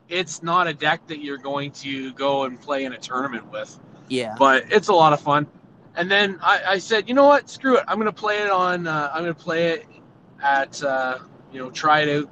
it's 0.08 0.42
not 0.42 0.66
a 0.66 0.74
deck 0.74 1.06
that 1.08 1.20
you're 1.22 1.38
going 1.38 1.70
to 1.72 2.12
go 2.14 2.44
and 2.44 2.60
play 2.60 2.84
in 2.84 2.92
a 2.92 2.98
tournament 2.98 3.50
with, 3.50 3.78
Yeah. 4.08 4.34
but 4.38 4.64
it's 4.70 4.88
a 4.88 4.92
lot 4.92 5.12
of 5.12 5.20
fun. 5.20 5.46
And 5.96 6.10
then 6.10 6.38
I, 6.42 6.62
I 6.66 6.78
said, 6.78 7.08
you 7.08 7.14
know 7.14 7.26
what? 7.26 7.50
Screw 7.50 7.76
it. 7.76 7.84
I'm 7.88 7.98
gonna 7.98 8.12
play 8.12 8.38
it 8.38 8.50
on. 8.50 8.86
Uh, 8.86 9.10
I'm 9.12 9.22
gonna 9.22 9.34
play 9.34 9.68
it 9.72 9.86
at 10.42 10.80
uh, 10.82 11.18
you 11.52 11.58
know 11.58 11.70
try 11.70 12.02
it 12.02 12.22
out 12.22 12.30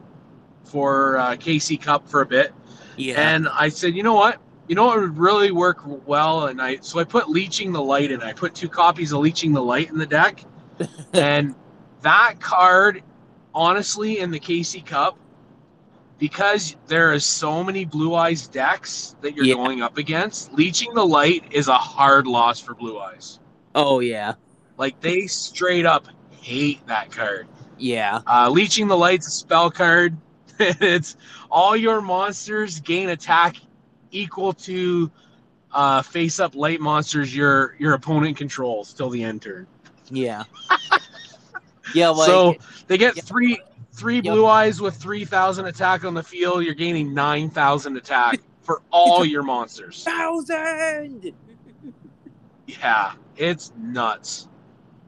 for 0.65 1.19
uh, 1.19 1.31
KC 1.37 1.81
Cup 1.81 2.09
for 2.09 2.21
a 2.21 2.27
bit. 2.27 2.55
Yeah. 2.97 3.21
And 3.35 3.49
I 3.49 3.69
said, 3.69 3.95
you 3.97 4.03
know 4.05 4.15
what? 4.15 4.41
You 4.69 4.77
know 4.77 4.87
what 4.87 5.01
would 5.01 5.19
really 5.19 5.51
work 5.51 5.81
well? 6.07 6.47
And 6.47 6.63
I 6.63 6.77
so 6.81 7.01
I 7.01 7.05
put 7.05 7.29
Leeching 7.29 7.73
the 7.73 7.83
Light 7.83 8.13
in. 8.13 8.23
I 8.23 8.33
put 8.33 8.55
two 8.55 8.69
copies 8.69 9.11
of 9.13 9.19
Leeching 9.21 9.53
the 9.53 9.63
Light 9.63 9.91
in 9.91 9.99
the 9.99 10.07
deck, 10.07 10.45
and 11.13 11.55
that 12.03 12.41
card, 12.41 13.03
honestly, 13.53 14.21
in 14.21 14.31
the 14.31 14.39
KC 14.39 14.87
Cup, 14.87 15.19
because 16.19 16.77
there 16.87 17.13
is 17.13 17.25
so 17.25 17.63
many 17.63 17.85
Blue 17.85 18.15
Eyes 18.15 18.49
decks 18.49 19.17
that 19.21 19.35
you're 19.35 19.45
Yeah. 19.45 19.55
going 19.55 19.83
up 19.83 19.99
against, 19.99 20.53
Leeching 20.53 20.95
the 20.95 21.05
Light 21.05 21.45
is 21.51 21.69
a 21.69 21.75
hard 21.77 22.27
loss 22.27 22.61
for 22.61 22.75
Blue 22.75 22.99
Eyes. 22.99 23.39
oh 23.75 24.01
yeah. 24.01 24.35
Like 24.79 25.01
they 25.01 25.27
straight 25.27 25.87
up 25.87 26.07
hate 26.41 26.87
that 26.87 27.11
card. 27.11 27.49
Yeah. 27.79 28.21
Uh, 28.27 28.49
Leeching 28.51 28.89
the 28.89 28.97
Light's 28.97 29.27
a 29.27 29.31
spell 29.31 29.71
card. 29.71 30.17
it's 30.59 31.17
all 31.51 31.77
your 31.77 32.01
monsters 32.01 32.81
gain 32.81 33.11
attack 33.11 33.57
equal 34.11 34.53
to 34.55 35.11
uh, 35.73 36.01
face 36.03 36.41
up 36.41 36.55
light 36.55 36.81
monsters 36.81 37.35
your 37.37 37.75
your 37.79 37.93
opponent 37.95 38.37
controls 38.37 38.93
till 38.95 39.11
the 39.11 39.23
end 39.23 39.43
turn. 39.43 39.67
Yeah. 40.11 40.45
yeah. 41.95 42.09
Like. 42.09 42.27
so 42.27 42.55
they 42.87 42.97
get 42.99 43.17
yeah. 43.17 43.23
three 43.23 43.59
three 43.97 44.17
Yep. 44.17 44.25
blue 44.25 44.47
eyes 44.47 44.81
with 44.81 44.95
three 44.97 45.25
thousand 45.25 45.67
attack 45.67 46.05
on 46.05 46.15
the 46.15 46.23
field. 46.23 46.63
You're 46.65 46.75
gaining 46.75 47.13
nine 47.15 47.51
thousand 47.51 47.97
attack 47.97 48.41
for 48.63 48.83
all 48.91 49.25
your 49.25 49.43
monsters. 49.43 50.05
thousand. 50.05 51.33
Yeah, 52.67 53.13
it's 53.37 53.73
nuts. 53.79 54.49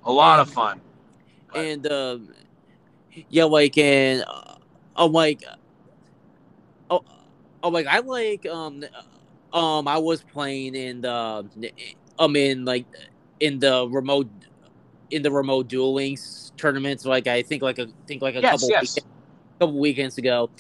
A 0.05 0.13
lot 0.13 0.41
of 0.41 0.49
fun. 0.51 0.81
But- 1.53 1.65
and 1.65 1.87
um, 1.93 2.29
yeah, 3.29 3.45
like 3.45 3.77
and 3.79 4.25
uh, 4.27 4.55
I'm 4.97 5.13
like, 5.13 5.43
oh, 6.91 7.03
oh, 7.63 7.69
like 7.69 7.87
I 7.87 7.99
like 7.99 8.47
um, 8.47 8.85
um, 9.53 9.89
I 9.89 9.99
was 9.99 10.23
playing 10.23 10.75
in 10.75 11.01
the, 11.03 11.45
um, 12.19 12.37
in 12.37 12.65
like 12.65 12.87
in 13.41 13.59
the 13.59 13.89
remote, 13.89 14.29
in 15.11 15.23
the 15.23 15.31
remote 15.31 15.69
dueling 15.69 16.15
s- 16.15 16.53
tournaments. 16.57 17.05
Like 17.05 17.27
I 17.27 17.43
think 17.43 17.63
like 17.63 17.79
a 17.79 17.89
think 18.07 18.23
like 18.23 18.35
a 18.37 18.41
Yes, 18.41 18.53
couple 18.61 18.69
yes. 18.71 18.97
week- 18.97 19.05
couple 19.61 19.79
weekends 19.79 20.19
ago, 20.19 20.51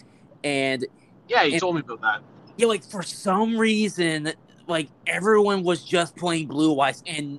and 0.44 0.84
Yeah, 1.28 1.42
you 1.44 1.52
and- 1.52 1.60
told 1.60 1.74
me 1.76 1.80
about 1.82 2.00
that. 2.00 2.20
yeah, 2.56 2.66
like 2.66 2.82
for 2.84 3.02
some 3.02 3.56
reason, 3.56 4.32
like 4.66 4.88
everyone 5.06 5.62
was 5.62 5.84
just 5.84 6.16
playing 6.16 6.48
blue 6.48 6.78
eyes, 6.80 7.02
and 7.06 7.38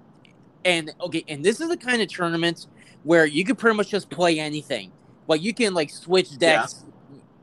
and 0.66 0.92
okay, 1.02 1.24
and 1.28 1.44
this 1.44 1.60
is 1.62 1.70
the 1.70 1.78
kind 1.78 2.02
of 2.02 2.08
tournament 2.08 2.68
where 3.04 3.26
you 3.26 3.44
can 3.46 3.56
pretty 3.56 3.76
much 3.78 3.90
just 3.90 4.10
play 4.10 4.40
anything. 4.40 4.92
Like 5.28 5.42
you 5.42 5.54
can 5.54 5.74
like 5.74 5.90
switch 5.90 6.38
decks. 6.38 6.86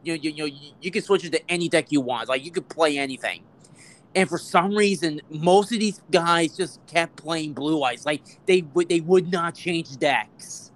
You, 0.02 0.14
you 0.14 0.30
you 0.30 0.36
know 0.38 0.44
you, 0.44 0.72
you 0.80 0.90
can 0.90 1.02
switch 1.02 1.24
it 1.24 1.32
to 1.32 1.50
any 1.50 1.68
deck 1.68 1.90
you 1.90 2.00
want. 2.00 2.28
Like 2.28 2.44
you 2.44 2.50
could 2.50 2.68
play 2.68 2.98
anything. 2.98 3.42
And 4.16 4.28
for 4.28 4.38
some 4.38 4.74
reason, 4.74 5.20
most 5.28 5.70
of 5.72 5.78
these 5.78 6.00
guys 6.10 6.56
just 6.56 6.84
kept 6.86 7.16
playing 7.16 7.52
blue 7.52 7.82
eyes. 7.82 8.06
Like 8.06 8.22
they 8.46 8.62
would 8.72 8.88
they 8.88 9.00
would 9.00 9.30
not 9.30 9.54
change 9.54 9.98
decks 9.98 10.72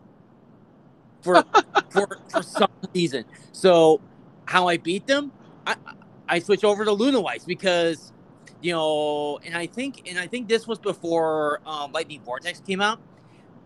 for 1.23 1.43
for 1.91 2.19
for 2.29 2.43
some 2.43 2.69
reason. 2.95 3.25
So 3.53 4.01
how 4.45 4.69
I 4.69 4.77
beat 4.77 5.07
them, 5.07 5.33
I 5.67 5.75
I 6.29 6.39
switch 6.39 6.65
over 6.65 6.85
to 6.85 6.93
Luna 6.93 7.19
Lights 7.19 7.47
because 7.47 8.13
you 8.61 8.73
know, 8.73 9.39
and 9.43 9.57
I 9.57 9.67
think 9.67 10.07
and 10.07 10.19
I 10.19 10.27
think 10.27 10.47
this 10.47 10.67
was 10.67 10.79
before 10.79 11.61
um, 11.65 11.93
Lightning 11.93 12.21
Vortex 12.21 12.61
came 12.61 12.83
out. 12.83 13.01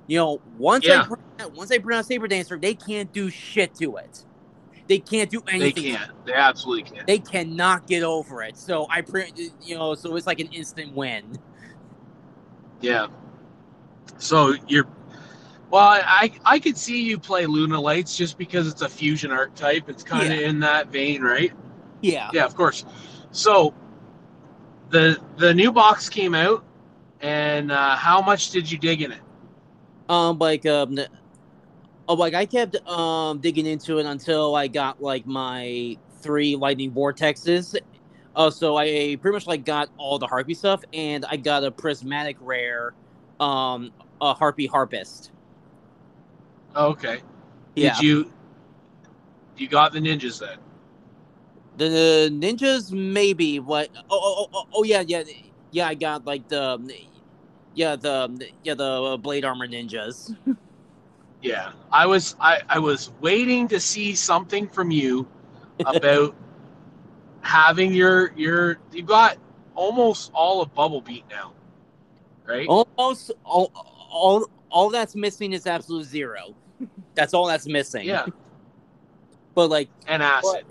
You 0.07 0.19
know, 0.19 0.41
once 0.57 0.87
Yeah. 0.87 1.07
I 1.41 1.47
once 1.47 1.73
I 1.73 1.79
bring 1.79 1.99
out 1.99 2.07
Saber 2.07 2.29
Dancer, 2.29 2.59
they 2.59 2.75
can't 2.75 3.13
do 3.13 3.29
shit 3.29 3.75
to 3.77 3.97
it. 3.97 4.25
They 4.87 4.99
can't 4.99 5.31
do 5.31 5.43
anything. 5.49 5.83
They 5.83 5.91
can't. 5.93 6.27
They 6.27 6.35
absolutely 6.35 6.91
can't. 6.91 7.07
They 7.07 7.19
cannot 7.19 7.87
get 7.87 8.03
over 8.03 8.43
it. 8.43 8.57
So 8.57 8.87
I 8.91 9.01
pre, 9.01 9.33
you 9.63 9.77
know, 9.77 9.95
so 9.95 10.15
it's 10.17 10.27
like 10.27 10.41
an 10.41 10.49
instant 10.49 10.95
win. 10.95 11.39
Yeah. 12.81 13.07
So 14.19 14.55
you're 14.69 14.87
well, 15.71 16.01
I 16.05 16.31
I 16.45 16.59
could 16.59 16.77
see 16.77 17.03
you 17.03 17.19
play 17.19 17.47
Luna 17.47 17.81
Lights 17.81 18.17
just 18.17 18.39
because 18.39 18.69
it's 18.69 18.83
a 18.83 18.89
fusion 18.89 19.33
archetype. 19.33 19.89
It's 19.89 20.03
kind 20.03 20.33
of 20.33 20.39
in 20.39 20.61
that 20.61 20.89
vein, 20.89 21.23
right? 21.23 21.53
Yeah. 22.01 22.31
Yeah, 22.33 22.45
of 22.45 22.55
course. 22.55 22.85
So 23.33 23.75
the 24.91 25.19
the 25.37 25.53
new 25.53 25.73
box 25.73 26.09
came 26.09 26.35
out, 26.35 26.65
and 27.21 27.73
uh, 27.73 27.97
how 27.97 28.21
much 28.21 28.51
did 28.51 28.71
you 28.71 28.79
dig 28.79 29.03
in 29.03 29.13
it? 29.13 29.21
Um, 30.09 30.39
like 30.39 30.67
um, 30.67 30.99
oh, 32.09 32.15
like 32.15 32.35
I 32.35 32.47
kept 32.47 32.77
um 32.89 33.39
digging 33.39 33.67
into 33.67 33.99
it 33.99 34.07
until 34.07 34.55
I 34.55 34.69
got 34.69 35.03
like 35.03 35.27
my 35.27 35.97
three 36.21 36.57
lightning 36.57 36.93
vortexes. 36.93 37.77
Uh, 38.37 38.51
so 38.51 38.77
I 38.77 39.17
pretty 39.21 39.35
much 39.35 39.47
like 39.47 39.65
got 39.65 39.91
all 39.97 40.19
the 40.19 40.27
harpy 40.27 40.55
stuff, 40.55 40.83
and 40.93 41.25
I 41.27 41.37
got 41.37 41.63
a 41.63 41.71
prismatic 41.71 42.37
rare, 42.41 42.93
um, 43.39 43.93
a 44.21 44.35
harpy 44.35 44.67
harpist. 44.67 45.31
Okay. 46.75 47.21
Yeah, 47.77 47.95
Did 47.95 48.03
you 48.03 48.33
you 49.57 49.69
got 49.69 49.93
the 49.93 50.01
ninjas 50.01 50.41
then? 50.41 50.59
the 51.77 52.31
ninjas 52.33 52.93
maybe. 52.93 53.61
What? 53.61 53.91
Oh, 53.97 54.03
oh, 54.11 54.49
oh, 54.53 54.67
oh, 54.75 54.83
yeah, 54.85 55.03
yeah, 55.07 55.23
yeah. 55.71 55.89
I 55.89 55.95
got 55.95 56.25
like 56.25 56.49
the, 56.49 56.81
yeah, 57.75 57.97
the 57.97 58.49
yeah 58.63 58.75
the 58.75 59.19
blade 59.21 59.45
armor 59.45 59.67
ninjas. 59.67 60.37
Yeah. 61.45 61.73
I 61.93 62.07
was 62.07 62.37
I, 62.41 62.63
I 62.71 62.79
was 62.79 63.13
waiting 63.21 63.69
to 63.69 63.79
see 63.79 64.15
something 64.15 64.67
from 64.67 64.91
you 64.91 65.29
about 65.87 66.35
having 67.43 67.93
your 67.93 68.33
your 68.33 68.79
you 68.91 69.03
got 69.03 69.37
almost 69.75 70.33
all 70.33 70.63
of 70.63 70.75
Bubble 70.75 71.03
Beat 71.03 71.25
now. 71.31 71.53
Right? 72.47 72.67
Almost 72.67 73.33
all, 73.45 73.71
all, 74.11 74.47
all 74.71 74.91
that's 74.91 75.15
missing 75.15 75.53
is 75.53 75.67
absolute 75.67 76.05
zero. 76.05 76.55
That's 77.15 77.35
all 77.35 77.47
that's 77.47 77.67
missing. 77.67 78.07
Yeah. 78.07 78.27
But 79.55 79.71
like 79.71 79.89
And 80.09 80.21
acid. 80.21 80.65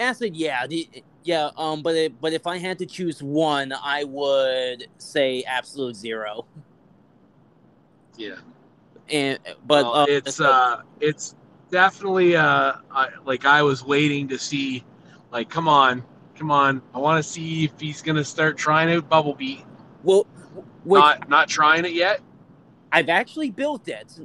acid, 0.00 0.34
yeah, 0.34 0.66
the, 0.66 0.88
yeah. 1.22 1.50
Um, 1.58 1.82
but 1.82 1.94
it, 1.94 2.18
but 2.18 2.32
if 2.32 2.46
I 2.46 2.56
had 2.56 2.78
to 2.78 2.86
choose 2.86 3.22
one, 3.22 3.74
I 3.74 4.04
would 4.04 4.86
say 4.96 5.42
absolute 5.42 5.96
zero. 5.96 6.46
Yeah. 8.16 8.36
And 9.10 9.38
but 9.66 9.84
Well, 9.84 9.94
uh, 9.94 10.06
it's 10.08 10.40
uh 10.40 10.82
it's 11.00 11.34
definitely 11.70 12.36
uh 12.36 12.74
I, 12.90 13.08
like 13.24 13.44
I 13.44 13.62
was 13.62 13.84
waiting 13.84 14.28
to 14.28 14.38
see 14.38 14.84
like 15.32 15.48
come 15.48 15.68
on 15.68 16.02
come 16.36 16.50
on 16.50 16.82
I 16.94 16.98
want 16.98 17.22
to 17.22 17.28
see 17.28 17.64
if 17.64 17.78
he's 17.78 18.02
gonna 18.02 18.24
start 18.24 18.56
trying 18.56 18.94
out 18.94 19.08
Bubble 19.08 19.34
Beat 19.34 19.64
well, 20.02 20.26
not 20.84 21.28
not 21.28 21.48
trying 21.48 21.84
it 21.84 21.92
yet 21.92 22.20
I've 22.90 23.08
actually 23.10 23.50
built 23.50 23.86
it. 23.88 24.18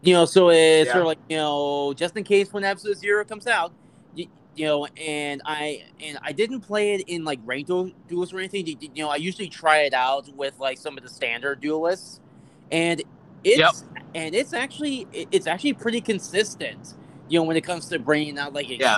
You 0.00 0.14
know, 0.14 0.24
so 0.24 0.48
it's 0.50 0.86
Yeah. 0.88 0.92
sort 0.92 1.02
of 1.02 1.06
like 1.08 1.18
you 1.28 1.36
know, 1.36 1.92
just 1.94 2.16
in 2.16 2.24
case 2.24 2.52
when 2.52 2.64
Absolute 2.64 2.96
Zero 2.96 3.24
comes 3.24 3.46
out, 3.46 3.72
you, 4.14 4.28
you 4.54 4.64
know, 4.64 4.86
and 4.96 5.42
I 5.44 5.82
and 6.00 6.18
I 6.22 6.32
didn't 6.32 6.62
play 6.62 6.94
it 6.94 7.02
in 7.08 7.24
like 7.24 7.40
ranked 7.44 7.68
du- 7.68 7.92
duels 8.08 8.32
or 8.32 8.38
anything. 8.38 8.66
You, 8.66 8.76
you 8.80 9.02
know, 9.02 9.10
I 9.10 9.16
usually 9.16 9.48
try 9.48 9.80
it 9.80 9.92
out 9.92 10.26
with 10.34 10.58
like 10.58 10.78
some 10.78 10.96
of 10.96 11.02
the 11.02 11.10
standard 11.10 11.60
duelists, 11.60 12.20
and 12.70 13.02
it's 13.44 13.58
Yep. 13.58 13.74
And 14.14 14.34
it's 14.34 14.52
actually 14.52 15.06
it's 15.12 15.46
actually 15.46 15.72
pretty 15.74 16.00
consistent. 16.00 16.94
You 17.28 17.38
know, 17.38 17.44
when 17.44 17.56
it 17.56 17.62
comes 17.62 17.88
to 17.88 17.98
bringing 17.98 18.38
out 18.38 18.52
like 18.52 18.68
Yeah. 18.68 18.96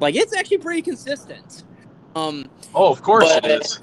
like 0.00 0.14
it's 0.14 0.36
actually 0.36 0.58
pretty 0.58 0.82
consistent. 0.82 1.64
Um, 2.14 2.46
oh 2.74 2.90
of 2.90 3.02
course 3.02 3.24
But- 3.24 3.44
it 3.44 3.62
is 3.62 3.80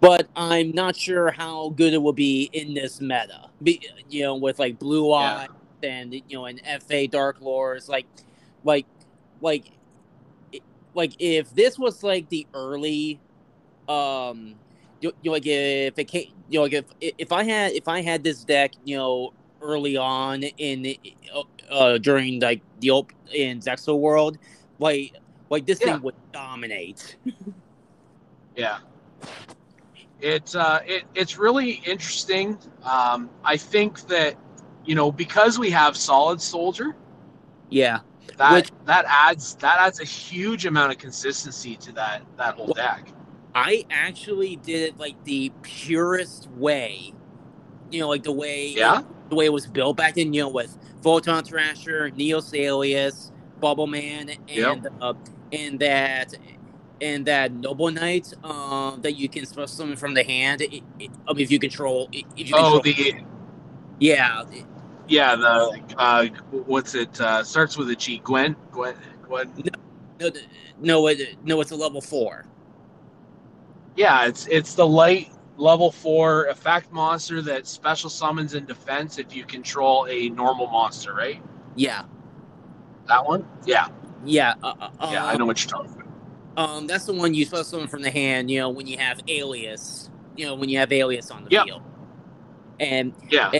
but 0.00 0.28
I'm 0.36 0.70
not 0.72 0.96
sure 0.96 1.30
how 1.30 1.70
good 1.70 1.92
it 1.92 1.98
will 1.98 2.12
be 2.12 2.48
in 2.52 2.74
this 2.74 3.00
meta. 3.00 3.50
Be, 3.62 3.80
you 4.08 4.22
know, 4.22 4.36
with 4.36 4.58
like 4.58 4.78
Blue 4.78 5.08
Yeah. 5.10 5.16
Eye 5.16 5.48
and 5.82 6.14
you 6.14 6.22
know, 6.32 6.46
and 6.46 6.60
FA 6.86 7.06
Dark 7.08 7.40
Lords, 7.40 7.88
like, 7.88 8.06
like, 8.64 8.86
like, 9.40 9.72
like 10.94 11.12
if 11.18 11.52
this 11.54 11.78
was 11.78 12.02
like 12.02 12.28
the 12.28 12.46
early, 12.54 13.20
um, 13.88 14.54
you, 15.00 15.12
you 15.22 15.30
know, 15.30 15.32
like 15.32 15.46
if 15.46 15.98
it 15.98 16.04
came, 16.04 16.32
you 16.48 16.58
know, 16.58 16.62
like 16.62 16.72
if 16.74 16.84
if 17.00 17.32
I 17.32 17.42
had 17.42 17.72
if 17.72 17.88
I 17.88 18.00
had 18.00 18.22
this 18.22 18.44
deck, 18.44 18.74
you 18.84 18.96
know, 18.96 19.32
early 19.60 19.96
on 19.96 20.42
in 20.42 20.94
uh 21.70 21.98
during 21.98 22.40
like 22.40 22.62
the 22.80 22.90
op- 22.90 23.12
in 23.34 23.60
Zexal 23.60 23.98
world, 23.98 24.38
like 24.78 25.14
like 25.50 25.66
this 25.66 25.80
Yeah. 25.80 25.94
thing 25.94 26.02
would 26.02 26.14
dominate. 26.32 27.16
yeah 28.56 28.78
it's 30.20 30.54
uh 30.56 30.80
it, 30.84 31.04
it's 31.14 31.38
really 31.38 31.80
interesting 31.86 32.58
um 32.84 33.30
I 33.44 33.56
think 33.56 34.00
that 34.08 34.36
you 34.84 34.94
know 34.94 35.12
because 35.12 35.58
we 35.58 35.70
have 35.70 35.96
Solid 35.96 36.40
Soldier 36.40 36.96
Yeah. 37.70 38.00
that 38.36 38.52
Which- 38.52 38.70
that 38.86 39.04
adds 39.08 39.54
that 39.56 39.78
adds 39.78 40.00
a 40.00 40.04
huge 40.04 40.66
amount 40.66 40.92
of 40.92 40.98
consistency 40.98 41.76
to 41.76 41.92
that 41.92 42.22
that 42.36 42.54
whole 42.54 42.66
Well, 42.66 42.74
deck 42.74 43.12
I 43.54 43.84
actually 43.90 44.56
did 44.56 44.82
it 44.88 44.98
like 44.98 45.22
the 45.24 45.50
purest 45.62 46.48
way. 46.52 47.12
You 47.90 48.00
know, 48.00 48.08
like 48.08 48.22
the 48.22 48.30
way 48.32 48.68
Yeah? 48.68 49.02
The 49.28 49.34
way 49.36 49.46
it 49.46 49.52
was 49.52 49.66
built 49.66 49.96
back 49.96 50.14
then, 50.14 50.32
you 50.32 50.42
know, 50.42 50.48
with 50.48 50.76
Photon 51.02 51.44
Thrasher, 51.44 52.10
Neos 52.10 52.52
Alius, 52.52 53.30
Bubble 53.60 53.86
Man, 53.86 54.30
and 54.30 54.82
Yep. 54.84 54.92
uh, 55.00 55.14
and 55.52 55.78
that 55.80 56.34
and 57.00 57.26
that 57.26 57.52
Noble 57.52 57.90
Knight 57.90 58.32
um 58.44 59.00
that 59.02 59.16
you 59.16 59.28
can 59.28 59.46
spell 59.46 59.66
summon 59.66 59.96
from 59.96 60.14
the 60.14 60.24
hand 60.24 60.62
i 60.62 60.82
i 61.00 61.08
I 61.28 61.32
mean, 61.32 61.42
if 61.44 61.50
you 61.50 61.58
control 61.58 62.08
if 62.12 62.48
you 62.48 62.54
oh 62.54 62.80
control 62.80 62.82
the 62.82 63.14
yeah 64.00 64.42
Yeah, 65.06 65.36
the 65.36 65.80
uh, 65.96 66.26
what's 66.50 66.94
it? 66.94 67.20
Uh, 67.20 67.42
starts 67.42 67.78
with 67.78 67.88
a 67.90 67.96
G. 67.96 68.20
Gwen. 68.24 68.56
Gwen. 68.72 68.94
Gwen. 69.26 69.52
no 70.20 70.30
no 70.80 71.06
it, 71.08 71.36
no 71.44 71.60
it's 71.60 71.70
a 71.70 71.76
level 71.76 72.00
four 72.00 72.44
Yeah, 73.96 74.26
it's 74.26 74.46
it's 74.48 74.74
the 74.74 74.86
light 74.86 75.30
level 75.58 75.90
four 75.92 76.46
effect 76.46 76.90
monster 76.92 77.42
that 77.42 77.66
special 77.66 78.08
summons 78.08 78.54
in 78.54 78.64
defense 78.64 79.18
if 79.18 79.36
you 79.36 79.44
control 79.44 80.06
a 80.08 80.30
normal 80.30 80.68
monster, 80.68 81.12
right? 81.14 81.42
yeah 81.76 82.04
That 83.08 83.26
one. 83.26 83.46
Yeah, 83.66 83.88
yeah 84.24 84.54
uh, 84.62 84.74
uh, 84.80 84.90
yeah, 85.10 85.24
I 85.26 85.36
know 85.36 85.46
what 85.46 85.62
you're 85.62 85.70
talking 85.70 85.92
about. 85.92 86.06
Um, 86.56 86.86
that's 86.86 87.04
the 87.04 87.12
one 87.12 87.34
you 87.34 87.44
spell 87.44 87.64
summon 87.64 87.88
from 87.88 88.02
the 88.02 88.10
hand. 88.10 88.50
You 88.50 88.60
know, 88.60 88.70
when 88.70 88.86
you 88.86 88.98
have 88.98 89.20
Alius. 89.28 90.10
You 90.36 90.46
know, 90.46 90.54
when 90.54 90.68
you 90.68 90.78
have 90.78 90.90
Alius 90.90 91.30
on 91.30 91.44
the 91.44 91.50
Yep. 91.50 91.64
field. 91.66 91.82
And 92.80 93.14
Yeah, 93.30 93.52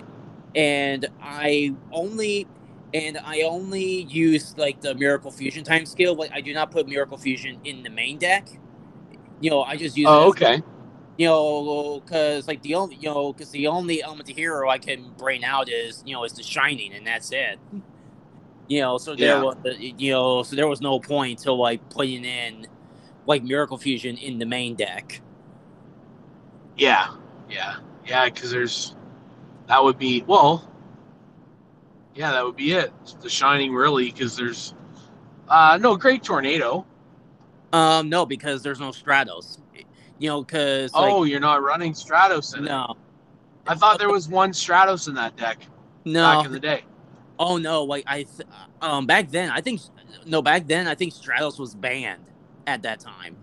and 0.55 1.09
I 1.21 1.75
only 1.93 2.49
and 2.95 3.19
I 3.25 3.43
only 3.43 4.03
use 4.03 4.55
like 4.57 4.81
the 4.81 4.95
Miracle 4.95 5.31
Fusion 5.31 5.65
time 5.65 5.87
skill. 5.87 6.15
Like 6.15 6.31
I 6.33 6.41
do 6.41 6.55
not 6.55 6.71
put 6.71 6.89
Miracle 6.89 7.19
Fusion 7.19 7.61
in 7.65 7.83
the 7.83 7.91
main 7.91 8.19
deck. 8.19 8.49
You 9.41 9.51
know, 9.51 9.63
I 9.63 9.77
just 9.77 9.97
use. 9.97 10.07
Oh, 10.09 10.29
okay. 10.29 10.63
You 11.19 11.27
know, 11.27 12.01
because 12.01 12.49
like 12.49 12.63
the 12.63 12.77
only 12.77 12.97
you 12.97 13.09
know 13.11 13.33
because 13.33 13.51
the 13.51 13.67
only 13.67 14.03
element 14.03 14.31
of 14.31 14.37
hero 14.37 14.71
I 14.71 14.79
can 14.79 15.13
bring 15.19 15.45
out 15.45 15.69
is 15.69 16.03
you 16.07 16.15
know 16.15 16.25
is 16.25 16.33
the 16.33 16.45
Shining, 16.45 16.95
and 16.95 17.07
that's 17.07 17.33
it. 17.33 17.59
You 18.69 18.83
know, 18.83 18.99
so 18.99 19.17
there 19.17 19.37
Yeah. 19.37 19.43
was 19.43 19.57
you 19.79 20.13
know 20.13 20.45
so 20.45 20.55
there 20.57 20.69
was 20.69 20.81
no 20.81 21.01
point 21.01 21.41
to 21.41 21.53
like 21.53 21.89
putting 21.91 22.25
in 22.25 22.69
like 23.27 23.43
Miracle 23.43 23.79
Fusion 23.79 24.17
in 24.17 24.39
the 24.39 24.47
main 24.47 24.77
deck. 24.77 25.21
Yeah, 26.77 27.09
yeah, 27.51 27.77
yeah. 28.07 28.27
Because 28.27 28.53
there's 28.53 28.95
that 29.67 29.83
would 29.83 29.99
be 29.99 30.23
well. 30.27 30.71
Yeah, 32.15 32.31
that 32.33 32.45
would 32.45 32.57
be 32.57 32.73
it. 32.73 32.93
The 33.23 33.29
shining 33.29 33.75
really, 33.75 34.11
because 34.13 34.37
there's 34.37 34.75
uh 35.49 35.79
no 35.81 35.97
great 35.97 36.23
tornado. 36.23 36.87
Um, 37.73 38.09
no, 38.09 38.25
because 38.25 38.63
there's 38.63 38.81
no 38.81 38.91
Stratos. 38.91 39.59
You 40.19 40.29
know, 40.31 40.43
because 40.43 40.93
like 40.95 41.13
oh, 41.13 41.25
you're 41.25 41.41
not 41.41 41.63
running 41.63 41.93
Stratos 41.93 42.57
in 42.57 42.65
it. 42.65 42.69
no, 42.69 42.97
I 43.67 43.75
thought 43.75 43.99
there 43.99 44.11
was 44.11 44.29
one 44.29 44.53
Stratos 44.53 45.09
in 45.09 45.15
that 45.15 45.37
deck 45.37 45.59
no, 46.05 46.23
back 46.23 46.47
in 46.47 46.53
the 46.53 46.61
day. 46.61 46.85
oh 47.39 47.57
no, 47.57 47.85
like 47.85 48.05
I, 48.07 48.25
th- 48.25 48.49
um, 48.83 49.07
back 49.07 49.31
then 49.31 49.51
I 49.51 49.61
think 49.61 49.81
no, 50.27 50.43
back 50.43 50.67
then 50.67 50.89
I 50.89 50.95
think 50.95 51.15
Stratos 51.15 51.59
was 51.59 51.75
banned 51.75 52.25
at 52.67 52.83
that 52.83 53.01
time. 53.01 53.37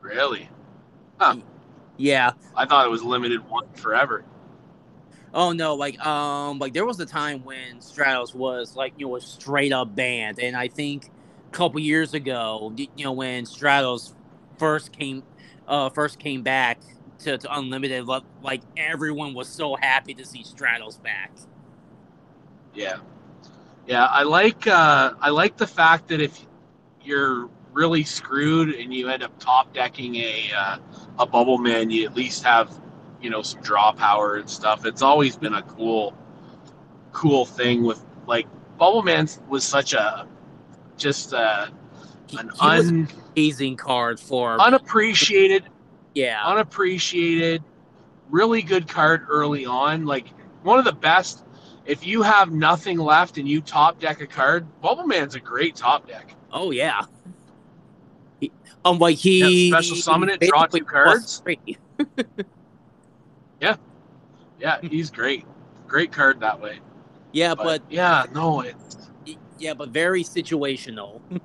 Really? 0.00 0.48
Yeah. 1.96 2.32
I 2.54 2.66
thought 2.66 2.86
it 2.86 2.90
was 2.90 3.02
limited 3.02 3.48
one 3.48 3.66
forever. 3.74 4.24
Oh 5.34 5.52
no, 5.52 5.74
like 5.74 6.04
um, 6.04 6.58
like 6.58 6.72
there 6.72 6.86
was 6.86 6.98
a 7.00 7.06
time 7.06 7.44
when 7.44 7.78
Stratos 7.80 8.34
was 8.34 8.74
like 8.74 8.94
you 8.96 9.06
know 9.06 9.12
was 9.12 9.26
straight 9.26 9.72
up 9.72 9.94
banned, 9.94 10.40
and 10.40 10.56
I 10.56 10.68
think 10.68 11.10
a 11.48 11.54
couple 11.54 11.78
years 11.80 12.14
ago, 12.14 12.72
you 12.76 13.04
know 13.04 13.12
when 13.12 13.44
Stratos 13.44 14.14
first 14.58 14.92
came, 14.92 15.22
uh, 15.66 15.90
first 15.90 16.18
came 16.18 16.42
back 16.42 16.78
to, 17.20 17.38
to 17.38 17.58
Unlimited, 17.58 18.06
like 18.42 18.62
everyone 18.76 19.34
was 19.34 19.48
so 19.48 19.76
happy 19.76 20.14
to 20.14 20.24
see 20.24 20.42
Stratos 20.42 21.02
back. 21.02 21.32
Yeah, 22.74 22.98
yeah. 23.86 24.04
I 24.04 24.22
like 24.22 24.66
uh, 24.66 25.14
I 25.20 25.30
like 25.30 25.56
the 25.56 25.66
fact 25.66 26.08
that 26.08 26.20
if 26.20 26.46
you're 27.02 27.48
really 27.72 28.04
screwed 28.04 28.74
and 28.74 28.92
you 28.92 29.08
end 29.08 29.22
up 29.22 29.38
top 29.38 29.72
decking 29.72 30.16
a 30.16 30.50
uh, 30.54 30.78
a 31.18 31.26
bubble 31.26 31.58
man, 31.58 31.90
you 31.90 32.04
at 32.04 32.14
least 32.14 32.44
have 32.44 32.78
you 33.20 33.30
know 33.30 33.42
some 33.42 33.62
draw 33.62 33.92
power 33.92 34.36
and 34.36 34.48
stuff. 34.48 34.84
It's 34.84 35.02
always 35.02 35.36
been 35.36 35.54
a 35.54 35.62
cool 35.62 36.14
cool 37.12 37.46
thing 37.46 37.82
with 37.82 38.04
like 38.26 38.46
bubble 38.76 39.02
man 39.02 39.26
was 39.48 39.64
such 39.64 39.94
a 39.94 40.26
just 40.98 41.32
uh, 41.32 41.68
an 42.38 42.50
he 42.60 42.66
was 42.66 42.88
un 42.88 43.08
amazing 43.36 43.76
card 43.76 44.18
for 44.18 44.60
unappreciated, 44.60 45.64
yeah. 46.14 46.42
unappreciated, 46.44 47.62
really 48.30 48.62
good 48.62 48.88
card 48.88 49.26
early 49.28 49.66
on. 49.66 50.06
Like 50.06 50.28
one 50.62 50.78
of 50.78 50.84
the 50.84 50.92
best. 50.92 51.44
If 51.84 52.04
you 52.04 52.22
have 52.22 52.50
nothing 52.50 52.98
left 52.98 53.38
and 53.38 53.48
you 53.48 53.60
top 53.60 54.00
deck 54.00 54.20
a 54.20 54.26
card, 54.26 54.66
Bubble 54.80 55.06
Man's 55.06 55.36
a 55.36 55.40
great 55.40 55.76
top 55.76 56.08
deck. 56.08 56.34
Oh 56.50 56.72
yeah. 56.72 57.02
He, 58.40 58.50
um, 58.84 58.98
like 58.98 59.16
he 59.16 59.70
Yeah, 59.70 59.78
special 59.78 59.96
summon 59.96 60.30
it, 60.30 60.40
draw 60.40 60.66
two 60.66 60.84
cards. 60.84 61.42
yeah, 63.60 63.76
Yeah, 64.58 64.80
he's 64.80 65.10
great. 65.10 65.44
Great 65.86 66.10
card 66.10 66.40
that 66.40 66.60
way. 66.60 66.80
Yeah, 67.30 67.54
But, 67.54 67.64
but 67.64 67.82
yeah, 67.88 68.24
no, 68.34 68.62
it's 68.62 69.10
yeah, 69.58 69.74
but 69.74 69.90
very 69.90 70.24
situational. 70.24 71.20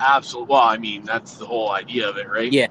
absolute. 0.00 0.48
Well, 0.48 0.60
I 0.60 0.76
mean, 0.76 1.04
that's 1.04 1.34
the 1.34 1.46
whole 1.46 1.70
idea 1.70 2.08
of 2.08 2.16
it, 2.16 2.28
right? 2.28 2.52
Yeah. 2.52 2.68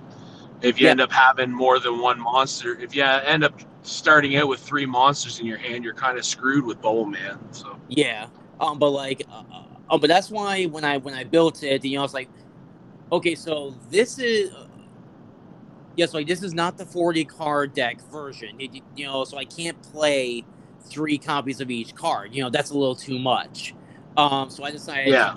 If 0.62 0.80
you 0.80 0.86
Yeah. 0.86 0.92
end 0.92 1.02
up 1.02 1.12
having 1.12 1.52
more 1.52 1.80
than 1.80 2.00
one 2.00 2.20
monster, 2.20 2.78
if 2.80 2.96
you 2.96 3.04
end 3.04 3.44
up 3.44 3.60
starting 3.84 4.36
out 4.36 4.48
with 4.48 4.60
three 4.60 4.86
monsters 4.86 5.40
in 5.40 5.46
your 5.46 5.58
hand, 5.58 5.84
you're 5.84 5.94
kind 5.94 6.18
of 6.18 6.26
screwed 6.26 6.66
with 6.66 6.82
Bubble 6.82 7.06
Man. 7.06 7.40
So 7.52 7.78
Yeah. 7.88 8.28
Um, 8.60 8.78
but 8.78 8.90
like, 8.90 9.24
uh, 9.32 9.44
uh, 9.54 9.64
um, 9.94 10.02
but 10.02 10.08
that's 10.08 10.30
why 10.30 10.66
when 10.66 10.84
I 10.84 10.98
when 10.98 11.14
I 11.14 11.24
built 11.24 11.64
it, 11.64 11.86
you 11.86 11.98
know, 11.98 12.04
it's 12.04 12.14
like, 12.14 12.30
okay, 13.12 13.36
so 13.36 13.74
this 13.90 14.20
is, 14.20 14.52
uh, 14.52 14.68
yes, 15.96 16.14
like 16.14 16.28
this 16.28 16.44
is 16.44 16.54
not 16.54 16.78
the 16.78 16.86
forty 16.86 17.24
card 17.24 17.74
deck 17.74 17.98
version. 18.12 18.50
It, 18.60 18.84
you 18.96 19.06
know, 19.06 19.24
so 19.24 19.38
I 19.38 19.46
can't 19.46 19.82
play 19.82 20.44
three 20.90 21.18
copies 21.18 21.62
of 21.62 21.72
each 21.72 21.96
card. 21.96 22.34
You 22.34 22.44
know, 22.44 22.50
that's 22.50 22.72
a 22.72 22.78
little 22.78 22.96
too 22.96 23.18
much. 23.18 23.74
Um, 24.18 24.50
so 24.50 24.64
I 24.64 24.72
decided 24.72 25.14
yeah, 25.14 25.36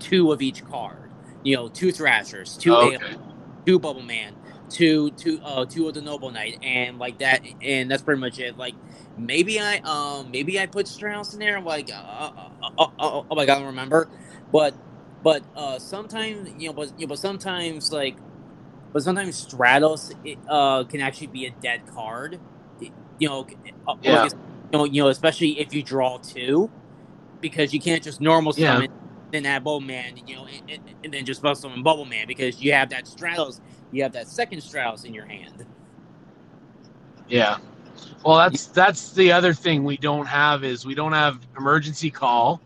two 0.00 0.32
of 0.32 0.42
each 0.42 0.64
card. 0.64 1.09
You 1.42 1.56
know, 1.56 1.68
two 1.68 1.92
Thrashers, 1.92 2.56
two 2.56 2.74
okay, 2.76 2.98
two 3.66 3.78
Bubble 3.78 4.02
Man, 4.02 4.36
two 4.70 5.10
two 5.12 5.40
uh 5.44 5.66
two 5.70 5.88
of 5.88 5.94
the 5.94 6.02
Noble 6.02 6.30
Knight, 6.30 6.56
and 6.62 6.98
like 6.98 7.18
that, 7.18 7.42
and 7.62 7.90
that's 7.90 8.02
pretty 8.02 8.20
much 8.20 8.38
it. 8.38 8.58
Like 8.58 8.76
maybe 9.16 9.60
I 9.60 9.80
um 9.84 10.30
maybe 10.30 10.60
I 10.60 10.66
put 10.66 10.86
Stratos 10.86 11.32
in 11.34 11.40
there. 11.40 11.60
Like 11.60 11.90
uh, 11.90 11.96
uh, 11.98 12.30
uh, 12.78 12.84
uh, 12.84 12.86
uh, 12.98 13.22
oh 13.30 13.34
my 13.36 13.46
god, 13.46 13.54
I 13.54 13.58
don't 13.58 13.66
remember, 13.68 14.10
but 14.52 14.76
but 15.22 15.44
uh 15.56 15.78
sometimes 15.78 16.50
you 16.56 16.68
know 16.68 16.74
but 16.74 16.90
you 16.96 17.06
know, 17.06 17.10
but 17.10 17.18
sometimes 17.18 17.90
like 17.92 18.18
but 18.92 19.02
sometimes 19.02 19.46
Stratos 19.46 20.10
it, 20.24 20.38
uh 20.48 20.84
can 20.84 21.00
actually 21.00 21.28
be 21.28 21.46
a 21.46 21.56
dead 21.62 21.82
card. 21.86 22.40
You 23.18 23.28
know, 23.28 23.46
uh, 23.88 23.94
Yeah. 24.02 24.22
like, 24.22 24.32
you 24.72 24.78
know, 24.78 24.84
you 24.84 25.02
know, 25.02 25.08
especially 25.08 25.60
if 25.60 25.72
you 25.74 25.82
draw 25.82 26.18
two, 26.22 26.72
because 27.40 27.72
you 27.74 27.80
can't 27.80 28.02
just 28.02 28.20
normal 28.20 28.54
Yeah. 28.56 28.82
Then 29.30 29.46
add 29.46 29.64
Bubble 29.64 29.80
Man, 29.80 30.16
you 30.26 30.34
know, 30.36 30.46
and, 30.46 30.62
and, 30.70 30.82
and 31.04 31.14
then 31.14 31.24
just 31.24 31.40
spell 31.40 31.54
summon 31.54 31.82
Bubble 31.82 32.04
Man 32.04 32.26
because 32.26 32.60
you 32.60 32.72
have 32.72 32.90
that 32.90 33.04
Stratos, 33.04 33.60
you 33.92 34.02
have 34.02 34.12
that 34.12 34.28
second 34.28 34.60
Stratos 34.60 35.04
in 35.04 35.14
your 35.14 35.26
hand. 35.26 35.66
yeah. 37.28 37.58
Well, 38.24 38.36
that's 38.36 38.66
that's 38.66 39.12
the 39.12 39.32
other 39.32 39.52
thing 39.54 39.84
we 39.84 39.96
don't 39.96 40.26
have 40.26 40.64
is 40.64 40.84
we 40.86 40.94
don't 40.94 41.12
have 41.12 41.38
emergency 41.56 42.10
call, 42.10 42.60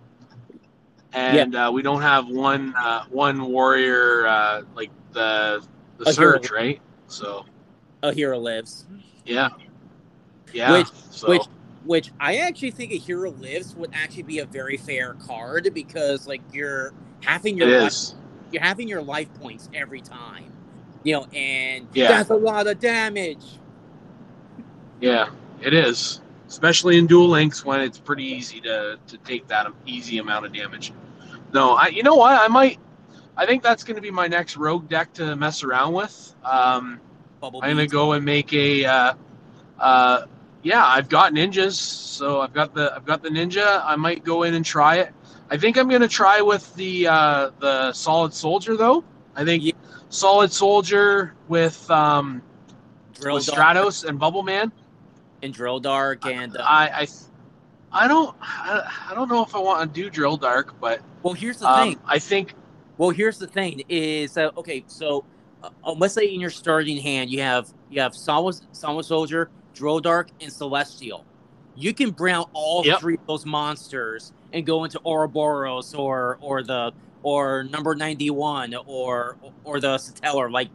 and 1.12 1.54
uh, 1.54 1.70
we 1.72 1.82
don't 1.82 2.02
have 2.02 2.28
one 2.28 2.74
uh, 2.76 3.04
one 3.10 3.46
warrior 3.46 4.26
uh, 4.26 4.62
like 4.74 4.90
the 5.12 5.64
the 5.98 6.08
A 6.10 6.12
hero. 6.12 6.40
right? 6.52 6.80
So 7.08 7.46
A 8.02 8.12
hero 8.12 8.38
lives, 8.38 8.86
yeah, 9.24 9.48
yeah. 10.52 10.72
Which- 10.72 10.88
so, 11.10 11.28
which 11.28 11.42
which 11.84 12.12
I 12.20 12.36
actually 12.38 12.70
think 12.70 12.92
a 12.92 12.96
hero 12.96 13.30
lives 13.30 13.74
would 13.74 13.90
actually 13.92 14.22
be 14.24 14.38
a 14.40 14.46
very 14.46 14.76
fair 14.76 15.14
card 15.14 15.68
because 15.74 16.26
like 16.26 16.42
you're 16.52 16.92
having 17.22 17.56
your 17.56 17.68
life, 17.82 18.18
you're 18.50 18.62
having 18.62 18.88
your 18.88 19.02
life 19.02 19.32
points 19.34 19.68
every 19.74 20.00
time, 20.00 20.52
you 21.02 21.14
know, 21.14 21.26
and 21.34 21.86
Yeah. 21.94 22.08
that's 22.08 22.30
a 22.30 22.34
lot 22.34 22.66
of 22.66 22.78
damage. 22.80 23.44
Yeah, 25.00 25.28
it 25.60 25.74
is. 25.74 26.20
Especially 26.48 26.98
in 26.98 27.06
Duel 27.06 27.28
Links 27.28 27.64
when 27.64 27.80
it's 27.80 27.98
pretty 27.98 28.24
easy 28.24 28.60
to, 28.60 28.98
to 29.08 29.18
take 29.18 29.46
that 29.48 29.66
easy 29.86 30.18
amount 30.18 30.46
of 30.46 30.52
damage. 30.52 30.92
No, 31.52 31.74
I 31.74 31.88
you 31.88 32.02
know 32.02 32.14
what? 32.14 32.40
I 32.40 32.48
might 32.48 32.78
I 33.36 33.46
think 33.46 33.62
that's 33.62 33.82
going 33.82 33.96
to 33.96 34.02
be 34.02 34.10
my 34.10 34.28
next 34.28 34.56
rogue 34.56 34.88
deck 34.88 35.12
to 35.14 35.34
mess 35.36 35.64
around 35.64 35.92
with. 35.92 36.34
Um, 36.44 37.00
I'm 37.42 37.52
going 37.60 37.76
to 37.78 37.86
go 37.86 38.12
and 38.12 38.24
make 38.24 38.52
a 38.52 38.84
uh, 38.84 39.14
uh, 39.78 40.26
yeah, 40.64 40.84
I've 40.84 41.08
got 41.08 41.32
ninjas, 41.32 41.74
so 41.74 42.40
I've 42.40 42.52
got 42.52 42.74
the 42.74 42.92
I've 42.96 43.04
got 43.04 43.22
the 43.22 43.28
ninja. 43.28 43.82
I 43.84 43.96
might 43.96 44.24
go 44.24 44.42
in 44.44 44.54
and 44.54 44.64
try 44.64 44.96
it. 44.96 45.14
I 45.50 45.56
think 45.58 45.76
I'm 45.76 45.88
going 45.88 46.00
to 46.00 46.08
try 46.08 46.40
with 46.40 46.74
the 46.74 47.06
uh, 47.06 47.50
the 47.60 47.92
solid 47.92 48.34
soldier 48.34 48.76
though. 48.76 49.04
I 49.36 49.44
think 49.44 49.62
Yeah. 49.62 49.72
solid 50.08 50.50
soldier 50.52 51.34
with 51.48 51.88
um, 51.90 52.42
drill 53.14 53.36
with 53.36 53.46
dark 53.46 53.58
Stratos 53.76 54.04
and 54.04 54.18
Bubble 54.18 54.42
Man. 54.42 54.72
and 55.42 55.52
drill 55.52 55.80
dark 55.80 56.24
and 56.26 56.56
uh, 56.56 56.62
I, 56.62 57.02
I, 57.92 58.04
I 58.04 58.08
don't, 58.08 58.34
I, 58.40 58.90
I 59.10 59.14
don't 59.14 59.28
know 59.28 59.44
if 59.44 59.54
I 59.54 59.58
want 59.58 59.94
to 59.94 60.02
do 60.02 60.10
drill 60.10 60.36
dark, 60.36 60.80
but 60.80 61.00
well, 61.22 61.34
here's 61.34 61.58
the 61.58 61.68
um, 61.68 61.90
thing. 61.90 62.00
I 62.06 62.18
think 62.18 62.54
Well, 62.96 63.10
here's 63.10 63.38
the 63.38 63.46
thing: 63.46 63.82
is 63.88 64.34
that 64.34 64.56
okay? 64.56 64.84
So, 64.86 65.24
uh, 65.62 65.68
uh, 65.84 65.92
let's 65.92 66.14
say 66.14 66.26
in 66.26 66.40
your 66.40 66.50
starting 66.50 66.96
hand 66.98 67.30
you 67.30 67.40
have 67.42 67.68
you 67.90 68.00
have 68.00 68.14
Solid, 68.14 68.56
Solid 68.72 69.04
Soldier, 69.04 69.50
Drill 69.74 70.00
Dark, 70.00 70.28
and 70.40 70.52
Celestial. 70.52 71.24
You 71.76 71.92
can 71.92 72.10
bring 72.10 72.34
out 72.34 72.50
all 72.52 72.84
Yep. 72.86 73.00
three 73.00 73.14
of 73.14 73.26
those 73.26 73.44
monsters 73.44 74.32
and 74.52 74.64
go 74.64 74.84
into 74.84 75.00
Ouroboros 75.04 75.94
or 75.94 76.38
or 76.40 76.62
the 76.62 76.92
or 77.22 77.64
number 77.64 77.94
ninety 77.94 78.30
one 78.30 78.74
or 78.86 79.36
or 79.64 79.80
the 79.80 79.96
Satellar. 79.96 80.50
Like, 80.52 80.68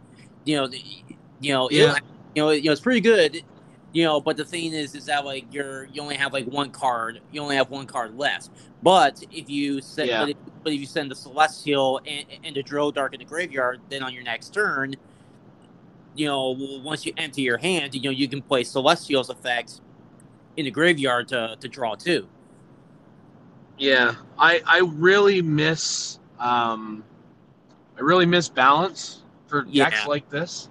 you 0.46 0.58
know, 0.58 0.68
the- 0.68 0.84
you 1.40 1.54
know, 1.54 1.70
Yeah. 1.72 1.96
it, 1.96 2.04
you 2.36 2.44
know, 2.44 2.50
you 2.52 2.64
know, 2.64 2.72
it's 2.74 2.82
pretty 2.82 3.00
good. 3.02 3.44
You 3.92 4.04
know, 4.04 4.20
but 4.22 4.38
the 4.38 4.46
thing 4.46 4.74
is, 4.74 4.94
is 4.94 5.06
that 5.06 5.26
like 5.26 5.46
you're 5.52 5.86
you 5.86 6.02
only 6.02 6.16
have 6.16 6.34
like 6.34 6.46
one 6.48 6.70
card. 6.70 7.22
You 7.32 7.42
only 7.42 7.56
have 7.56 7.70
one 7.70 7.86
card 7.88 8.18
left. 8.18 8.50
But 8.84 9.24
if 9.32 9.50
you 9.50 9.82
set, 9.82 10.08
Yeah. 10.08 10.22
but, 10.22 10.30
if, 10.30 10.38
but 10.64 10.74
if 10.74 10.80
you 10.80 10.86
send 10.86 11.10
the 11.12 11.16
Celestial 11.16 12.00
and, 12.06 12.26
and 12.44 12.56
the 12.56 12.62
Drill 12.64 12.92
Dark 12.92 13.14
in 13.14 13.20
the 13.20 13.26
graveyard, 13.26 13.80
then 13.90 14.04
on 14.04 14.14
your 14.14 14.24
next 14.24 14.54
turn, 14.54 14.96
you 16.20 16.26
know, 16.28 16.50
once 16.84 17.06
you 17.06 17.14
empty 17.18 17.44
your 17.44 17.58
hand, 17.58 17.96
you 17.96 18.02
know, 18.02 18.10
you 18.10 18.28
can 18.28 18.42
play 18.42 18.64
Celestial's 18.64 19.30
effects 19.30 19.80
in 20.58 20.66
the 20.66 20.72
graveyard 20.72 21.30
to, 21.30 21.56
to 21.62 21.68
draw 21.70 21.96
two. 21.96 22.28
yeah, 23.78 24.16
I, 24.38 24.62
I 24.66 24.80
really 24.80 25.42
miss, 25.42 26.20
um, 26.40 27.04
I 27.98 28.02
really 28.02 28.26
miss 28.26 28.50
balance 28.50 29.24
for 29.48 29.66
Yeah. 29.66 29.86
decks 29.86 30.06
like 30.06 30.30
this, 30.30 30.70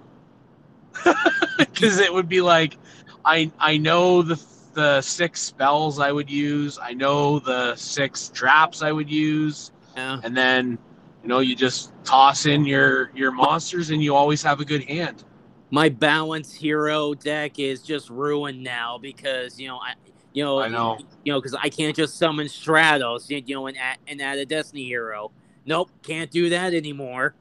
because 1.57 1.99
it 1.99 2.13
would 2.13 2.29
be 2.29 2.41
like, 2.41 2.77
I, 3.25 3.51
I 3.59 3.77
know 3.77 4.21
the 4.21 4.39
the 4.75 5.01
six 5.01 5.41
spells 5.41 5.99
I 5.99 6.11
would 6.11 6.29
use, 6.29 6.77
I 6.79 6.93
know 6.93 7.39
the 7.39 7.75
six 7.75 8.29
traps 8.29 8.83
I 8.83 8.91
would 8.91 9.09
use, 9.09 9.71
Yeah. 9.97 10.19
and 10.23 10.37
then, 10.37 10.77
you 11.23 11.27
know, 11.27 11.39
you 11.39 11.55
just 11.55 11.91
toss 12.05 12.45
in 12.45 12.65
your 12.65 13.09
your 13.15 13.31
monsters, 13.31 13.89
and 13.89 14.03
you 14.03 14.15
always 14.15 14.43
have 14.43 14.59
a 14.59 14.65
good 14.65 14.83
hand. 14.83 15.23
My 15.71 15.89
balance 15.89 16.53
hero 16.53 17.13
deck 17.13 17.59
is 17.59 17.81
just 17.83 18.09
ruined 18.09 18.63
now 18.63 18.97
because 18.97 19.59
you 19.59 19.67
know 19.67 19.77
I 19.77 19.93
you 20.33 20.43
know 20.43 20.59
I 20.59 20.67
know. 20.67 20.97
you 21.23 21.31
know 21.33 21.39
because 21.39 21.53
I 21.55 21.69
can't 21.69 21.95
just 21.95 22.17
summon 22.17 22.47
Stratos 22.47 23.29
you 23.29 23.55
know 23.55 23.67
and 23.67 23.77
add, 23.77 23.97
and 24.07 24.21
add 24.21 24.37
a 24.39 24.45
Destiny 24.45 24.85
hero. 24.85 25.31
Nope, 25.65 25.91
can't 26.01 26.31
do 26.31 26.49
that 26.49 26.73
anymore. 26.73 27.35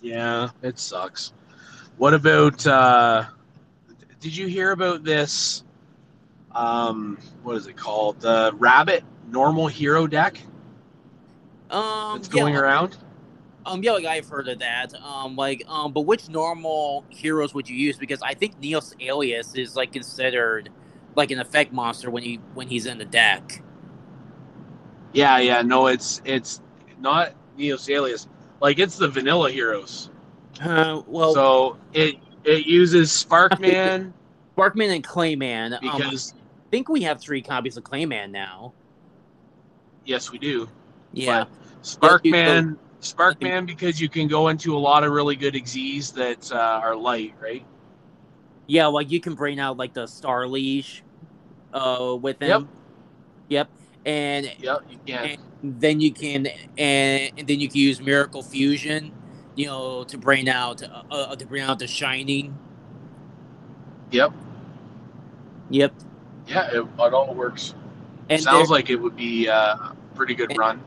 Yeah, 0.00 0.48
it 0.62 0.78
sucks. 0.78 1.32
What 1.98 2.14
about 2.14 2.66
uh 2.66 3.24
did 4.20 4.36
you 4.36 4.46
hear 4.46 4.72
about 4.72 5.04
this 5.04 5.64
um 6.52 7.18
what 7.42 7.56
is 7.56 7.66
it 7.66 7.76
called? 7.76 8.20
The 8.20 8.52
rabbit 8.58 9.04
normal 9.30 9.68
hero 9.68 10.06
deck 10.06 10.40
Um, 11.70 12.14
that's 12.16 12.28
going 12.28 12.54
yeah, 12.54 12.60
around? 12.60 12.96
Um, 13.66 13.82
yeah, 13.82 13.92
like 13.92 14.06
I've 14.06 14.28
heard 14.28 14.48
of 14.48 14.58
that. 14.60 14.94
Um, 14.94 15.36
like, 15.36 15.62
um, 15.68 15.92
but 15.92 16.02
which 16.02 16.28
normal 16.28 17.04
heroes 17.08 17.54
would 17.54 17.68
you 17.68 17.76
use? 17.76 17.96
Because 17.98 18.22
I 18.22 18.34
think 18.34 18.60
Neos 18.60 18.94
Alius 19.00 19.56
is 19.56 19.76
like 19.76 19.92
considered 19.92 20.70
like 21.14 21.30
an 21.30 21.40
effect 21.40 21.72
monster 21.72 22.10
when 22.10 22.22
he 22.22 22.36
when 22.54 22.68
he's 22.68 22.86
in 22.86 22.98
the 22.98 23.04
deck. 23.04 23.62
Yeah, 25.12 25.38
yeah, 25.38 25.62
no, 25.62 25.88
it's 25.88 26.22
it's 26.24 26.62
not 26.98 27.34
Neos 27.58 27.88
Alius. 27.88 28.26
Like 28.60 28.78
it's 28.78 28.96
the 28.96 29.08
vanilla 29.08 29.50
heroes. 29.50 30.10
Uh, 30.62 31.02
well, 31.06 31.34
so 31.34 31.78
it 31.92 32.16
it 32.44 32.66
uses 32.66 33.10
Sparkman 33.10 34.12
Sparkman 34.56 34.94
and 34.94 35.04
Clayman. 35.04 35.74
Um, 35.82 36.02
I 36.02 36.16
think 36.70 36.88
we 36.88 37.02
have 37.02 37.20
three 37.20 37.42
copies 37.42 37.76
of 37.76 37.84
Clayman 37.84 38.30
now. 38.30 38.72
yes 40.04 40.30
we 40.30 40.38
do. 40.38 40.68
Yeah, 41.12 41.44
Sparkman 41.82 42.76
Sparkman 43.00 43.66
because 43.66 44.00
you 44.00 44.08
can 44.08 44.28
go 44.28 44.48
into 44.48 44.76
a 44.76 44.78
lot 44.78 45.04
of 45.04 45.12
really 45.12 45.36
good 45.36 45.56
exes 45.56 46.12
that 46.12 46.50
uh, 46.52 46.56
are 46.82 46.94
light, 46.96 47.34
right? 47.40 47.64
yeah. 48.66 48.86
Like 48.86 49.10
you 49.10 49.20
can 49.20 49.34
bring 49.34 49.58
out 49.58 49.76
like 49.76 49.94
the 49.94 50.06
Star 50.06 50.46
Leash, 50.46 51.02
uh, 51.72 52.16
with 52.20 52.40
him. 52.40 52.68
Yep. 53.48 53.68
Yep. 53.68 53.68
And 54.06 54.52
Yep, 54.60 54.82
you 54.90 54.98
can. 55.06 55.24
And, 55.62 55.80
then 55.80 56.00
you 56.00 56.12
can 56.12 56.46
and, 56.78 57.32
and 57.38 57.46
then 57.48 57.60
you 57.60 57.68
can 57.68 57.78
use 57.78 58.00
Miracle 58.00 58.42
Fusion, 58.42 59.12
you 59.56 59.66
know, 59.66 60.04
to 60.04 60.16
bring 60.16 60.48
out 60.48 60.82
uh, 60.82 61.02
uh, 61.10 61.36
to 61.36 61.46
bring 61.46 61.62
out 61.62 61.78
the 61.78 61.86
Shining. 61.86 62.56
Yep. 64.10 64.32
Yep. 65.70 65.94
Yeah, 66.46 66.70
it, 66.72 66.80
it 66.98 67.14
all 67.14 67.34
works. 67.34 67.74
And 68.28 68.40
Sounds 68.42 68.68
there- 68.68 68.76
like 68.76 68.90
it 68.90 68.96
would 68.96 69.16
be 69.16 69.48
uh, 69.48 69.74
a 69.74 69.96
pretty 70.14 70.34
good 70.34 70.50
And- 70.50 70.58
run. 70.58 70.82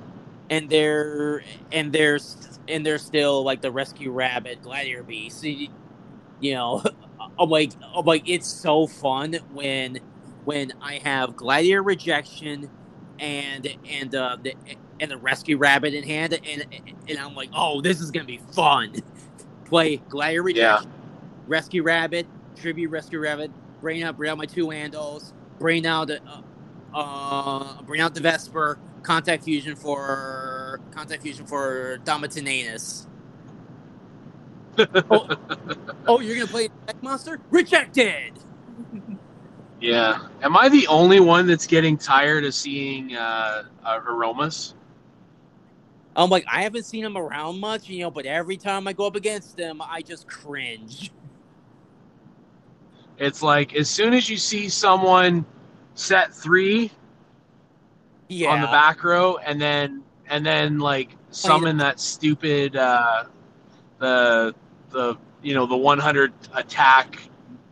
And 0.53 0.69
there 0.69 1.43
and 1.71 1.93
there's 1.93 2.59
and 2.69 2.85
there's 2.85 3.05
still 3.05 3.43
like 3.43 3.61
the 3.61 3.71
rescue 3.71 4.11
rabbit 4.11 4.61
gladiator 4.61 5.03
beast 5.03 5.43
you, 5.43 5.69
you 6.39 6.53
know 6.55 6.83
i'm 7.39 7.49
like 7.49 7.73
i'm 7.95 8.05
like 8.05 8.23
it's 8.29 8.47
so 8.49 8.87
fun 8.87 9.35
when 9.49 9.99
when 10.45 10.73
i 10.81 10.99
have 11.03 11.35
gladiator 11.35 11.83
rejection 11.83 12.69
and 13.19 13.67
and 13.85 14.15
uh 14.15 14.37
the 14.43 14.55
and 15.01 15.11
the 15.11 15.17
rescue 15.17 15.57
rabbit 15.57 15.93
in 15.95 16.03
hand 16.03 16.39
and 16.45 16.65
and 17.09 17.19
i'm 17.19 17.35
like 17.35 17.49
oh 17.53 17.81
this 17.81 18.01
is 18.01 18.11
gonna 18.11 18.25
be 18.25 18.41
fun 18.53 18.93
play 19.65 19.97
gladiator 20.09 20.43
Yeah. 20.53 20.81
rescue 21.47 21.83
rabbit 21.83 22.29
tribute 22.55 22.89
rescue 22.91 23.19
rabbit 23.19 23.53
bring 23.81 24.03
out 24.03 24.17
bring 24.17 24.31
out 24.31 24.39
my 24.39 24.47
two 24.47 24.67
andos 24.67 25.33
bring 25.59 25.85
out 25.87 26.11
uh, 26.11 26.41
uh 26.93 27.81
bring 27.83 28.01
out 28.01 28.15
the 28.15 28.21
vesper 28.21 28.79
contact 29.03 29.43
fusion 29.43 29.75
for 29.75 30.79
contact 30.91 31.21
fusion 31.21 31.45
for 31.45 31.99
Domitianus. 32.03 33.05
oh, 34.79 35.27
oh, 36.07 36.19
you're 36.19 36.35
gonna 36.35 36.47
play 36.47 36.69
Deck 36.87 37.01
Monster? 37.03 37.39
Rejected. 37.51 38.33
Yeah. 39.83 40.27
Am 40.41 40.55
I 40.55 40.69
the 40.69 40.87
only 40.87 41.19
one 41.19 41.45
that's 41.45 41.67
getting 41.67 41.97
tired 41.97 42.45
of 42.45 42.55
seeing 42.55 43.17
uh, 43.17 43.63
uh, 43.83 43.99
aromas? 44.07 44.75
I'm 46.15 46.29
like, 46.29 46.45
I 46.49 46.61
haven't 46.61 46.83
seen 46.83 47.03
him 47.03 47.17
around 47.17 47.59
much, 47.59 47.89
you 47.89 47.99
know, 47.99 48.09
but 48.09 48.25
every 48.25 48.55
time 48.55 48.87
I 48.87 48.93
go 48.93 49.05
up 49.05 49.17
against 49.17 49.59
him, 49.59 49.81
I 49.81 50.01
just 50.01 50.25
cringe. 50.25 51.11
It's 53.17 53.43
like 53.43 53.75
as 53.75 53.89
soon 53.89 54.13
as 54.13 54.29
you 54.29 54.37
see 54.37 54.69
someone 54.69 55.45
set 55.95 56.33
three 56.33 56.89
Yeah. 58.27 58.51
on 58.51 58.61
the 58.61 58.67
back 58.67 59.03
row, 59.03 59.37
and 59.37 59.61
then 59.61 60.03
and 60.29 60.45
then 60.45 60.79
like 60.79 61.15
summon 61.31 61.77
that 61.77 61.99
stupid 61.99 62.75
uh, 62.75 63.25
the 63.99 64.55
the 64.91 65.17
you 65.41 65.53
know 65.53 65.65
the 65.65 65.75
100 65.77 66.33
attack, 66.53 67.19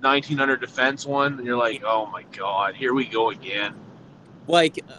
1900 0.02 0.60
defense 0.60 1.06
one, 1.06 1.34
and 1.38 1.46
you're 1.46 1.58
like, 1.58 1.84
oh 1.86 2.08
my 2.08 2.24
god, 2.38 2.76
here 2.76 2.94
we 2.94 3.06
go 3.06 3.30
again. 3.30 3.74
like 4.48 4.80
uh, 4.90 4.94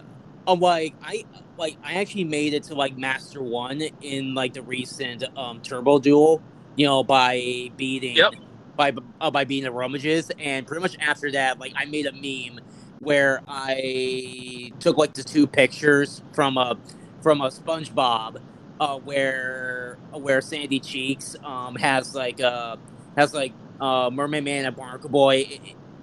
I'm 0.46 0.60
like 0.60 0.94
I 1.02 1.24
like 1.58 1.78
I 1.82 1.94
actually 1.94 2.24
made 2.24 2.54
it 2.54 2.64
to 2.64 2.74
like 2.74 2.96
Master 2.96 3.42
One 3.42 3.82
in 4.00 4.34
like 4.34 4.54
the 4.54 4.62
recent 4.62 5.24
um 5.36 5.60
Turbo 5.60 5.98
Duel, 5.98 6.42
you 6.76 6.86
know, 6.86 7.04
by 7.04 7.70
beating 7.76 8.16
Yep. 8.16 8.34
by 8.76 8.92
uh, 9.20 9.30
by 9.30 9.44
beating 9.44 9.64
the 9.70 9.76
Aromages, 9.78 10.30
and 10.38 10.66
pretty 10.66 10.82
much 10.82 10.96
after 11.00 11.30
that, 11.32 11.58
like 11.60 11.72
I 11.76 11.84
made 11.84 12.06
a 12.06 12.12
meme 12.12 12.60
where 13.02 13.40
I 13.48 14.72
took 14.80 14.96
like 14.96 15.14
the 15.14 15.24
two 15.24 15.46
pictures 15.46 16.22
from 16.32 16.56
a 16.56 16.78
from 17.22 17.40
a 17.40 17.48
SpongeBob, 17.48 18.36
uh, 18.80 18.98
where 18.98 19.98
where 20.12 20.40
Sandy 20.40 20.80
Cheeks 20.80 21.36
um 21.44 21.74
has 21.76 22.14
like 22.14 22.40
uh 22.40 22.76
has 23.16 23.34
like 23.34 23.52
uh 23.80 24.10
Mermaid 24.12 24.44
Man 24.44 24.64
and 24.64 24.76
Barnacle 24.76 25.10
Boy 25.10 25.46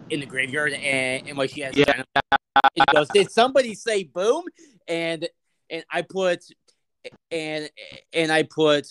in 0.10 0.20
the 0.20 0.26
graveyard, 0.26 0.74
and, 0.74 1.28
and 1.28 1.38
like 1.38 1.52
she 1.52 1.62
has 1.62 1.76
Yeah. 1.76 2.04
he 2.76 2.84
goes, 2.94 3.08
"Did 3.10 3.32
somebody 3.32 3.76
say 3.76 4.04
boom?" 4.04 4.44
And 4.88 5.28
and 5.70 5.84
I 5.92 6.02
put 6.02 6.44
and 7.32 7.70
and 8.14 8.32
I 8.32 8.44
put 8.44 8.88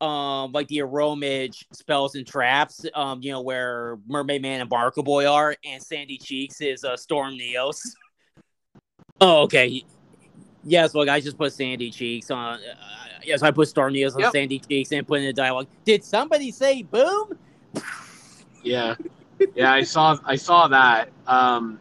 um 0.00 0.52
like 0.52 0.68
the 0.68 0.78
aromage 0.78 1.64
spells 1.72 2.14
and 2.14 2.26
traps, 2.26 2.84
um 2.94 3.20
you 3.22 3.32
know 3.32 3.40
where 3.40 3.98
Mermaid 4.06 4.42
Man 4.42 4.60
and 4.60 4.70
Barnacle 4.70 5.02
Boy 5.02 5.26
are, 5.26 5.54
and 5.64 5.82
Sandy 5.82 6.18
Cheeks 6.18 6.60
is 6.60 6.84
uh, 6.84 6.96
Storm 6.96 7.34
Neos. 7.34 7.80
oh, 9.20 9.42
okay. 9.42 9.84
Yes, 10.62 10.94
look, 10.94 11.08
I 11.08 11.20
just 11.20 11.38
put 11.38 11.52
Sandy 11.52 11.90
Cheeks 11.90 12.30
on. 12.30 12.54
Uh, 12.54 12.58
yes, 13.24 13.42
I 13.42 13.50
put 13.50 13.68
Storm 13.68 13.94
Neos 13.94 14.14
on 14.14 14.20
Yep. 14.20 14.32
Sandy 14.32 14.58
Cheeks 14.58 14.92
and 14.92 15.06
put 15.06 15.20
in 15.20 15.26
the 15.26 15.32
dialogue. 15.32 15.68
Did 15.84 16.04
somebody 16.04 16.50
say 16.50 16.82
boom? 16.82 17.38
Yeah, 18.62 18.94
yeah, 19.54 19.72
I 19.72 19.82
saw 19.82 20.18
I 20.24 20.36
saw 20.36 20.68
that. 20.68 21.10
Um, 21.26 21.80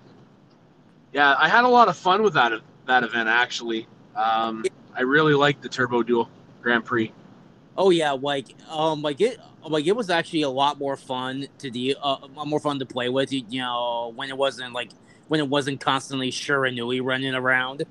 yeah, 1.12 1.36
I 1.38 1.49
had 1.49 1.66
a 1.66 1.68
lot 1.68 1.89
of 1.89 1.97
fun 1.97 2.24
with 2.24 2.34
that 2.34 2.53
that 2.88 3.03
event 3.03 3.28
actually. 3.28 3.88
Um, 4.16 4.66
I 4.95 5.01
really 5.01 5.34
liked 5.34 5.62
the 5.62 5.70
Turbo 5.70 6.03
Duel 6.03 6.30
Grand 6.62 6.86
Prix. 6.86 7.12
Oh 7.80 7.92
yeah, 7.92 8.12
like 8.12 8.54
um, 8.70 9.02
like 9.02 9.22
it, 9.22 9.38
like 9.66 9.88
it 9.88 9.96
was 9.96 10.10
actually 10.10 10.42
a 10.42 10.50
lot 10.50 10.78
more 10.78 10.98
fun 10.98 11.48
to 11.60 11.70
do, 11.70 11.96
uh, 12.04 12.18
more 12.46 12.60
fun 12.60 12.78
to 12.80 12.86
play 12.86 13.08
with. 13.08 13.32
You, 13.32 13.62
know, 13.62 14.12
when 14.18 14.28
it 14.28 14.36
wasn't 14.36 14.74
like 14.74 14.92
when 15.30 15.40
it 15.40 15.48
wasn't 15.48 15.80
constantly 15.80 16.30
Shiranui 16.30 17.02
running 17.02 17.34
around. 17.34 17.86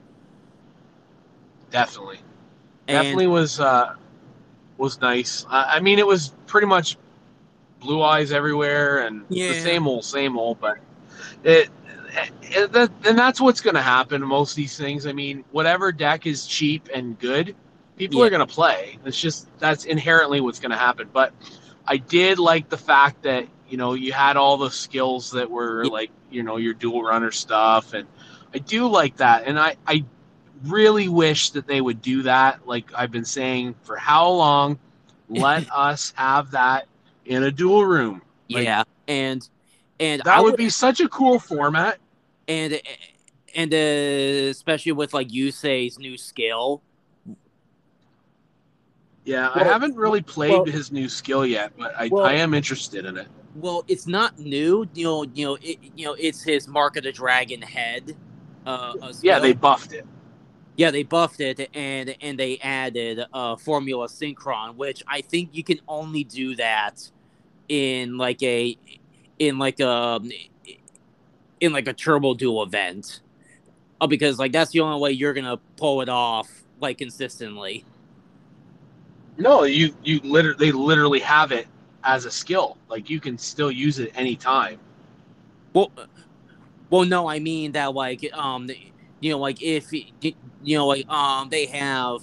Definitely, 1.71 2.19
And, 2.87 2.99
definitely 2.99 3.29
was 3.29 3.61
uh, 3.61 3.95
was 4.77 5.01
nice. 5.01 5.47
I, 5.49 5.77
I 5.77 5.81
mean, 5.81 5.99
it 5.99 6.07
was 6.07 6.35
pretty 6.47 6.67
much 6.67 6.99
blue 7.81 8.03
eyes 8.03 8.31
everywhere 8.31 9.07
and 9.07 9.25
Yeah. 9.31 9.49
the 9.49 9.55
same 9.55 9.89
old, 9.89 10.05
same 10.05 10.39
old. 10.39 10.61
But 10.61 10.81
it, 11.45 11.71
it 12.43 12.73
that, 12.73 12.91
and 13.07 13.19
that's 13.19 13.41
what's 13.41 13.63
going 13.63 13.77
to 13.77 13.83
happen. 13.83 14.21
Most 14.21 14.51
of 14.51 14.57
these 14.57 14.77
things. 14.77 15.07
I 15.07 15.15
mean, 15.15 15.45
whatever 15.51 15.93
deck 15.93 16.27
is 16.27 16.47
cheap 16.47 16.91
and 16.95 17.19
good, 17.19 17.57
people 17.99 18.21
Yeah. 18.21 18.27
are 18.27 18.31
going 18.31 18.47
to 18.47 18.53
play. 18.55 18.99
It's 19.05 19.21
just 19.21 19.49
that's 19.59 19.85
inherently 19.85 20.41
what's 20.41 20.61
going 20.61 20.71
to 20.71 20.77
happen. 20.79 21.09
But 21.13 21.33
I 21.87 21.97
did 21.99 22.39
like 22.39 22.69
the 22.69 22.77
fact 22.79 23.23
that 23.23 23.47
you 23.69 23.77
know 23.77 23.95
you 23.95 24.13
had 24.13 24.37
all 24.37 24.57
the 24.57 24.71
skills 24.71 25.31
that 25.33 25.51
were 25.51 25.85
Yeah. 25.85 25.91
like 25.91 26.11
you 26.31 26.43
know 26.43 26.57
your 26.57 26.75
duel 26.75 27.03
runner 27.03 27.31
stuff, 27.31 27.93
and 27.95 28.07
I 28.55 28.59
do 28.59 28.87
like 28.89 29.17
that. 29.19 29.45
And 29.47 29.59
I 29.59 29.77
I 29.87 30.05
really 30.65 31.09
wish 31.09 31.51
that 31.51 31.67
they 31.67 31.81
would 31.81 32.01
do 32.03 32.23
that. 32.23 32.67
Like 32.67 32.91
I've 32.95 33.11
been 33.11 33.25
saying 33.25 33.75
for 33.83 33.97
how 33.97 34.29
long, 34.31 34.79
let 35.29 35.71
us 35.75 36.13
have 36.17 36.51
that 36.53 36.87
in 37.27 37.43
a 37.43 37.51
duel 37.51 37.85
room. 37.85 38.23
Like, 38.51 38.65
yeah, 38.65 38.85
and 39.07 39.47
and 40.01 40.23
That 40.25 40.39
I 40.39 40.41
would 40.41 40.57
be 40.57 40.71
such 40.71 41.01
a 41.01 41.09
cool 41.09 41.39
format. 41.39 41.99
and 42.47 42.81
and 43.55 43.73
uh, 43.75 44.51
especially 44.51 44.93
with 44.93 45.13
like 45.15 45.29
Yusei's 45.29 45.99
new 45.99 46.17
skill. 46.17 46.83
Yeah, 49.29 49.51
I 49.55 49.63
haven't 49.63 49.95
really 49.95 50.23
played 50.23 50.53
well- 50.53 50.65
his 50.65 50.91
new 50.91 51.07
skill 51.07 51.45
yet, 51.45 51.73
but 51.77 51.95
I, 51.97 52.09
Well- 52.09 52.25
I 52.25 52.33
am 52.35 52.55
interested 52.55 53.05
in 53.05 53.19
it. 53.19 53.29
Well, 53.55 53.85
it's 53.89 54.07
not 54.07 54.39
new. 54.39 54.89
You 54.95 55.05
know, 55.05 55.23
you 55.35 55.45
know, 55.45 55.59
it, 55.61 55.79
you 55.97 56.07
know, 56.07 56.15
it's 56.19 56.43
his 56.43 56.67
Mark 56.69 56.97
of 56.97 57.03
the 57.05 57.13
Dragon 57.13 57.61
head. 57.61 58.17
Uh, 58.65 58.95
uh, 59.03 59.13
Yeah, 59.21 59.39
they 59.39 59.53
buffed 59.53 59.93
it. 59.93 60.07
Yeah, 60.77 60.91
they 60.93 61.03
buffed 61.03 61.41
it 61.41 61.69
and 61.75 62.15
and 62.21 62.39
they 62.39 62.59
added 62.59 63.25
uh 63.33 63.57
Formula 63.57 64.07
Synchron, 64.07 64.77
which 64.77 65.03
I 65.09 65.23
think 65.23 65.51
you 65.53 65.65
can 65.65 65.81
only 65.89 66.23
do 66.25 66.55
that 66.57 67.11
in 67.69 68.17
like 68.17 68.43
a 68.43 68.79
in 69.39 69.59
like 69.59 69.81
a 69.81 70.21
in 71.61 71.73
like 71.73 71.89
a 71.89 71.93
turbo 71.93 72.35
duel 72.35 72.63
event. 72.63 73.21
Oh, 74.01 74.07
because 74.07 74.39
like 74.39 74.53
that's 74.53 74.71
the 74.71 74.81
only 74.81 75.01
way 75.01 75.11
you're 75.11 75.35
gonna 75.35 75.59
pull 75.77 76.01
it 76.01 76.09
off 76.09 76.49
like 76.81 76.99
consistently. 76.99 77.85
No, 79.39 79.63
you 79.63 79.95
you 80.03 80.21
literally 80.25 80.57
they 80.59 80.73
literally 80.73 81.21
have 81.21 81.53
it 81.53 81.67
as 82.05 82.25
a 82.25 82.31
skill. 82.31 82.77
Like 82.89 83.09
you 83.09 83.21
can 83.21 83.39
still 83.39 83.71
use 83.71 83.99
it 84.01 84.11
anytime. 84.17 84.79
Well, 85.73 85.93
well, 86.91 87.05
no, 87.05 87.29
I 87.29 87.39
mean 87.39 87.73
that 87.73 87.95
like 87.95 88.29
um, 88.35 88.69
you 89.21 89.31
know, 89.31 89.39
like 89.39 89.63
if 89.63 89.93
you 89.93 90.35
know, 90.77 90.87
like 90.89 91.09
um, 91.09 91.49
they 91.49 91.67
have 91.67 92.19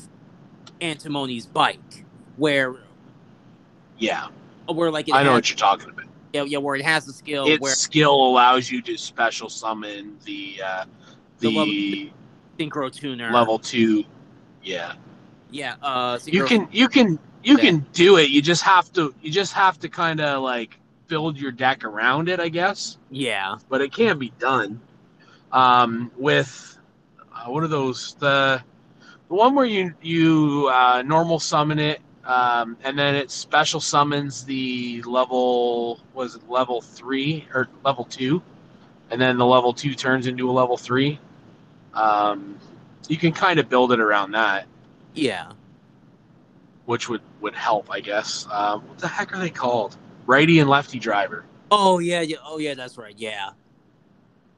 Antinomy's 0.81 1.45
bike 1.45 2.05
where 2.35 2.75
Yeah, 3.97 4.27
where 4.67 4.91
like 4.91 5.07
I 5.11 5.23
know 5.23 5.29
has, 5.29 5.35
what 5.37 5.49
you're 5.49 5.57
talking 5.57 5.89
about. 5.89 6.05
yeah, 6.33 6.43
yeah, 6.43 6.57
where 6.57 6.75
it 6.75 6.83
has 6.83 7.05
the 7.05 7.13
skill 7.13 7.47
Its 7.47 7.61
where 7.61 7.71
skill 7.75 8.13
allows 8.13 8.69
you 8.69 8.81
to 8.81 8.97
special 8.97 9.49
summon 9.49 10.17
the 10.25 10.55
uh, 10.65 10.85
The 11.39 11.49
the, 11.49 11.55
level- 11.55 12.11
synchro 12.59 12.91
tuner 12.93 13.31
level 13.31 13.57
two. 13.57 14.03
Yeah, 14.63 14.93
Yeah, 15.55 15.75
uh, 15.81 16.19
you 16.25 16.43
can 16.43 16.67
you 16.71 16.89
can 16.89 17.17
you 17.43 17.57
can 17.57 17.85
do 17.93 18.17
it. 18.17 18.29
You 18.29 18.41
just 18.41 18.63
have 18.63 18.91
to 18.93 19.15
you 19.21 19.31
just 19.31 19.53
have 19.53 19.79
to 19.79 19.89
kind 19.89 20.19
of 20.19 20.43
like 20.43 20.77
build 21.07 21.39
your 21.39 21.51
deck 21.51 21.85
around 21.85 22.27
it, 22.27 22.39
I 22.39 22.49
guess. 22.49 22.97
Yeah, 23.09 23.57
But 23.69 23.81
it 23.81 23.93
can 23.93 24.19
be 24.19 24.33
done. 24.37 24.81
Um, 25.51 26.11
with 26.17 26.77
uh, 27.33 27.45
what 27.45 27.63
are 27.63 27.69
those? 27.69 28.15
The 28.15 28.61
the 29.29 29.33
one 29.33 29.55
where 29.55 29.65
you 29.65 29.93
you 30.01 30.69
uh, 30.73 31.03
normal 31.05 31.39
summon 31.39 31.79
it 31.79 32.01
um, 32.25 32.75
and 32.83 32.97
then 32.97 33.15
it 33.15 33.29
special 33.29 33.79
summons 33.79 34.43
the 34.43 35.01
level 35.03 36.01
was 36.13 36.35
it 36.35 36.49
level 36.49 36.81
three 36.81 37.47
or 37.53 37.69
level 37.83 38.03
two? 38.03 38.41
And 39.11 39.21
then 39.21 39.37
the 39.37 39.45
level 39.45 39.71
two 39.73 39.93
turns 39.93 40.25
into 40.25 40.49
a 40.49 40.51
level 40.51 40.75
three. 40.75 41.19
Um, 41.93 42.59
you 43.07 43.17
can 43.17 43.31
kind 43.31 43.59
of 43.59 43.69
build 43.69 43.91
it 43.91 43.99
around 43.99 44.31
that, 44.31 44.65
Yeah. 45.15 45.51
which 46.85 47.09
would 47.09 47.21
would 47.41 47.55
help, 47.55 47.89
I 47.89 47.99
guess. 47.99 48.45
Um, 48.51 48.81
what 48.87 48.99
the 48.99 49.07
heck 49.07 49.33
are 49.33 49.39
they 49.39 49.49
called? 49.49 49.97
Righty 50.27 50.59
and 50.59 50.69
lefty 50.69 50.99
driver. 50.99 51.45
Oh 51.71 51.99
yeah, 51.99 52.21
yeah. 52.21 52.37
Oh 52.45 52.59
yeah, 52.59 52.73
that's 52.75 52.97
right. 52.97 53.15
Yeah. 53.17 53.51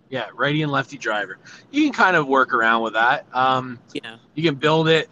Yeah, 0.10 0.28
righty 0.36 0.62
and 0.62 0.72
lefty 0.72 0.97
driver. 0.97 1.38
You 1.72 1.84
can 1.84 1.93
kind 1.93 2.16
of 2.16 2.28
work 2.28 2.53
around 2.53 2.84
with 2.84 2.93
that. 2.93 3.26
Um, 3.34 3.80
Yeah. 3.93 4.18
you 4.36 4.43
can 4.43 4.55
build 4.55 4.88
it. 4.89 5.10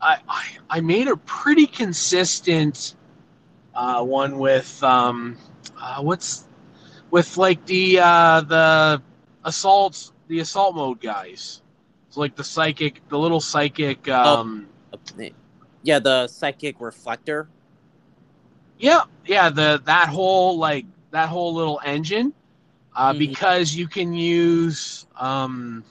I 0.00 0.18
I, 0.28 0.46
I 0.70 0.80
made 0.80 1.08
a 1.08 1.16
pretty 1.16 1.66
consistent 1.66 2.94
uh, 3.74 4.02
one 4.02 4.38
with 4.38 4.82
um, 4.82 5.36
uh, 5.80 6.00
what's 6.02 6.44
with 7.10 7.36
like 7.36 7.64
the 7.66 7.98
uh, 8.00 8.40
the 8.42 9.02
assault 9.44 10.12
the 10.28 10.40
assault 10.40 10.74
mode 10.74 11.00
guys. 11.00 11.62
So 12.10 12.20
like 12.20 12.34
the 12.34 12.44
psychic, 12.44 13.06
the 13.08 13.18
little 13.18 13.40
psychic. 13.40 14.08
Um, 14.08 14.68
Yeah, 15.82 15.98
the 15.98 16.26
psychic 16.28 16.80
reflector. 16.80 17.48
Yeah, 18.78 19.02
yeah. 19.26 19.50
The 19.50 19.80
that 19.84 20.08
whole 20.08 20.58
like 20.58 20.86
that 21.10 21.28
whole 21.28 21.54
little 21.54 21.80
engine, 21.84 22.32
uh, 22.94 23.12
Mhm. 23.12 23.18
because 23.18 23.74
you 23.74 23.86
can 23.88 24.12
use. 24.14 25.06
Um, 25.18 25.84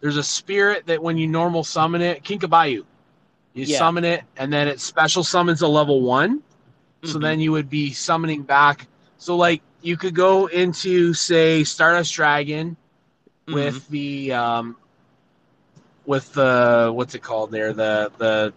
there's 0.00 0.16
a 0.16 0.22
spirit 0.22 0.86
that 0.86 1.02
when 1.02 1.16
you 1.16 1.26
normal 1.26 1.64
summon 1.64 2.02
it, 2.02 2.22
Kinka-byo, 2.24 2.84
you 3.54 3.64
Yeah. 3.64 3.78
summon 3.78 4.04
it, 4.04 4.24
and 4.36 4.52
then 4.52 4.68
it 4.68 4.80
special 4.80 5.22
summons 5.24 5.62
a 5.62 5.68
level 5.68 6.02
one. 6.02 6.42
So 7.02 7.18
Mhm. 7.18 7.20
then 7.20 7.40
you 7.40 7.52
would 7.52 7.68
be 7.70 7.92
summoning 7.92 8.42
back. 8.42 8.86
So 9.18 9.36
like 9.36 9.62
you 9.82 9.96
could 9.96 10.14
go 10.14 10.46
into 10.46 11.14
say 11.14 11.64
Stardust 11.64 12.14
Dragon 12.14 12.76
Mhm. 13.46 13.54
with 13.54 13.88
the 13.88 14.32
um, 14.32 14.76
with 16.06 16.32
the 16.34 16.90
what's 16.94 17.14
it 17.14 17.22
called 17.22 17.50
there 17.50 17.72
the 17.72 18.12
the 18.18 18.52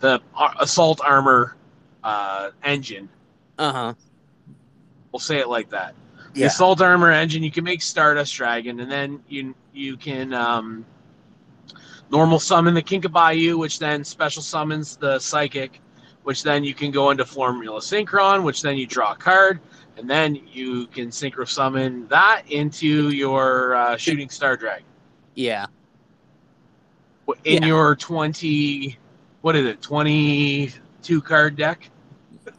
the 0.00 0.20
assault 0.60 1.00
armor 1.04 1.56
uh, 2.04 2.50
engine. 2.62 3.08
Uh-huh. 3.58 3.94
We'll 5.12 5.20
say 5.20 5.38
it 5.38 5.48
like 5.48 5.70
that. 5.70 5.94
The 6.34 6.44
assault 6.44 6.80
armor 6.80 7.10
engine. 7.10 7.42
You 7.42 7.50
can 7.50 7.64
make 7.64 7.82
Stardust 7.82 8.34
Dragon, 8.34 8.80
and 8.80 8.90
then 8.90 9.20
you 9.28 9.54
you 9.72 9.96
can 9.96 10.32
um, 10.32 10.84
normal 12.10 12.38
summon 12.38 12.74
the 12.74 12.82
Kinka-byo, 12.82 13.56
which 13.56 13.78
then 13.78 14.04
special 14.04 14.42
summons 14.42 14.96
the 14.96 15.18
Psychic, 15.18 15.80
which 16.22 16.42
then 16.42 16.62
you 16.62 16.74
can 16.74 16.90
go 16.90 17.10
into 17.10 17.24
Formula 17.24 17.80
Synchron, 17.80 18.44
which 18.44 18.62
then 18.62 18.76
you 18.76 18.86
draw 18.86 19.12
a 19.12 19.16
card, 19.16 19.60
and 19.96 20.08
then 20.08 20.40
you 20.52 20.86
can 20.88 21.08
synchro 21.08 21.48
summon 21.48 22.06
that 22.08 22.42
into 22.48 23.10
your 23.10 23.74
uh, 23.74 23.96
Shooting 23.96 24.28
Star 24.30 24.56
Dragon. 24.56 24.84
Yeah. 25.34 25.66
In 27.44 27.62
Yeah. 27.62 27.68
your 27.68 27.96
20 27.96 28.98
what 29.42 29.54
is 29.56 29.66
it 29.66 29.80
22 29.82 31.20
card 31.22 31.56
deck 31.56 31.90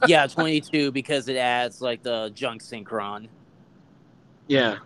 Yeah, 0.07 0.27
22 0.27 0.91
because 0.91 1.27
it 1.27 1.35
adds 1.37 1.81
like 1.81 2.03
the 2.03 2.31
junk 2.33 2.61
synchron. 2.61 3.27
yeah 4.47 4.77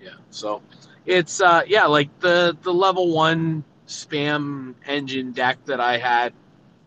yeah 0.00 0.10
so 0.30 0.60
it's 1.06 1.40
uh 1.40 1.62
yeah 1.66 1.86
like 1.86 2.08
the 2.20 2.56
the 2.62 2.72
level 2.72 3.12
one 3.12 3.64
spam 3.86 4.74
engine 4.86 5.32
deck 5.32 5.58
that 5.64 5.80
i 5.80 5.96
had 5.96 6.32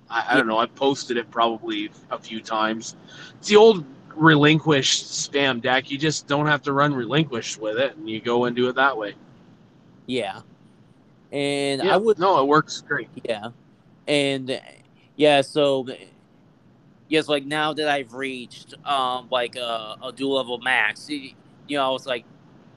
i, 0.10 0.26
I 0.30 0.36
don't 0.38 0.48
know 0.48 0.60
i 0.60 0.66
posted 0.68 1.18
it 1.18 1.30
probably 1.32 1.89
a 2.12 2.18
few 2.20 2.39
times 2.42 2.96
it's 3.39 3.48
the 3.48 3.56
old 3.56 3.86
relinquished 4.16 5.06
spam 5.06 5.62
deck 5.62 5.89
you 5.89 5.98
just 5.98 6.28
don't 6.28 6.46
have 6.46 6.62
to 6.64 6.74
run 6.74 6.94
relinquished 6.94 7.60
with 7.60 7.78
it 7.78 7.96
and 7.96 8.08
you 8.10 8.20
go 8.22 8.46
and 8.46 8.56
do 8.56 8.68
it 8.70 8.76
that 8.76 8.96
way 8.98 9.16
Yeah. 10.08 10.42
And 11.32 11.82
yeah, 11.82 11.94
I 11.94 11.98
would 11.98 12.20
no 12.20 12.40
it 12.42 12.48
works 12.48 12.82
great 12.82 13.10
Yeah, 13.24 13.50
and 14.08 14.62
yeah, 15.16 15.42
so 15.42 15.88
yes, 17.08 17.28
like 17.28 17.46
now 17.46 17.74
that 17.74 17.88
I've 17.88 18.14
reached 18.14 18.74
um 18.86 19.28
like 19.32 19.56
a, 19.56 19.96
a 20.04 20.12
duel 20.12 20.36
level 20.36 20.58
max, 20.60 21.10
you 21.10 21.32
know, 21.70 21.88
I 21.88 21.90
was 21.90 22.06
like, 22.06 22.26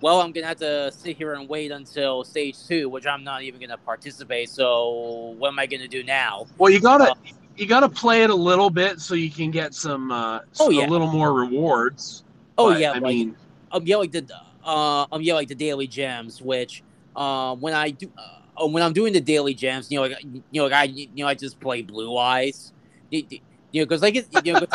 well, 0.01 0.21
I'm 0.21 0.33
gonna 0.33 0.47
have 0.47 0.59
to 0.59 0.93
sit 0.93 1.17
here 1.17 1.35
and 1.35 1.49
wait 1.49 1.71
until 1.71 2.25
stage 2.25 2.57
two, 2.67 2.89
which 2.89 3.07
I'm 3.07 3.25
not 3.25 3.43
even 3.43 3.61
gonna 3.61 3.79
participate. 3.79 4.49
So 4.51 5.35
what 5.39 5.49
am 5.49 5.59
I 5.59 5.67
gonna 5.67 5.89
do 5.89 6.03
now? 6.05 6.47
well 6.59 6.71
you 6.71 6.81
gotta 6.81 7.11
Uh, 7.11 7.15
you 7.57 7.67
gotta 7.67 7.89
play 7.89 8.23
it 8.25 8.31
a 8.31 8.35
little 8.35 8.71
bit 8.71 9.01
so 9.01 9.15
you 9.15 9.31
can 9.31 9.51
get 9.51 9.75
some 9.75 10.11
uh 10.13 10.41
Oh, 10.61 10.71
a 10.71 10.73
yeah. 10.73 10.89
little 10.89 11.07
more 11.07 11.33
rewards 11.33 12.25
Oh 12.57 12.71
But, 12.71 12.81
yeah, 12.81 12.93
I 12.93 13.01
like, 13.01 13.15
mean, 13.17 13.37
um, 13.73 13.83
yeah, 13.85 13.97
like 13.97 14.13
the 14.13 14.29
uh, 14.65 15.07
um, 15.11 15.23
yeah, 15.23 15.35
like 15.35 15.49
the 15.49 15.55
daily 15.55 15.87
gems, 15.87 16.41
which 16.41 16.83
um, 17.17 17.61
when 17.61 17.75
I 17.75 17.91
do, 17.91 18.11
uh, 18.17 18.23
when 18.61 18.83
I'm 18.83 18.93
doing 18.93 19.13
the 19.13 19.21
daily 19.21 19.55
gems, 19.55 19.91
you 19.91 19.99
know, 19.99 20.03
like 20.07 20.23
you 20.23 20.43
know, 20.53 20.65
like 20.65 20.73
I, 20.73 20.85
you 20.85 21.09
know, 21.15 21.27
I 21.29 21.35
just 21.35 21.61
play 21.61 21.83
blue 21.83 22.17
eyes, 22.17 22.73
you 23.11 23.25
you 23.31 23.81
know, 23.81 23.87
because 23.87 24.03
like 24.03 24.17
it, 24.17 24.27
you 24.31 24.43
know, 24.55 24.67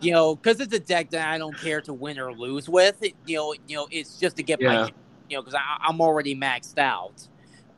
you 0.00 0.12
know, 0.12 0.36
because 0.36 0.60
it's 0.60 0.74
a 0.74 0.80
deck 0.80 1.10
that 1.10 1.28
I 1.28 1.38
don't 1.38 1.58
care 1.58 1.80
to 1.82 1.92
win 1.94 2.18
or 2.18 2.32
lose 2.32 2.68
with. 2.68 2.96
It, 3.02 3.14
you 3.24 3.36
know, 3.36 3.54
you 3.66 3.76
know, 3.76 3.86
it's 3.90 4.18
just 4.18 4.36
to 4.36 4.42
get 4.42 4.60
Yeah. 4.60 4.84
my, 4.84 4.92
you 5.28 5.36
know, 5.36 5.42
because 5.42 5.58
I'm 5.82 6.00
already 6.00 6.36
maxed 6.36 6.78
out. 6.78 7.26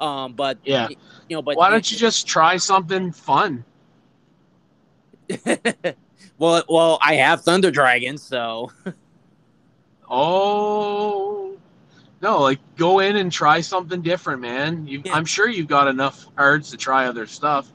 Um, 0.01 0.35
but 0.35 0.59
Yeah. 0.65 0.89
you 1.29 1.37
know, 1.37 1.43
but 1.43 1.57
why 1.57 1.71
don't 1.71 1.91
you 1.91 1.97
just 1.97 2.27
try 2.27 2.57
something 2.59 3.13
fun? 3.13 3.65
well, 6.39 6.65
well, 6.69 6.99
I 7.03 7.15
have 7.15 7.43
Thunder 7.43 7.71
Dragon, 7.71 8.19
so 8.19 8.71
Oh 10.09 11.57
no, 12.23 12.41
like 12.41 12.59
go 12.77 13.01
in 13.01 13.17
and 13.17 13.31
try 13.31 13.61
something 13.61 14.03
different, 14.03 14.41
man. 14.41 14.87
You, 14.87 15.03
Yeah. 15.05 15.15
I'm 15.15 15.25
sure 15.25 15.49
you've 15.49 15.69
got 15.69 15.89
enough 15.89 16.27
cards 16.37 16.71
to 16.71 16.77
try 16.77 17.07
other 17.07 17.27
stuff. 17.27 17.71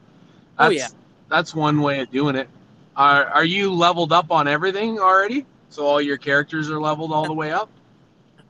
Oh, 0.58 0.70
That's, 0.70 0.76
yeah. 0.76 0.88
that's 1.30 1.56
one 1.56 1.82
way 1.82 2.00
of 2.02 2.12
doing 2.12 2.36
it. 2.36 2.50
Are 2.96 3.26
are 3.26 3.46
you 3.46 3.74
leveled 3.74 4.12
up 4.12 4.32
on 4.32 4.48
everything 4.48 5.00
already? 5.00 5.46
So 5.70 5.86
all 5.86 6.02
your 6.02 6.18
characters 6.18 6.70
are 6.70 6.80
leveled 6.80 7.14
all 7.14 7.26
the 7.26 7.34
way 7.34 7.52
up? 7.52 7.70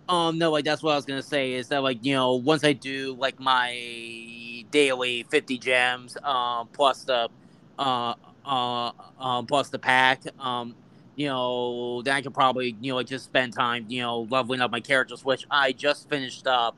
Um, 0.09 0.37
no, 0.39 0.51
like 0.51 0.65
that's 0.65 0.81
what 0.81 0.93
I 0.93 0.95
was 0.95 1.05
gonna 1.05 1.21
say 1.21 1.53
is 1.53 1.67
that 1.69 1.83
like 1.83 2.03
you 2.03 2.13
know 2.13 2.33
once 2.33 2.63
I 2.63 2.73
do 2.73 3.15
like 3.17 3.39
my 3.39 4.65
daily 4.71 5.23
fifty 5.29 5.57
gems, 5.57 6.17
um, 6.23 6.67
plus 6.73 7.03
the, 7.03 7.29
uh, 7.77 8.15
uh, 8.45 8.91
um, 9.19 9.45
plus 9.45 9.69
the 9.69 9.79
pack, 9.79 10.23
um, 10.39 10.75
you 11.15 11.27
know, 11.27 12.01
then 12.01 12.15
I 12.15 12.21
could 12.21 12.33
probably 12.33 12.75
you 12.81 12.93
know 12.93 13.03
just 13.03 13.25
spend 13.25 13.53
time 13.53 13.85
you 13.89 14.01
know 14.01 14.27
leveling 14.29 14.61
up 14.61 14.71
my 14.71 14.79
characters, 14.79 15.23
which 15.23 15.45
I 15.51 15.71
just 15.71 16.09
finished 16.09 16.47
up, 16.47 16.75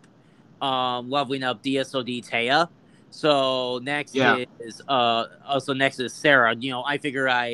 um, 0.62 1.10
leveling 1.10 1.44
up 1.44 1.64
DSOD 1.64 2.28
Taya. 2.28 2.70
So 3.10 3.80
next 3.84 4.16
Yeah. 4.16 4.44
is 4.60 4.82
uh, 4.88 5.26
also 5.46 5.74
next 5.74 6.00
is 6.00 6.14
Sarah. 6.14 6.56
You 6.56 6.72
know, 6.72 6.84
I 6.84 6.98
figure 6.98 7.30
I 7.30 7.48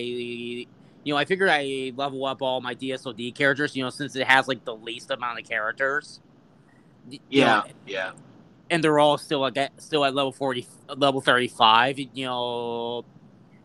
you 1.03 1.13
know, 1.13 1.17
I 1.17 1.25
figured 1.25 1.49
I 1.49 1.91
level 1.95 2.25
up 2.25 2.41
all 2.41 2.61
my 2.61 2.75
DSOD 2.75 3.33
characters, 3.35 3.75
you 3.75 3.83
know, 3.83 3.89
since 3.89 4.15
it 4.15 4.27
has 4.27 4.47
like 4.47 4.63
the 4.65 4.75
least 4.75 5.11
amount 5.11 5.39
of 5.39 5.47
characters. 5.47 6.21
Yeah, 7.29 7.63
know, 7.65 7.71
yeah. 7.87 8.11
and 8.69 8.83
they're 8.83 8.99
all 8.99 9.17
still 9.17 9.39
like 9.39 9.57
at, 9.57 9.71
still 9.81 10.05
at 10.05 10.13
level 10.13 10.31
forty, 10.31 10.67
level 10.95 11.21
thirty 11.21 11.47
five. 11.47 11.97
You 11.97 12.25
know, 12.25 13.05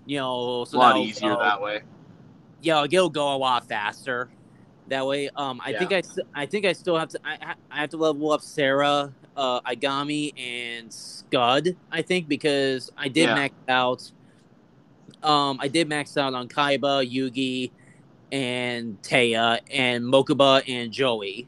you 0.06 0.18
know, 0.18 0.64
so 0.64 0.78
a 0.78 0.80
lot 0.80 0.96
easier 0.96 1.36
that 1.36 1.60
way. 1.60 1.82
Yeah, 2.64 2.80
like, 2.80 2.92
it'll 2.92 3.10
go 3.10 3.34
a 3.34 3.36
lot 3.36 3.68
faster 3.68 4.28
that 4.88 5.06
way. 5.06 5.28
Um, 5.36 5.60
I 5.64 5.72
think 5.74 5.92
I, 5.92 5.98
s- 5.98 6.18
I 6.34 6.46
think 6.46 6.64
I 6.64 6.72
still 6.72 6.96
have 6.96 7.08
to. 7.10 7.20
I, 7.24 7.54
I 7.70 7.80
have 7.80 7.90
to 7.90 7.96
level 7.96 8.32
up 8.32 8.40
Sarah, 8.40 9.12
uh, 9.36 9.60
Aigami, 9.62 10.32
and 10.38 10.92
Scud. 10.92 11.76
I 11.92 12.02
think 12.02 12.26
because 12.28 12.90
I 12.96 13.08
did 13.08 13.24
Yeah. 13.28 13.34
max 13.34 13.54
out. 13.68 14.10
Um, 15.22 15.58
I 15.60 15.68
did 15.68 15.88
max 15.88 16.16
out 16.16 16.34
on 16.34 16.48
Kaiba, 16.48 17.10
Yugi, 17.10 17.70
and 18.32 19.00
Taya, 19.02 19.60
and 19.72 20.04
Mokuba 20.04 20.62
and 20.68 20.92
Joey. 20.92 21.46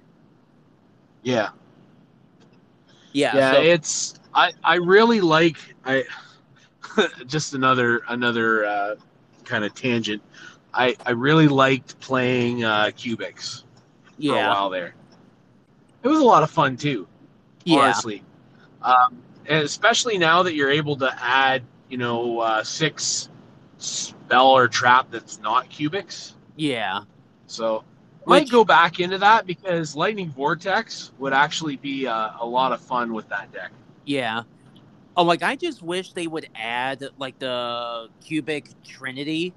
Yeah. 1.22 1.50
Yeah, 3.12 3.34
yeah 3.36 3.52
so- 3.52 3.60
it's 3.62 4.14
i 4.34 4.52
i 4.62 4.74
really 4.74 5.22
like 5.22 5.56
i 5.86 6.04
just 7.26 7.54
another 7.54 8.02
another 8.10 8.66
uh 8.66 8.94
kind 9.44 9.64
of 9.64 9.72
tangent 9.74 10.22
i 10.76 10.94
i 11.06 11.10
really 11.12 11.48
liked 11.48 11.98
playing 12.00 12.64
uh 12.64 12.90
cubics 12.96 13.62
for 13.62 14.10
a 14.10 14.14
yeah, 14.18 14.48
while 14.48 14.70
there. 14.70 14.94
It 16.02 16.08
was 16.08 16.20
a 16.20 16.24
lot 16.24 16.42
of 16.42 16.50
fun 16.50 16.76
too 16.76 17.08
yeah, 17.64 17.78
honestly. 17.80 18.22
Um 18.82 19.22
and 19.46 19.64
especially 19.64 20.18
now 20.18 20.42
that 20.44 20.54
you're 20.54 20.70
able 20.70 20.96
to 20.98 21.12
add 21.22 21.62
you 21.88 21.98
know 21.98 22.40
uh 22.40 22.62
six 22.62 23.28
spell 23.78 24.48
or 24.50 24.68
trap 24.68 25.08
that's 25.10 25.38
not 25.40 25.68
cubics. 25.70 26.34
Yeah. 26.56 27.00
so 27.46 27.84
might 28.26 28.42
Which- 28.44 28.50
go 28.52 28.64
back 28.64 29.00
into 29.00 29.18
that 29.18 29.46
because 29.46 29.94
lightning 29.96 30.30
vortex 30.30 31.12
would 31.18 31.32
actually 31.32 31.76
be 31.76 32.06
uh, 32.08 32.30
a 32.40 32.46
lot 32.46 32.72
of 32.72 32.80
fun 32.80 33.12
with 33.12 33.28
that 33.28 33.52
deck. 33.52 33.70
Yeah. 34.04 34.42
Oh, 35.16 35.22
like 35.24 35.42
I 35.42 35.56
just 35.56 35.82
wish 35.82 36.12
they 36.12 36.26
would 36.26 36.48
add 36.54 37.08
like 37.18 37.38
the 37.38 38.08
cubic 38.20 38.70
trinity, 38.84 39.54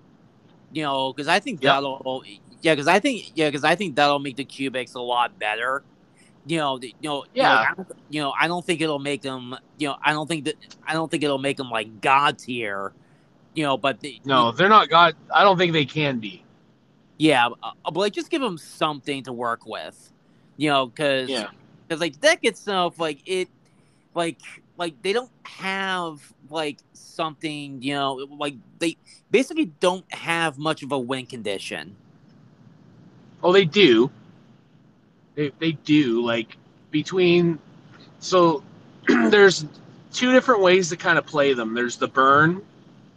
you 0.72 0.84
know, 0.84 1.13
because 1.13 1.28
I 1.28 1.39
think 1.39 1.61
Yep. 1.61 1.74
that'll 1.76 2.24
yeah, 2.61 2.74
because 2.74 2.88
I 2.88 2.99
think 2.99 3.32
yeah, 3.36 3.49
because 3.49 3.63
I 3.63 3.76
think 3.76 3.95
that'll 3.95 4.20
make 4.20 4.38
the 4.38 4.45
cubics 4.45 4.95
a 4.95 4.99
lot 5.01 5.38
better. 5.39 5.84
You 6.45 6.57
know, 6.57 6.80
you 6.82 6.93
know, 7.03 7.26
Yeah. 7.34 7.43
You 7.43 7.43
know, 7.43 7.57
I 7.59 7.74
don't, 7.76 7.88
you 8.09 8.22
know, 8.22 8.34
I 8.39 8.47
don't 8.47 8.65
think 8.65 8.82
it'll 8.82 8.99
make 8.99 9.22
them. 9.22 9.55
You 9.78 9.89
know, 9.89 9.95
I 10.03 10.11
don't 10.13 10.28
think 10.28 10.45
that 10.45 10.55
I 10.88 10.93
don't 10.93 11.09
think 11.09 11.24
it'll 11.24 11.38
make 11.38 11.57
them 11.57 11.70
like 11.70 12.01
god 12.01 12.39
tier. 12.39 12.93
You 13.53 13.63
know, 13.63 13.78
but 13.78 13.99
the, 13.99 14.22
No, 14.26 14.51
they're 14.51 14.70
not 14.70 14.89
God. 14.89 15.15
I 15.34 15.43
don't 15.43 15.57
think 15.57 15.74
they 15.74 15.86
can 15.86 16.20
be. 16.20 16.43
yeah, 17.17 17.47
uh, 17.63 17.72
but 17.86 17.97
like 17.97 18.13
just 18.13 18.30
give 18.30 18.41
them 18.41 18.57
something 18.57 19.24
to 19.24 19.34
work 19.34 19.61
with. 19.65 20.11
You 20.57 20.70
know, 20.70 20.88
because 20.88 21.30
Yeah. 21.30 21.47
because 21.88 22.01
like 22.01 22.20
deck 22.20 22.39
itself, 22.43 22.99
like 22.99 23.22
it, 23.26 23.49
like 24.15 24.39
like 24.80 25.02
they 25.04 25.14
don't 25.14 25.32
have 25.46 26.34
like 26.50 26.80
something. 26.94 27.82
You 27.84 27.94
know, 27.94 28.14
like 28.40 28.56
they 28.80 28.98
basically 29.30 29.66
don't 29.66 30.12
have 30.14 30.58
much 30.58 30.82
of 30.82 30.92
a 30.92 30.98
win 31.00 31.28
condition. 31.28 31.98
Oh, 33.44 33.52
they 33.54 33.66
do. 33.66 34.10
They 35.36 35.52
they 35.60 35.74
do 35.74 36.22
like 36.26 36.58
between. 36.92 37.60
So 38.20 38.64
there's 39.08 39.66
two 40.12 40.32
different 40.32 40.62
ways 40.62 40.90
to 40.90 40.98
kind 40.98 41.18
of 41.18 41.26
play 41.26 41.54
them. 41.54 41.74
There's 41.74 41.98
the 41.98 42.08
burn, 42.08 42.62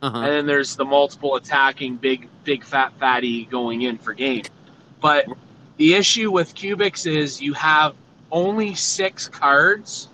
Uh-huh. 0.02 0.18
and 0.18 0.26
then 0.32 0.46
there's 0.46 0.76
the 0.76 0.84
multiple 0.84 1.36
attacking, 1.36 1.96
big 1.96 2.28
big 2.44 2.64
fat 2.64 2.92
fatty 2.98 3.46
going 3.46 3.82
in 3.82 3.98
for 3.98 4.12
game. 4.14 4.42
But 5.00 5.26
the 5.78 5.94
issue 5.94 6.30
with 6.30 6.54
cubics 6.54 7.06
is 7.10 7.40
you 7.40 7.54
have 7.54 7.94
only 8.30 8.74
six 8.74 9.28
cards 9.28 10.08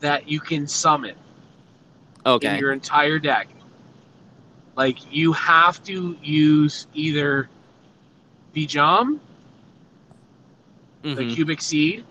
that 0.00 0.28
you 0.28 0.40
can 0.40 0.66
summon. 0.66 1.14
in 2.26 2.32
Okay. 2.32 2.58
your 2.58 2.72
entire 2.72 3.18
deck. 3.18 3.48
Like 4.76 4.98
you 5.10 5.32
have 5.32 5.82
to 5.84 6.14
use 6.22 6.86
either 6.92 7.48
Vijam, 8.54 9.18
the 11.02 11.08
Mhm. 11.14 11.34
cubic 11.34 11.62
seed, 11.62 12.04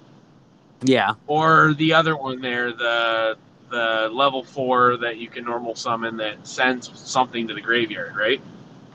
Yeah. 0.84 1.14
or 1.28 1.76
the 1.78 1.94
other 1.94 2.16
one 2.18 2.42
there, 2.42 2.72
the 2.74 3.38
the 3.70 4.10
level 4.12 4.44
four 4.44 4.98
that 4.98 5.18
you 5.18 5.28
can 5.28 5.46
normal 5.46 5.76
summon 5.76 6.18
that 6.18 6.48
sends 6.48 6.90
something 7.00 7.48
to 7.48 7.54
the 7.54 7.62
graveyard, 7.62 8.16
right? 8.18 8.42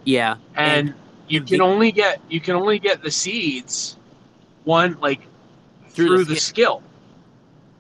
Yeah. 0.03 0.35
And, 0.57 0.95
you 1.29 1.43
can 1.43 1.59
the- 1.59 1.65
only 1.65 1.93
get 1.93 2.21
you 2.29 2.41
can 2.41 2.57
only 2.57 2.81
get 2.81 3.01
the 3.05 3.11
seeds 3.13 3.97
one 4.65 4.97
like 5.01 5.21
Through 5.91 6.09
through, 6.09 6.25
the 6.25 6.35
the, 6.35 6.41
skill. 6.41 6.83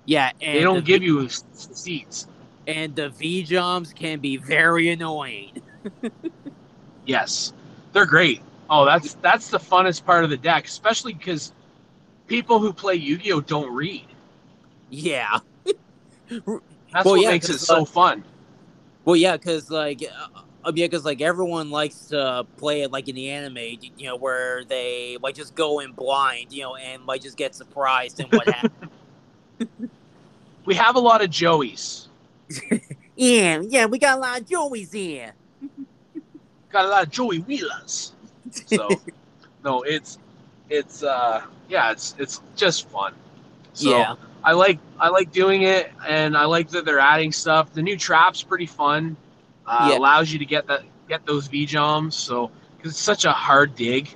Yeah. 0.07 0.32
And 0.40 0.57
They 0.57 0.62
don't 0.62 0.76
the 0.76 0.82
give 0.82 1.00
V- 1.00 1.07
you 1.07 1.28
seats. 1.28 2.26
and 2.66 2.94
the 2.94 3.11
V 3.11 3.42
jumps 3.44 3.92
can 3.92 4.20
be 4.20 4.36
very 4.36 4.90
annoying. 4.90 5.62
Yes, 7.07 7.52
they're 7.92 8.07
great. 8.07 8.42
Oh, 8.70 8.84
that's 8.84 9.14
that's 9.14 9.48
the 9.48 9.59
funnest 9.59 10.05
part 10.05 10.24
of 10.24 10.30
the 10.30 10.36
deck, 10.36 10.66
especially 10.66 11.12
because 11.12 11.52
people 12.26 12.59
who 12.61 12.72
play 12.72 12.94
Yu-Gi-Oh 12.94 13.42
don't 13.42 13.72
read. 13.74 14.07
Yeah. 14.90 15.40
That's 16.92 17.05
Well, 17.05 17.16
what 17.16 17.22
yeah, 17.22 17.30
makes 17.30 17.48
it 17.50 17.59
so 17.59 17.82
uh, 17.82 17.84
fun. 17.84 18.24
Well, 19.05 19.16
yeah, 19.16 19.36
because 19.36 19.70
like, 19.70 20.02
uh, 20.64 20.72
yeah, 20.74 20.86
because 20.86 21.05
like 21.05 21.20
everyone 21.20 21.70
likes 21.70 22.07
to 22.09 22.46
play 22.57 22.82
it 22.82 22.90
like 22.90 23.09
in 23.09 23.14
the 23.16 23.30
anime, 23.30 23.59
you 23.96 24.07
know, 24.07 24.16
where 24.16 24.64
they 24.64 25.18
like 25.22 25.34
just 25.34 25.55
go 25.55 25.80
in 25.80 25.92
blind, 25.92 26.52
you 26.52 26.62
know, 26.62 26.76
and 26.76 27.05
like 27.07 27.22
just 27.22 27.36
get 27.36 27.55
surprised 27.55 28.20
and 28.20 28.30
what 28.32 28.48
happens. 28.48 28.70
We 30.64 30.74
have 30.74 30.96
a 30.96 31.00
lot 31.00 31.22
of 31.22 31.30
Joeys. 31.30 32.08
yeah, 33.16 33.60
yeah, 33.68 33.86
we 33.86 33.98
got 33.98 34.18
a 34.18 34.20
lot 34.20 34.40
of 34.40 34.46
Joeys 34.46 34.92
here. 34.92 35.32
Got 36.70 36.86
a 36.86 36.88
lot 36.88 37.02
of 37.04 37.10
Joey 37.12 37.38
Wheelers. 37.38 38.12
So, 38.50 38.88
no, 39.64 39.82
it's 39.82 40.18
it's 40.68 41.04
uh 41.04 41.42
yeah, 41.68 41.92
it's 41.92 42.16
it's 42.18 42.40
just 42.56 42.88
fun. 42.88 43.14
So 43.74 43.90
yeah, 43.90 44.16
I 44.42 44.52
like 44.52 44.80
I 44.98 45.08
like 45.08 45.30
doing 45.30 45.62
it, 45.62 45.92
and 46.06 46.36
I 46.36 46.46
like 46.46 46.68
that 46.70 46.84
they're 46.84 46.98
adding 46.98 47.30
stuff. 47.30 47.72
The 47.72 47.80
new 47.82 47.96
trap's 47.96 48.42
pretty 48.42 48.66
fun. 48.66 49.16
Uh, 49.66 49.90
Yeah. 49.92 49.98
Allows 49.98 50.32
you 50.32 50.38
to 50.40 50.44
get 50.44 50.66
that 50.66 50.82
get 51.08 51.24
those 51.26 51.46
V 51.46 51.64
jumps. 51.64 52.16
So 52.16 52.50
because 52.76 52.90
it's 52.92 53.00
such 53.00 53.24
a 53.24 53.30
hard 53.32 53.76
dig. 53.76 54.08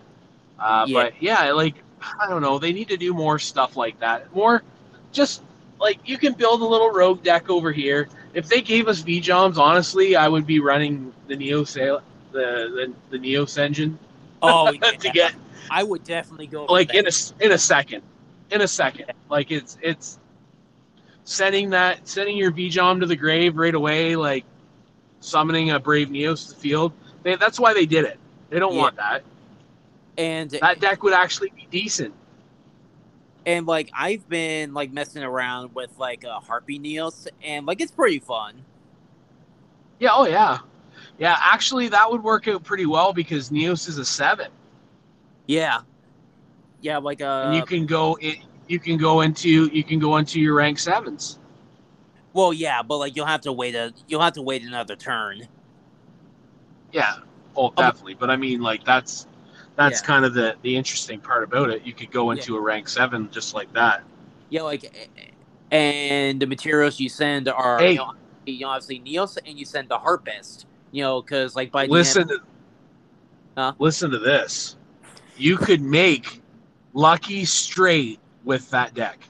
Uh, 0.59 0.85
Yeah. 0.89 0.95
But 1.05 1.23
yeah, 1.23 1.53
like 1.53 1.77
I 2.21 2.29
don't 2.29 2.43
know. 2.43 2.59
They 2.59 2.73
need 2.73 2.89
to 2.89 2.97
do 2.97 3.15
more 3.15 3.39
stuff 3.39 3.77
like 3.77 4.01
that. 4.01 4.35
More, 4.35 4.65
just 5.13 5.43
like 5.81 5.99
you 6.05 6.19
can 6.19 6.33
build 6.35 6.61
a 6.61 6.65
little 6.65 6.91
rogue 6.91 7.23
deck 7.23 7.51
over 7.51 7.73
here. 7.73 8.09
If 8.35 8.49
they 8.49 8.61
gave 8.61 8.89
us 8.89 9.01
V 9.01 9.21
jumps, 9.21 9.59
honestly, 9.59 10.17
I 10.17 10.29
would 10.29 10.47
be 10.47 10.61
running 10.61 11.13
the 11.27 11.37
Neo 11.37 11.65
Sail, 11.65 12.03
the 12.33 12.95
the, 13.11 13.19
the 13.19 13.19
Neos 13.19 13.59
engine 13.59 13.99
oh, 14.43 14.71
yeah. 14.83 14.93
to 14.93 15.11
get 15.11 15.35
I 15.71 15.83
would 15.83 16.05
definitely 16.05 16.47
go 16.47 16.65
like 16.67 16.95
in 16.95 17.07
a 17.07 17.11
in 17.41 17.53
a 17.53 17.59
second, 17.59 18.03
in 18.51 18.61
a 18.63 18.69
second. 18.69 19.13
Like 19.31 19.51
it's 19.51 19.79
it's 19.83 20.19
sending 21.25 21.71
that 21.71 22.07
sending 22.09 22.37
your 22.37 22.51
Vijam 22.53 23.01
to 23.01 23.07
the 23.07 23.17
grave 23.17 23.57
right 23.57 23.75
away, 23.75 24.17
like 24.17 24.45
summoning 25.21 25.71
a 25.71 25.79
brave 25.81 26.09
Neos 26.09 26.49
to 26.49 26.55
the 26.55 26.61
field. 26.61 26.93
They, 27.23 27.37
that's 27.37 27.59
why 27.61 27.75
they 27.75 27.87
did 27.87 28.05
it. 28.05 28.19
They 28.51 28.59
don't 28.59 28.75
Yeah. 28.75 28.81
want 28.83 28.97
that. 28.97 29.23
and 30.17 30.51
That 30.51 30.81
deck 30.81 31.03
would 31.03 31.13
actually 31.13 31.51
be 31.51 31.67
decent. 31.71 32.15
And 33.49 33.67
like 33.67 33.91
I've 33.95 34.29
been 34.29 34.75
like 34.75 34.93
messing 34.93 35.25
around 35.25 35.75
with 35.75 35.99
like 35.99 36.25
a 36.25 36.39
Harpy 36.39 36.79
Neos, 36.79 37.27
and 37.43 37.67
like 37.67 37.81
it's 37.81 37.93
pretty 37.93 38.21
fun. 38.21 38.67
Yeah. 39.99 40.11
Oh 40.13 40.27
yeah. 40.27 40.59
Yeah. 41.19 41.37
Actually, 41.41 41.89
that 41.89 42.11
would 42.11 42.23
work 42.23 42.47
out 42.47 42.63
pretty 42.63 42.87
well 42.87 43.13
because 43.15 43.51
Neos 43.51 43.89
is 43.89 43.99
a 43.99 44.05
seven, 44.05 44.51
Yeah, 45.47 45.81
yeah, 46.83 46.99
like 46.99 47.23
uh, 47.23 47.45
and 47.47 47.55
you 47.57 47.65
can 47.65 47.87
go 47.87 48.19
it. 48.21 48.39
You 48.69 48.79
can 48.79 48.99
go 48.99 49.23
into 49.23 49.71
you 49.73 49.85
can 49.85 49.99
go 49.99 50.19
into 50.19 50.41
your 50.41 50.57
rank 50.57 50.79
sevens. 50.79 51.39
well, 52.35 52.53
yeah, 52.53 52.83
but 52.83 52.99
like 52.99 53.17
you'll 53.17 53.27
have 53.27 53.43
to 53.43 53.53
wait 53.53 53.75
a 53.75 53.95
you'll 54.09 54.21
have 54.23 54.35
to 54.35 54.43
wait 54.43 54.63
another 54.63 54.97
turn. 54.97 55.49
Yeah. 56.93 57.17
Oh, 57.57 57.73
definitely. 57.77 58.15
But 58.15 58.31
I 58.31 58.37
mean, 58.37 58.61
like 58.61 58.85
that's 58.85 59.28
that's 59.79 60.01
Yeah. 60.03 60.07
kind 60.07 60.25
of 60.25 60.35
the 60.35 60.57
the 60.63 60.77
interesting 60.77 61.21
part 61.21 61.45
about 61.45 61.71
it. 61.71 61.85
You 61.87 61.95
could 61.95 62.11
go 62.11 62.33
into 62.33 62.57
a 62.57 62.61
rank 62.61 62.89
seven 62.89 63.31
just 63.31 63.55
like 63.55 63.73
that. 63.75 64.03
Yeah, 64.51 64.63
like, 64.63 64.93
and 65.71 66.41
the 66.41 66.47
materials 66.47 66.99
you 66.99 67.09
send 67.09 67.49
are 67.49 67.79
Hey. 67.79 67.93
you, 67.93 67.99
know, 67.99 68.13
you 68.45 68.61
know, 68.63 68.69
obviously 68.71 69.01
Neos, 69.01 69.39
and 69.47 69.57
you 69.59 69.65
send 69.65 69.89
the 69.89 69.99
Harpist. 69.99 70.67
You 70.91 71.05
know, 71.05 71.23
because 71.23 71.55
like 71.55 71.71
by 71.71 71.87
Listen, 71.87 72.23
end, 72.23 72.31
to, 72.31 72.41
Huh? 73.57 73.73
listen 73.79 74.11
to 74.11 74.19
this. 74.19 74.77
You 75.37 75.57
could 75.57 75.81
make 75.81 76.43
lucky 76.93 77.45
straight 77.45 78.19
with 78.45 78.69
that 78.71 78.95
deck. 78.95 79.21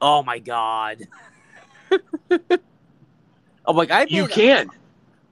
oh 0.00 0.22
my 0.22 0.38
god. 0.38 1.02
oh, 2.30 3.72
like 3.72 3.90
I've 3.90 4.10
You 4.10 4.28
can. 4.28 4.70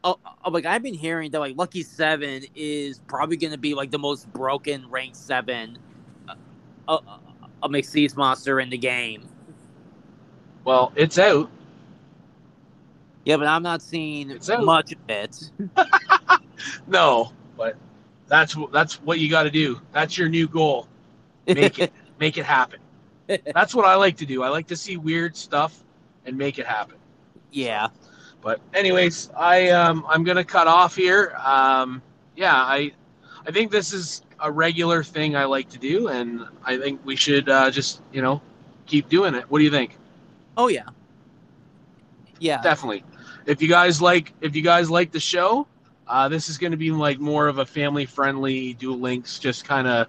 Oh, 0.06 0.20
oh, 0.44 0.50
like 0.50 0.66
I've 0.66 0.84
been 0.84 0.94
hearing 0.94 1.32
that 1.32 1.40
like 1.40 1.56
Lucky 1.56 1.82
Seven 1.82 2.44
is 2.54 3.00
probably 3.08 3.36
going 3.36 3.50
to 3.50 3.58
be 3.58 3.74
like 3.74 3.90
the 3.90 3.98
most 3.98 4.32
broken 4.32 4.88
rank 4.88 5.16
seven, 5.16 5.78
uh, 6.28 6.34
uh, 6.86 7.00
a 7.64 7.68
Xyz 7.68 8.16
monster 8.16 8.60
in 8.60 8.70
the 8.70 8.78
game. 8.78 9.28
Well, 10.64 10.92
it's 10.94 11.18
out. 11.18 11.50
Yeah, 13.24 13.36
but 13.36 13.48
I'm 13.48 13.64
not 13.64 13.82
seeing 13.82 14.38
much 14.60 14.92
of 14.92 14.98
it. 15.08 15.50
No, 16.86 17.32
but 17.56 17.76
that's 18.28 18.56
that's 18.72 18.94
what 19.02 19.18
you 19.18 19.28
got 19.28 19.42
to 19.42 19.50
do. 19.50 19.80
That's 19.92 20.16
your 20.16 20.28
new 20.28 20.48
goal. 20.48 20.88
Make 21.46 21.78
it 21.78 21.92
make 22.20 22.38
it 22.38 22.44
happen. 22.46 22.80
That's 23.54 23.74
what 23.74 23.84
I 23.84 23.96
like 23.96 24.16
to 24.18 24.26
do. 24.26 24.42
I 24.42 24.48
like 24.48 24.68
to 24.68 24.76
see 24.76 24.96
weird 24.96 25.36
stuff 25.36 25.82
and 26.24 26.36
make 26.36 26.58
it 26.58 26.66
happen. 26.66 26.96
yeah. 27.50 27.88
But 28.46 28.60
anyways, 28.74 29.28
I 29.36 29.70
um, 29.70 30.06
I'm 30.08 30.22
gonna 30.22 30.44
cut 30.44 30.68
off 30.68 30.94
here. 30.94 31.36
Um, 31.44 32.00
yeah, 32.36 32.54
I 32.54 32.92
I 33.44 33.50
think 33.50 33.72
this 33.72 33.92
is 33.92 34.22
a 34.38 34.52
regular 34.52 35.02
thing 35.02 35.34
I 35.34 35.46
like 35.46 35.68
to 35.70 35.78
do, 35.78 36.06
and 36.06 36.46
I 36.64 36.78
think 36.78 37.00
we 37.04 37.16
should 37.16 37.48
uh, 37.48 37.72
just 37.72 38.02
you 38.12 38.22
know 38.22 38.40
keep 38.86 39.08
doing 39.08 39.34
it. 39.34 39.50
What 39.50 39.58
do 39.58 39.64
you 39.64 39.70
think? 39.72 39.98
Oh 40.56 40.68
yeah. 40.68 40.84
Yeah. 42.38 42.62
Definitely. 42.62 43.02
If 43.46 43.60
you 43.60 43.66
guys 43.66 44.00
like 44.00 44.32
if 44.40 44.54
you 44.54 44.62
guys 44.62 44.88
like 44.88 45.10
the 45.10 45.18
show, 45.18 45.66
uh, 46.06 46.28
this 46.28 46.48
is 46.48 46.56
going 46.56 46.70
to 46.70 46.76
be 46.76 46.92
like 46.92 47.18
more 47.18 47.48
of 47.48 47.58
a 47.58 47.66
family 47.66 48.06
friendly 48.06 48.74
Duel 48.74 49.00
Links, 49.00 49.40
just 49.40 49.64
kind 49.64 49.88
of 49.88 50.06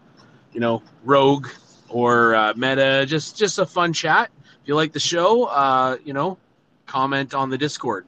you 0.53 0.59
know 0.59 0.83
rogue 1.03 1.47
or 1.89 2.35
uh, 2.35 2.53
meta, 2.55 3.03
just 3.07 3.35
just 3.35 3.57
a 3.57 3.65
fun 3.65 3.93
chat. 3.93 4.29
If 4.61 4.67
you 4.67 4.75
like 4.75 4.91
the 4.91 4.99
show, 4.99 5.45
uh, 5.45 5.97
you 6.05 6.13
know, 6.13 6.37
comment 6.85 7.33
on 7.33 7.49
the 7.49 7.57
Discord. 7.57 8.05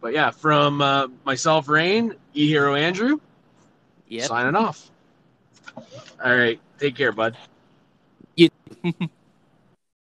But 0.00 0.12
yeah, 0.14 0.30
from 0.30 0.80
uh, 0.80 1.08
myself, 1.24 1.68
Rain, 1.68 2.14
E 2.34 2.46
Hero 2.48 2.74
Andrew, 2.74 3.18
Yep. 4.08 4.26
signing 4.26 4.56
off. 4.56 4.90
All 6.24 6.34
right, 6.36 6.60
take 6.78 6.94
care, 6.96 7.12
bud. 7.12 7.36
You- 8.36 8.50